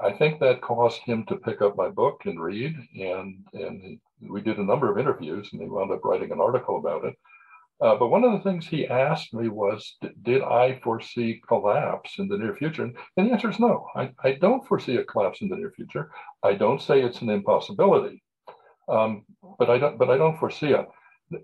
I 0.00 0.12
think 0.12 0.40
that 0.40 0.62
caused 0.62 1.00
him 1.02 1.24
to 1.26 1.36
pick 1.36 1.62
up 1.62 1.76
my 1.76 1.88
book 1.88 2.22
and 2.24 2.42
read, 2.42 2.74
and 2.98 3.44
and 3.52 3.98
we 4.20 4.40
did 4.40 4.58
a 4.58 4.64
number 4.64 4.90
of 4.90 4.98
interviews, 4.98 5.48
and 5.52 5.62
he 5.62 5.68
wound 5.68 5.92
up 5.92 6.04
writing 6.04 6.32
an 6.32 6.40
article 6.40 6.78
about 6.78 7.04
it. 7.04 7.14
Uh, 7.80 7.96
but 7.96 8.08
one 8.08 8.24
of 8.24 8.32
the 8.32 8.40
things 8.48 8.66
he 8.66 8.86
asked 8.86 9.34
me 9.34 9.48
was, 9.48 9.96
did 10.22 10.42
I 10.42 10.80
foresee 10.82 11.42
collapse 11.46 12.18
in 12.18 12.28
the 12.28 12.38
near 12.38 12.54
future? 12.54 12.84
And 12.84 12.94
the 13.16 13.32
answer 13.32 13.50
is 13.50 13.58
no. 13.58 13.86
I, 13.96 14.10
I 14.22 14.32
don't 14.32 14.66
foresee 14.66 14.96
a 14.96 15.04
collapse 15.04 15.40
in 15.40 15.48
the 15.48 15.56
near 15.56 15.72
future. 15.72 16.10
I 16.42 16.54
don't 16.54 16.80
say 16.80 17.02
it's 17.02 17.20
an 17.20 17.30
impossibility, 17.30 18.22
um, 18.88 19.24
but 19.58 19.70
I 19.70 19.78
don't. 19.78 19.98
But 19.98 20.10
I 20.10 20.16
don't 20.16 20.38
foresee 20.38 20.72
it. 20.72 20.86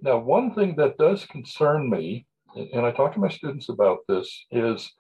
Now, 0.03 0.19
one 0.19 0.55
thing 0.55 0.77
that 0.77 0.99
does 0.99 1.27
concern 1.27 1.91
me, 1.91 2.27
and 2.55 2.87
I 2.87 2.93
talk 2.93 3.13
to 3.15 3.21
my 3.21 3.29
students 3.29 3.69
about 3.69 3.99
this, 4.09 4.47
is 4.53 4.93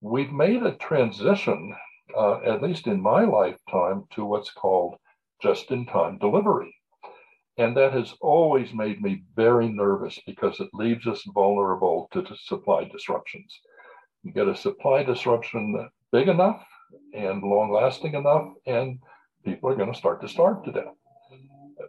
we've 0.00 0.32
made 0.32 0.62
a 0.62 0.76
transition, 0.76 1.74
uh, 2.16 2.40
at 2.40 2.62
least 2.62 2.86
in 2.86 3.00
my 3.02 3.24
lifetime, 3.24 4.04
to 4.12 4.24
what's 4.24 4.50
called 4.50 4.96
just-in-time 5.42 6.18
delivery. 6.18 6.74
And 7.60 7.76
that 7.76 7.92
has 7.92 8.14
always 8.22 8.72
made 8.72 9.02
me 9.02 9.22
very 9.36 9.68
nervous 9.68 10.18
because 10.26 10.58
it 10.60 10.70
leaves 10.72 11.06
us 11.06 11.22
vulnerable 11.34 12.08
to 12.12 12.24
supply 12.34 12.84
disruptions. 12.84 13.60
You 14.22 14.32
get 14.32 14.48
a 14.48 14.56
supply 14.56 15.02
disruption 15.02 15.90
big 16.10 16.28
enough 16.28 16.64
and 17.12 17.42
long 17.42 17.70
lasting 17.70 18.14
enough, 18.14 18.48
and 18.66 18.98
people 19.44 19.68
are 19.68 19.76
going 19.76 19.92
to 19.92 19.98
start 19.98 20.22
to 20.22 20.28
starve 20.28 20.64
to 20.64 20.72
death. 20.72 20.94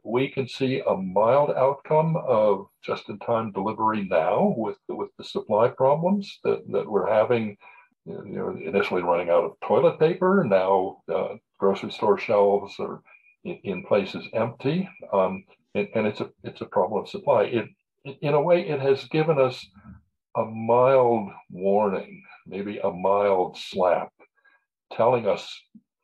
We 0.03 0.27
can 0.27 0.45
see 0.45 0.81
a 0.85 0.93
mild 0.93 1.51
outcome 1.51 2.17
of 2.17 2.67
just 2.83 3.07
in 3.07 3.17
time 3.19 3.53
delivery 3.53 4.03
now 4.03 4.53
with, 4.57 4.77
with 4.89 5.11
the 5.17 5.23
supply 5.23 5.69
problems 5.69 6.39
that, 6.43 6.69
that 6.73 6.91
we're 6.91 7.09
having. 7.09 7.55
You 8.03 8.21
know, 8.25 8.49
initially 8.49 9.03
running 9.03 9.29
out 9.29 9.45
of 9.45 9.59
toilet 9.63 9.99
paper, 9.99 10.43
now 10.45 11.01
uh, 11.07 11.35
grocery 11.59 11.91
store 11.91 12.17
shelves 12.17 12.75
are 12.77 13.01
in, 13.45 13.59
in 13.63 13.83
places 13.85 14.27
empty. 14.33 14.89
Um, 15.13 15.45
and, 15.75 15.87
and 15.95 16.07
it's 16.07 16.21
a 16.21 16.29
it's 16.43 16.61
a 16.61 16.65
problem 16.65 17.01
of 17.01 17.09
supply. 17.09 17.43
It, 17.43 17.65
in 18.21 18.33
a 18.33 18.41
way, 18.41 18.67
it 18.67 18.79
has 18.79 19.05
given 19.05 19.39
us 19.39 19.63
a 20.35 20.45
mild 20.45 21.29
warning, 21.51 22.23
maybe 22.47 22.79
a 22.79 22.91
mild 22.91 23.57
slap, 23.57 24.11
telling 24.93 25.27
us 25.27 25.47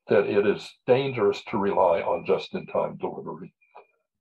that 0.08 0.26
it 0.26 0.46
is 0.46 0.70
dangerous 0.86 1.44
to 1.46 1.58
rely 1.58 2.02
on 2.02 2.26
just-in-time 2.26 2.98
delivery. 2.98 3.54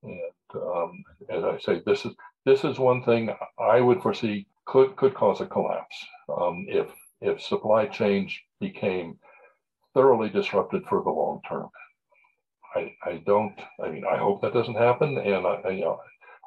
And 0.03 0.21
um, 0.55 1.05
as 1.31 1.45
I 1.45 1.59
say, 1.59 1.83
this 1.85 2.05
is 2.05 2.15
this 2.45 2.65
is 2.65 2.79
one 2.79 3.03
thing 3.03 3.31
I 3.59 3.81
would 3.81 4.03
foresee 4.03 4.47
could 4.67 4.97
could 4.97 5.15
cause 5.15 5.41
a 5.41 5.47
collapse 5.47 5.97
um, 6.29 6.67
if 6.69 6.89
if 7.21 7.43
supply 7.43 7.87
chain 7.87 8.31
became 8.61 9.19
thoroughly 9.95 10.29
disrupted 10.29 10.85
for 10.89 11.03
the 11.03 11.11
long 11.11 11.41
term. 11.49 11.69
I, 13.05 13.23
don't, 13.27 13.55
I 13.83 13.89
mean, 13.89 14.05
I 14.05 14.17
hope 14.17 14.43
that 14.43 14.55
doesn't 14.55 14.77
happen. 14.77 15.19
And 15.19 15.47
I, 15.47 15.61
I, 15.65 15.69
you 15.71 15.81
know, 15.83 16.01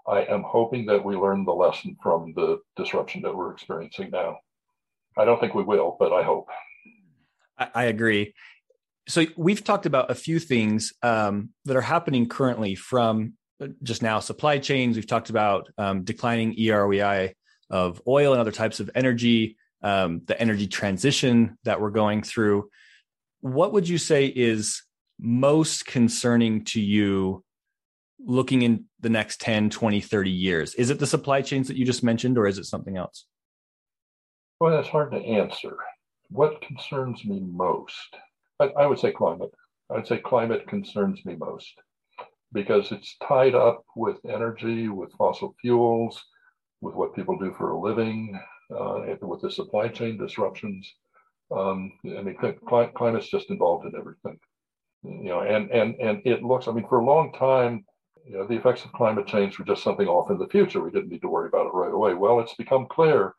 I 0.08 0.22
am 0.24 0.44
hoping 0.44 0.86
that 0.88 1.04
we 1.04 1.16
learn 1.16 1.46
the 1.46 1.52
lesson 1.54 1.96
from 2.02 2.34
the 2.36 2.60
disruption 2.76 3.22
that 3.22 3.36
we're 3.36 3.52
experiencing 3.52 4.10
now. 4.12 4.38
I 5.18 5.26
don't 5.26 5.40
think 5.40 5.54
we 5.54 5.64
will, 5.64 5.98
but 6.00 6.14
I 6.14 6.24
hope. 6.24 6.48
I, 7.58 7.68
I 7.76 7.84
agree. 7.86 8.34
So 9.08 9.26
we've 9.38 9.64
talked 9.64 9.86
about 9.86 10.12
a 10.12 10.16
few 10.16 10.40
things 10.40 10.94
um, 11.02 11.50
that 11.66 11.76
are 11.76 11.82
happening 11.82 12.28
currently 12.28 12.76
from 12.76 13.34
just 13.84 14.02
now 14.02 14.20
supply 14.20 14.60
chains. 14.60 14.96
We've 14.96 15.08
talked 15.08 15.30
about 15.30 15.70
um, 15.78 16.04
declining 16.04 16.56
EROI 16.56 17.34
of 17.70 18.02
oil 18.08 18.34
and 18.34 18.42
other 18.42 18.52
types 18.52 18.80
of 18.80 18.90
energy, 18.96 19.58
um, 19.84 20.22
the 20.26 20.40
energy 20.40 20.68
transition 20.68 21.58
that 21.64 21.82
we're 21.82 21.90
going 21.92 22.24
through. 22.24 22.70
What 23.42 23.74
would 23.74 23.88
you 23.88 23.98
say 23.98 24.26
is 24.26 24.84
most 25.20 25.86
concerning 25.86 26.64
to 26.66 26.82
you 26.82 27.44
looking 28.20 28.62
in 28.62 28.86
the 29.00 29.10
next 29.10 29.42
10, 29.42 29.70
20, 29.70 30.02
30 30.02 30.30
years? 30.30 30.76
Is 30.76 30.90
it 30.90 31.00
the 31.00 31.08
supply 31.08 31.42
chains 31.42 31.68
that 31.68 31.78
you 31.78 31.86
just 31.86 32.04
mentioned, 32.04 32.38
or 32.38 32.48
is 32.48 32.58
it 32.58 32.66
something 32.66 32.98
else? 32.98 33.26
Well, 34.60 34.72
that's 34.72 34.90
hard 34.90 35.12
to 35.12 35.18
answer. 35.18 35.78
What 36.30 36.62
concerns 36.62 37.26
me 37.26 37.40
most? 37.40 38.16
I, 38.60 38.66
I 38.78 38.86
would 38.86 39.00
say 39.00 39.12
climate. 39.12 39.52
I 39.90 39.96
would 39.96 40.08
say 40.08 40.18
climate 40.18 40.68
concerns 40.68 41.26
me 41.26 41.36
most 41.36 41.74
because 42.52 42.92
it's 42.92 43.16
tied 43.28 43.56
up 43.56 43.84
with 43.96 44.18
energy, 44.26 44.90
with 44.90 45.14
fossil 45.14 45.56
fuels, 45.62 46.22
with 46.82 46.96
what 46.96 47.16
people 47.16 47.38
do 47.38 47.54
for 47.58 47.72
a 47.72 47.80
living, 47.80 48.40
uh, 48.76 49.02
with 49.22 49.42
the 49.42 49.52
supply 49.52 49.88
chain 49.88 50.18
disruptions. 50.18 50.92
Um, 51.56 51.92
I 52.06 52.22
mean, 52.22 52.38
cl- 52.40 52.90
climate's 52.90 53.30
just 53.30 53.50
involved 53.50 53.86
in 53.86 53.94
everything, 53.98 54.40
you 55.04 55.30
know, 55.30 55.42
and 55.42 55.70
and 55.72 55.96
and 55.96 56.22
it 56.26 56.44
looks. 56.44 56.68
I 56.68 56.72
mean, 56.72 56.88
for 56.88 57.00
a 57.00 57.06
long 57.06 57.34
time, 57.34 57.86
you 58.26 58.38
know, 58.38 58.46
the 58.46 58.56
effects 58.56 58.86
of 58.86 58.92
climate 58.92 59.28
change 59.28 59.58
were 59.58 59.66
just 59.66 59.84
something 59.84 60.08
off 60.08 60.30
in 60.30 60.38
the 60.38 60.48
future. 60.48 60.82
We 60.82 60.92
didn't 60.92 61.10
need 61.10 61.22
to 61.22 61.30
worry 61.30 61.48
about 61.48 61.68
it 61.68 61.74
right 61.74 61.94
away. 61.94 62.14
Well, 62.14 62.40
it's 62.40 62.56
become 62.56 62.88
clear 62.88 63.34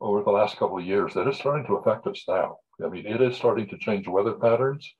over 0.00 0.22
the 0.22 0.30
last 0.30 0.56
couple 0.56 0.78
of 0.78 0.84
years 0.84 1.14
that 1.14 1.26
it's 1.26 1.38
starting 1.38 1.66
to 1.66 1.76
affect 1.76 2.06
us 2.06 2.24
now. 2.26 2.58
I 2.84 2.88
mean, 2.88 3.06
it 3.06 3.20
is 3.20 3.36
starting 3.36 3.68
to 3.68 3.78
change 3.78 4.08
weather 4.08 4.32
patterns 4.32 4.92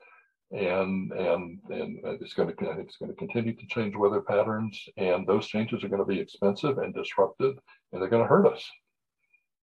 and 0.52 1.10
and 1.12 1.58
and 1.70 1.98
it's 2.20 2.34
going 2.34 2.48
to 2.48 2.54
it's 2.78 2.96
going 2.96 3.10
to 3.10 3.16
continue 3.16 3.54
to 3.54 3.66
change 3.68 3.96
weather 3.96 4.20
patterns 4.20 4.86
and 4.98 5.26
those 5.26 5.46
changes 5.46 5.82
are 5.82 5.88
going 5.88 6.02
to 6.02 6.06
be 6.06 6.20
expensive 6.20 6.78
and 6.78 6.94
disruptive 6.94 7.56
and 7.92 8.00
they're 8.00 8.10
going 8.10 8.22
to 8.22 8.28
hurt 8.28 8.46
us 8.46 8.70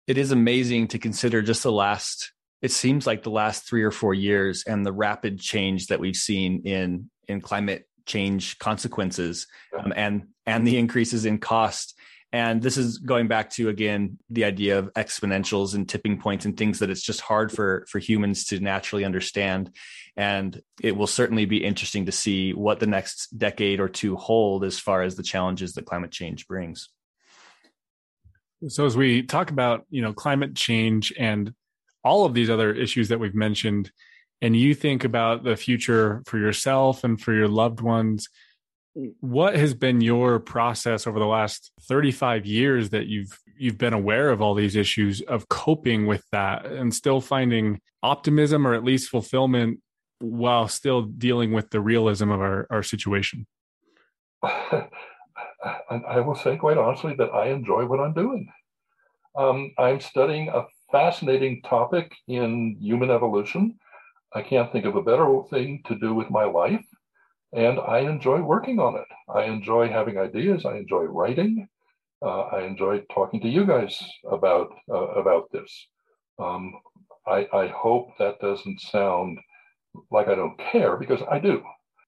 it 0.07 0.19
is 0.19 0.31
amazing 0.31 0.87
to 0.87 0.99
consider 0.99 1.41
just 1.41 1.63
the 1.63 1.73
last 1.73 2.33
it 2.65 2.73
seems 2.73 3.07
like 3.07 3.23
the 3.23 3.31
last 3.31 3.69
3 3.69 3.83
or 3.83 3.91
4 3.91 4.15
years 4.15 4.65
and 4.67 4.87
the 4.87 4.93
rapid 4.93 5.39
change 5.39 5.89
that 5.89 6.01
we've 6.01 6.17
seen 6.17 6.63
in 6.65 7.11
in 7.29 7.43
climate 7.43 7.87
change 8.07 8.59
consequences 8.59 9.47
um, 9.79 9.93
and 9.95 10.29
and 10.47 10.67
the 10.67 10.79
increases 10.79 11.27
in 11.27 11.37
cost. 11.39 11.95
And 12.33 12.63
this 12.63 12.79
is 12.79 12.97
going 12.97 13.29
back 13.29 13.51
to 13.51 13.69
again 13.69 14.19
the 14.31 14.45
idea 14.45 14.79
of 14.79 14.91
exponentials 14.95 15.75
and 15.75 15.87
tipping 15.87 16.19
points 16.19 16.47
and 16.47 16.57
things 16.57 16.79
that 16.79 16.89
it's 16.89 17.03
just 17.03 17.21
hard 17.21 17.53
for 17.53 17.85
for 17.91 17.99
humans 17.99 18.47
to 18.47 18.59
naturally 18.61 19.05
understand. 19.05 19.71
And 20.17 20.59
it 20.81 20.97
will 20.97 21.07
certainly 21.07 21.45
be 21.45 21.63
interesting 21.63 22.07
to 22.07 22.13
see 22.13 22.55
what 22.55 22.81
the 22.81 22.87
next 22.87 23.37
decade 23.37 23.79
or 23.79 23.91
two 23.91 24.17
hold 24.17 24.65
as 24.65 24.81
far 24.81 25.03
as 25.03 25.17
the 25.17 25.23
challenges 25.23 25.75
that 25.75 25.85
climate 25.85 26.13
change 26.13 26.49
brings. 26.49 26.89
So 28.69 28.87
as 28.87 28.97
we 28.97 29.23
talk 29.23 29.51
about, 29.51 29.85
you 29.91 30.01
know, 30.01 30.15
climate 30.15 30.55
change 30.55 31.13
and 31.19 31.53
all 32.05 32.25
of 32.25 32.35
these 32.35 32.51
other 32.51 32.73
issues 32.73 33.09
that 33.09 33.19
we've 33.19 33.35
mentioned, 33.35 33.91
and 34.43 34.57
you 34.57 34.75
think 34.75 35.05
about 35.05 35.45
the 35.45 35.57
future 35.57 36.23
for 36.27 36.39
yourself 36.39 37.05
and 37.05 37.21
for 37.21 37.33
your 37.33 37.49
loved 37.49 37.81
ones, 37.81 38.29
what 39.21 39.57
has 39.57 39.75
been 39.75 40.01
your 40.01 40.39
process 40.39 41.07
over 41.07 41.19
the 41.19 41.27
last 41.27 41.73
35 41.83 42.47
years 42.47 42.91
that 42.91 43.07
you've 43.07 43.39
you've 43.57 43.79
been 43.79 43.93
aware 43.93 44.31
of 44.31 44.43
all 44.43 44.55
these 44.55 44.77
issues 44.77 45.21
of 45.23 45.49
coping 45.49 46.07
with 46.07 46.25
that 46.33 46.67
and 46.67 46.93
still 46.93 47.21
finding 47.21 47.81
optimism 48.03 48.67
or 48.67 48.75
at 48.75 48.85
least 48.85 49.09
fulfillment 49.09 49.81
while 50.21 50.69
still 50.69 51.03
dealing 51.03 51.53
with 51.53 51.71
the 51.71 51.81
realism 51.81 52.31
of 52.31 52.41
our, 52.41 52.67
our 52.71 52.83
situation? 52.83 53.47
I 54.43 56.21
will 56.21 56.35
say 56.35 56.57
quite 56.57 56.79
honestly 56.79 57.15
that 57.17 57.31
I 57.31 57.49
enjoy 57.49 57.87
what 57.87 58.01
I'm 58.01 58.13
doing. 58.13 58.49
Um, 59.37 59.73
I'm 59.79 60.01
studying 60.01 60.49
a 60.49 60.65
fascinating 60.95 61.61
topic 61.63 62.15
in 62.29 62.77
human 62.81 63.11
evolution. 63.11 63.77
I 64.33 64.43
can't 64.43 64.71
think 64.71 64.85
of 64.85 64.95
a 64.95 65.03
better 65.03 65.27
thing 65.51 65.83
to 65.87 65.99
do 65.99 66.15
with 66.15 66.31
my 66.31 66.45
life. 66.45 66.87
And 67.53 67.81
I 67.81 67.99
enjoy 67.99 68.41
working 68.43 68.79
on 68.79 68.95
it. 68.95 69.09
I 69.29 69.43
enjoy 69.45 69.89
having 69.89 70.19
ideas. 70.19 70.65
I 70.65 70.77
enjoy 70.77 71.03
writing. 71.19 71.67
Uh, 72.23 72.43
I 72.43 72.63
enjoy 72.63 73.01
talking 73.13 73.41
to 73.41 73.49
you 73.49 73.67
guys 73.67 74.01
about 74.31 74.69
uh, 74.89 75.09
about 75.23 75.51
this. 75.51 75.71
Um, 76.39 76.73
I, 77.27 77.49
I 77.53 77.67
hope 77.67 78.17
that 78.21 78.39
doesn't 78.39 78.81
sound 78.81 79.39
like 80.13 80.29
I 80.29 80.37
don't 80.37 80.59
care 80.73 80.97
because 80.97 81.23
I 81.29 81.41
do. 81.41 81.61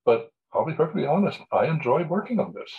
But 0.05 0.30
I'll 0.53 0.64
be 0.64 0.74
perfectly 0.74 1.07
honest, 1.07 1.41
I 1.53 1.66
enjoy 1.66 2.05
working 2.05 2.39
on 2.39 2.53
this. 2.53 2.72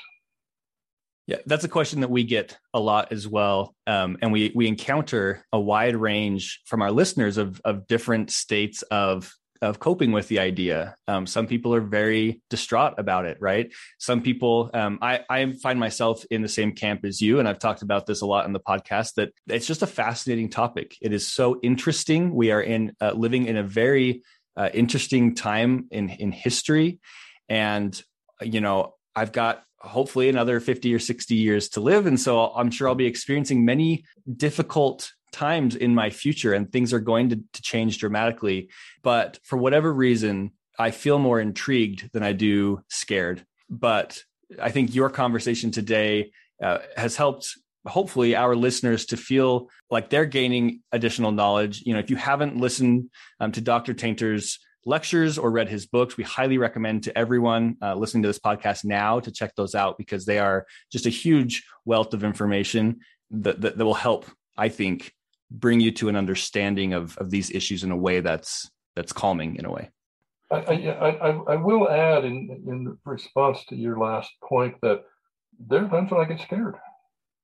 Yeah, 1.28 1.38
that's 1.46 1.66
a 1.66 1.70
question 1.70 2.02
that 2.02 2.10
we 2.10 2.24
get 2.24 2.58
a 2.74 2.80
lot 2.80 3.12
as 3.12 3.28
well, 3.28 3.76
um, 3.86 4.18
and 4.22 4.32
we 4.32 4.54
we 4.56 4.66
encounter 4.66 5.44
a 5.52 5.60
wide 5.60 5.98
range 5.98 6.62
from 6.66 6.82
our 6.82 6.92
listeners 6.92 7.38
of 7.38 7.60
of 7.66 7.86
different 7.86 8.32
states 8.32 8.82
of 8.84 9.34
of 9.62 9.80
coping 9.80 10.12
with 10.12 10.30
the 10.30 10.40
idea. 10.40 10.96
Um, 11.08 11.26
some 11.26 11.48
people 11.48 11.74
are 11.74 11.82
very 11.82 12.42
distraught 12.50 12.94
about 12.98 13.26
it, 13.26 13.38
right? 13.42 13.74
Some 13.98 14.22
people, 14.22 14.70
um, 14.74 15.00
I, 15.02 15.22
I 15.30 15.52
find 15.54 15.80
myself 15.80 16.24
in 16.30 16.42
the 16.44 16.48
same 16.48 16.74
camp 16.74 17.04
as 17.04 17.22
you, 17.22 17.40
and 17.40 17.48
I've 17.48 17.60
talked 17.60 17.82
about 17.82 18.06
this 18.06 18.22
a 18.22 18.26
lot 18.26 18.46
in 18.46 18.54
the 18.54 18.60
podcast. 18.60 19.16
That 19.16 19.34
it's 19.48 19.68
just 19.68 19.82
a 19.82 19.88
fascinating 19.88 20.50
topic. 20.50 20.96
It 21.02 21.12
is 21.12 21.28
so 21.28 21.60
interesting. 21.62 22.34
We 22.34 22.52
are 22.52 22.62
in 22.62 22.94
uh, 23.02 23.12
living 23.12 23.48
in 23.48 23.58
a 23.58 23.64
very 23.64 24.24
uh, 24.56 24.70
interesting 24.74 25.36
time 25.36 25.88
in 25.92 26.10
in 26.10 26.32
history, 26.32 27.00
and 27.50 28.02
you 28.42 28.62
know 28.62 28.94
I've 29.16 29.32
got 29.32 29.64
hopefully 29.88 30.30
another 30.30 30.60
50 30.60 30.94
or 30.94 31.00
60 31.00 31.36
years 31.36 31.70
to 31.70 31.82
live 31.82 32.06
and 32.06 32.20
so 32.20 32.48
i'm 32.56 32.72
sure 32.72 32.88
i'll 32.88 32.96
be 32.96 33.06
experiencing 33.06 33.66
many 33.66 34.04
difficult 34.36 35.12
times 35.32 35.76
in 35.76 35.94
my 35.94 36.10
future 36.10 36.54
and 36.54 36.72
things 36.72 36.94
are 36.94 37.00
going 37.00 37.30
to, 37.30 37.44
to 37.54 37.62
change 37.62 37.98
dramatically 37.98 38.70
but 39.04 39.40
for 39.44 39.58
whatever 39.58 39.94
reason 39.94 40.52
i 40.80 40.92
feel 40.92 41.20
more 41.20 41.40
intrigued 41.40 42.10
than 42.14 42.24
i 42.24 42.34
do 42.34 42.82
scared 42.90 43.46
but 43.70 44.22
i 44.62 44.72
think 44.72 44.94
your 44.94 45.10
conversation 45.10 45.72
today 45.72 46.32
uh, 46.64 46.80
has 46.96 47.16
helped 47.16 47.58
hopefully 47.88 48.36
our 48.36 48.56
listeners 48.56 49.06
to 49.06 49.18
feel 49.18 49.70
like 49.90 50.10
they're 50.10 50.26
gaining 50.26 50.82
additional 50.92 51.32
knowledge. 51.32 51.84
You 51.86 51.94
know, 51.94 52.00
if 52.00 52.10
you 52.10 52.16
haven't 52.16 52.58
listened 52.58 53.10
um, 53.40 53.52
to 53.54 53.62
Dr. 53.62 53.94
Tainter's 53.94 54.60
lectures 54.86 55.38
or 55.38 55.52
read 55.52 55.70
his 55.70 55.86
books, 55.86 56.18
we 56.18 56.24
highly 56.24 56.58
recommend 56.58 57.04
to 57.04 57.18
everyone 57.18 57.78
uh, 57.82 57.96
listening 57.96 58.24
to 58.24 58.30
this 58.30 58.40
podcast 58.40 58.86
now 58.86 59.20
to 59.20 59.32
check 59.32 59.54
those 59.56 59.76
out 59.76 59.98
because 59.98 60.26
they 60.26 60.40
are 60.40 60.66
just 60.92 61.06
a 61.06 61.10
huge 61.10 61.64
wealth 61.86 62.14
of 62.14 62.24
information 62.24 63.00
that, 63.32 63.62
that, 63.62 63.78
that 63.78 63.86
will 63.86 63.94
help, 63.94 64.26
I 64.58 64.70
think, 64.70 65.14
bring 65.52 65.80
you 65.80 65.92
to 65.92 66.10
an 66.10 66.16
understanding 66.16 66.94
of, 66.94 67.18
of 67.18 67.30
these 67.30 67.52
issues 67.52 67.84
in 67.84 67.92
a 67.92 67.98
way 67.98 68.20
that's 68.20 68.70
that's 68.96 69.14
calming 69.14 69.58
in 69.58 69.66
a 69.66 69.72
way. 69.72 69.92
I, 70.50 70.56
I, 70.58 71.30
I, 71.50 71.56
will 71.56 71.90
add 71.90 72.26
in, 72.26 72.64
in 72.68 72.98
response 73.06 73.64
to 73.66 73.76
your 73.76 74.00
last 74.00 74.32
point 74.42 74.76
that 74.82 75.04
there 75.60 75.86
are 75.86 75.90
times 75.90 76.10
when 76.10 76.22
I 76.22 76.24
get 76.24 76.40
scared. 76.42 76.76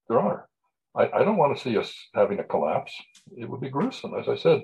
There 0.08 0.20
are. 0.20 0.48
I, 0.96 1.10
I 1.14 1.24
don't 1.24 1.38
want 1.38 1.56
to 1.56 1.64
see 1.64 1.78
us 1.78 1.94
having 2.16 2.40
a 2.40 2.44
collapse. 2.44 2.94
It 3.36 3.50
would 3.50 3.62
be 3.62 3.70
gruesome. 3.70 4.14
As 4.16 4.30
I 4.30 4.36
said, 4.36 4.62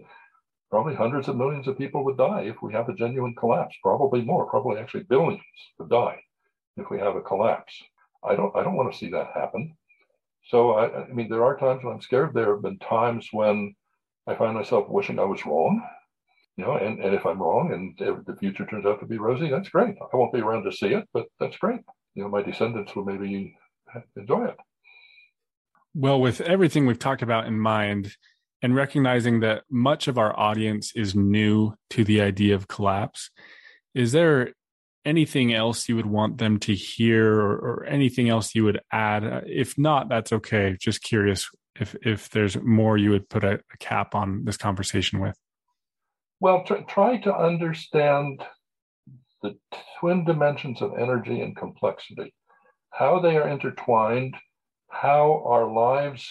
probably 0.70 0.96
hundreds 0.96 1.28
of 1.28 1.38
millions 1.38 1.68
of 1.68 1.78
people 1.78 2.04
would 2.06 2.18
die 2.18 2.42
if 2.42 2.62
we 2.62 2.74
have 2.74 2.90
a 2.90 2.94
genuine 2.94 3.36
collapse. 3.36 3.76
Probably 3.82 4.22
more. 4.22 4.46
Probably 4.50 4.80
actually 4.80 5.04
billions 5.04 5.42
would 5.78 5.90
die 5.90 6.20
if 6.78 6.90
we 6.90 7.00
have 7.00 7.16
a 7.16 7.22
collapse. 7.22 7.82
I 8.24 8.36
don't. 8.36 8.56
I 8.56 8.64
don't 8.64 8.76
want 8.76 8.92
to 8.92 8.98
see 8.98 9.10
that 9.12 9.32
happen. 9.34 9.76
So 10.48 10.72
I, 10.72 11.04
I 11.04 11.08
mean, 11.08 11.30
there 11.30 11.44
are 11.44 11.58
times 11.58 11.84
when 11.84 11.94
I'm 11.94 12.02
scared. 12.02 12.34
There 12.34 12.54
have 12.54 12.64
been 12.64 12.80
times 12.80 13.28
when 13.32 13.76
I 14.28 14.36
find 14.36 14.54
myself 14.56 14.90
wishing 14.90 15.20
I 15.20 15.24
was 15.24 15.46
wrong. 15.46 15.82
You 16.58 16.66
know, 16.66 16.76
and, 16.76 17.00
and 17.00 17.16
if 17.16 17.26
I'm 17.26 17.42
wrong 17.42 17.72
and 17.72 18.26
the 18.26 18.36
future 18.36 18.66
turns 18.66 18.86
out 18.86 19.00
to 19.00 19.06
be 19.06 19.18
rosy, 19.18 19.50
that's 19.50 19.70
great. 19.70 19.96
I 20.02 20.18
won't 20.18 20.34
be 20.34 20.42
around 20.42 20.66
to 20.66 20.74
see 20.74 20.88
it, 20.88 21.08
but 21.14 21.28
that's 21.40 21.56
great. 21.58 21.80
You 22.16 22.24
know, 22.24 22.30
my 22.30 22.42
descendants 22.42 22.94
will 22.94 23.06
maybe 23.06 23.56
enjoy 24.18 24.48
it. 24.48 24.58
Well, 25.94 26.20
with 26.20 26.42
everything 26.42 26.86
we've 26.86 27.00
talked 27.00 27.22
about 27.22 27.48
in 27.48 27.58
mind, 27.58 28.14
and 28.62 28.76
recognizing 28.76 29.40
that 29.40 29.64
much 29.70 30.08
of 30.08 30.18
our 30.18 30.38
audience 30.38 30.92
is 30.96 31.16
new 31.16 31.74
to 31.92 32.04
the 32.04 32.22
idea 32.22 32.56
of 32.56 32.68
collapse, 32.68 33.30
is 33.94 34.12
there 34.12 34.54
anything 35.06 35.54
else 35.54 35.88
you 35.88 35.96
would 35.96 36.06
want 36.06 36.38
them 36.38 36.60
to 36.60 36.76
hear 36.76 37.34
or, 37.34 37.54
or 37.54 37.86
anything 37.86 38.30
else 38.30 38.54
you 38.54 38.64
would 38.66 38.82
add? 38.92 39.24
Uh, 39.24 39.42
if 39.46 39.78
not, 39.78 40.10
that's 40.10 40.34
okay. 40.34 40.78
Just 40.80 41.02
curious 41.02 41.50
if 41.80 41.96
if 42.04 42.30
there's 42.30 42.58
more 42.62 42.98
you 42.98 43.12
would 43.12 43.30
put 43.30 43.44
a, 43.44 43.54
a 43.54 43.78
cap 43.80 44.16
on 44.16 44.44
this 44.46 44.58
conversation 44.58 45.20
with. 45.20 45.38
Well, 46.40 46.64
tr- 46.64 46.86
try 46.88 47.18
to 47.18 47.36
understand 47.36 48.44
the 49.42 49.58
twin 50.00 50.26
dimensions 50.26 50.82
of 50.82 50.94
energy 50.98 51.42
and 51.42 51.56
complexity, 51.56 52.34
how 52.92 53.20
they 53.20 53.38
are 53.38 53.48
intertwined, 53.48 54.36
how 54.90 55.44
our 55.46 55.72
lives 55.72 56.30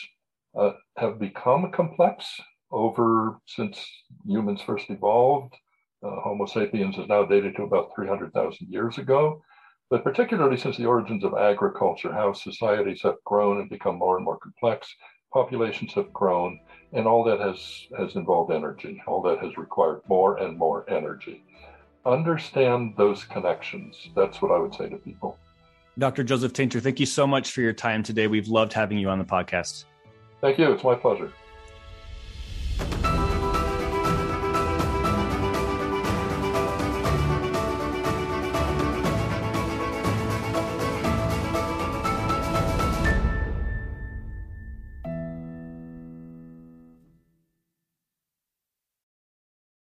uh, 0.57 0.73
have 0.97 1.19
become 1.19 1.71
complex 1.73 2.41
over 2.71 3.41
since 3.47 3.85
humans 4.27 4.61
first 4.61 4.91
evolved. 4.91 5.55
Uh, 6.03 6.21
Homo 6.21 6.47
sapiens 6.47 6.97
is 6.99 7.09
now 7.09 7.25
dated 7.25 7.57
to 7.57 7.63
about 7.63 7.91
300,000 7.95 8.69
years 8.69 8.99
ago, 8.99 9.43
but 9.91 10.05
particularly 10.05 10.57
since 10.57 10.77
the 10.77 10.85
origins 10.85 11.25
of 11.25 11.35
agriculture, 11.35 12.13
how 12.13 12.33
societies 12.33 13.01
have 13.03 13.17
grown 13.25 13.61
and 13.61 13.71
become 13.71 13.97
more 13.97 14.17
and 14.17 14.25
more 14.25 14.39
complex, 14.39 14.95
populations 15.33 15.93
have 15.95 16.13
grown, 16.13 16.61
and 16.93 17.07
all 17.07 17.25
that 17.25 17.41
has, 17.41 17.87
has 17.99 18.15
involved 18.15 18.53
energy. 18.53 19.03
All 19.07 19.23
that 19.23 19.39
has 19.41 19.57
required 19.57 20.03
more 20.09 20.37
and 20.37 20.57
more 20.57 20.89
energy. 20.89 21.45
Understand 22.07 22.95
those 22.97 23.25
connections. 23.25 24.09
That's 24.15 24.41
what 24.41 24.53
I 24.53 24.59
would 24.59 24.75
say 24.75 24.89
to 24.89 24.97
people. 24.97 25.37
Dr. 25.99 26.23
Joseph 26.23 26.53
Tainter, 26.53 26.81
thank 26.81 27.01
you 27.01 27.07
so 27.07 27.27
much 27.27 27.51
for 27.51 27.61
your 27.61 27.73
time 27.73 28.05
today. 28.05 28.29
We've 28.29 28.47
loved 28.47 28.73
having 28.73 28.99
you 28.99 29.11
on 29.11 29.19
the 29.19 29.25
podcast. 29.25 29.85
Thank 30.41 30.59
you. 30.59 30.73
It's 30.73 30.85
my 30.85 30.95
pleasure. 30.95 31.33